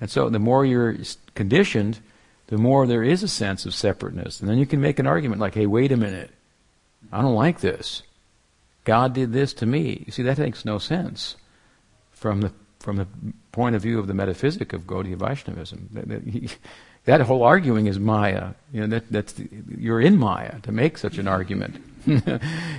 [0.01, 0.97] and so the more you're
[1.35, 1.99] conditioned,
[2.47, 4.39] the more there is a sense of separateness.
[4.39, 6.31] And then you can make an argument like, hey, wait a minute.
[7.11, 8.03] I don't like this.
[8.83, 10.03] God did this to me.
[10.05, 11.35] You see, that makes no sense
[12.11, 12.53] from the
[12.88, 13.07] from the
[13.51, 15.89] point of view of the metaphysic of Gaudiya Vaishnavism.
[15.91, 16.47] That, that, he,
[17.03, 18.51] that whole arguing is Maya.
[18.72, 21.84] You know, that, that's the, you're in Maya to make such an argument.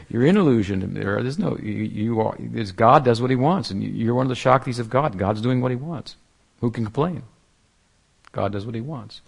[0.09, 0.95] you're in illusion.
[0.95, 2.39] There, there's no you, you are.
[2.75, 5.19] God does what He wants, and you, are one of the shaktis of God.
[5.19, 6.17] God's doing what He wants.
[6.63, 7.23] Who can complain?
[8.33, 9.21] God does what He wants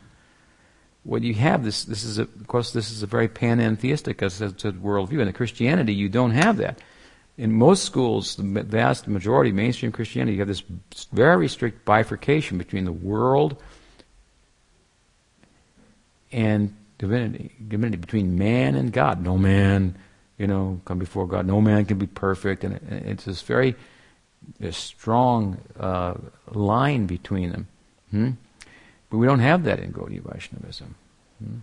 [1.02, 5.26] what you have this this is a, of course this is a very panentheistic worldview.
[5.26, 6.78] In Christianity, you don't have that.
[7.40, 10.62] In most schools, the vast majority, mainstream Christianity, you have this
[11.10, 13.56] very strict bifurcation between the world
[16.30, 19.24] and divinity, divinity between man and God.
[19.24, 19.96] No man,
[20.36, 21.46] you know, come before God.
[21.46, 23.74] No man can be perfect, and it's this very
[24.58, 26.16] this strong uh,
[26.50, 27.68] line between them.
[28.10, 28.30] Hmm?
[29.08, 30.94] But we don't have that in Gaudiya Vaishnavism.
[31.42, 31.58] Hmm?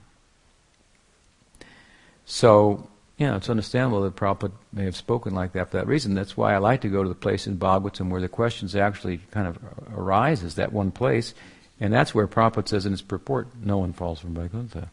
[2.25, 2.89] So,
[3.25, 6.13] know, it's understandable that Prabhupada may have spoken like that for that reason.
[6.13, 9.21] That's why I like to go to the place in Bhagavatam where the questions actually
[9.31, 9.57] kind of
[9.91, 11.33] arise, is that one place.
[11.79, 14.89] And that's where Prabhupada says in his purport, no one falls from Vaikuntha.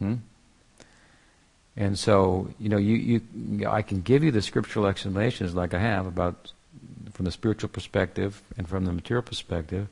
[0.00, 0.14] Hmm?
[1.76, 5.78] And so, you know, you, you, I can give you the scriptural explanations like I
[5.78, 6.52] have about
[7.12, 9.86] from the spiritual perspective and from the material perspective,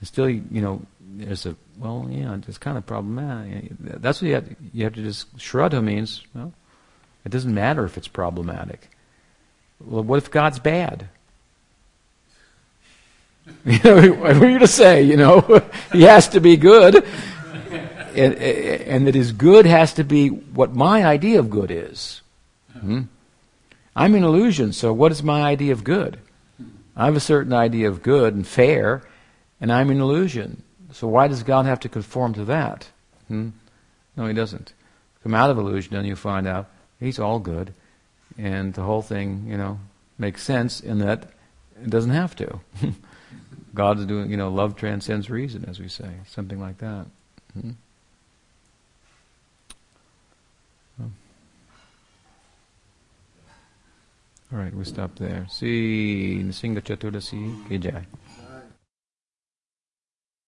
[0.00, 3.68] and still, you know, there's a well, yeah, it's kind of problematic.
[3.78, 4.56] That's what you have.
[4.72, 6.22] You have to just shraddha means.
[6.34, 6.52] Well,
[7.24, 8.90] it doesn't matter if it's problematic.
[9.80, 11.08] Well, what if God's bad?
[13.66, 15.02] You know, what are you to say?
[15.02, 17.04] You know, he has to be good,
[18.14, 22.22] and, and that his good has to be what my idea of good is.
[22.72, 23.02] Hmm?
[23.96, 26.18] I'm an illusion, so what is my idea of good?
[26.96, 29.02] I have a certain idea of good and fair,
[29.60, 30.62] and I'm an illusion.
[30.92, 32.88] So why does God have to conform to that?
[33.28, 33.50] Hmm?
[34.16, 34.72] No, He doesn't.
[35.22, 36.68] Come out of illusion, and you find out
[37.00, 37.74] He's all good,
[38.38, 39.78] and the whole thing, you know,
[40.18, 41.30] makes sense in that
[41.82, 42.60] it doesn't have to.
[43.74, 47.06] God's doing, you know, love transcends reason, as we say, something like that.
[47.52, 47.70] Hmm?
[54.54, 55.46] All right, we'll stop there.
[55.50, 57.78] See, Singa Chaturdasi, Ki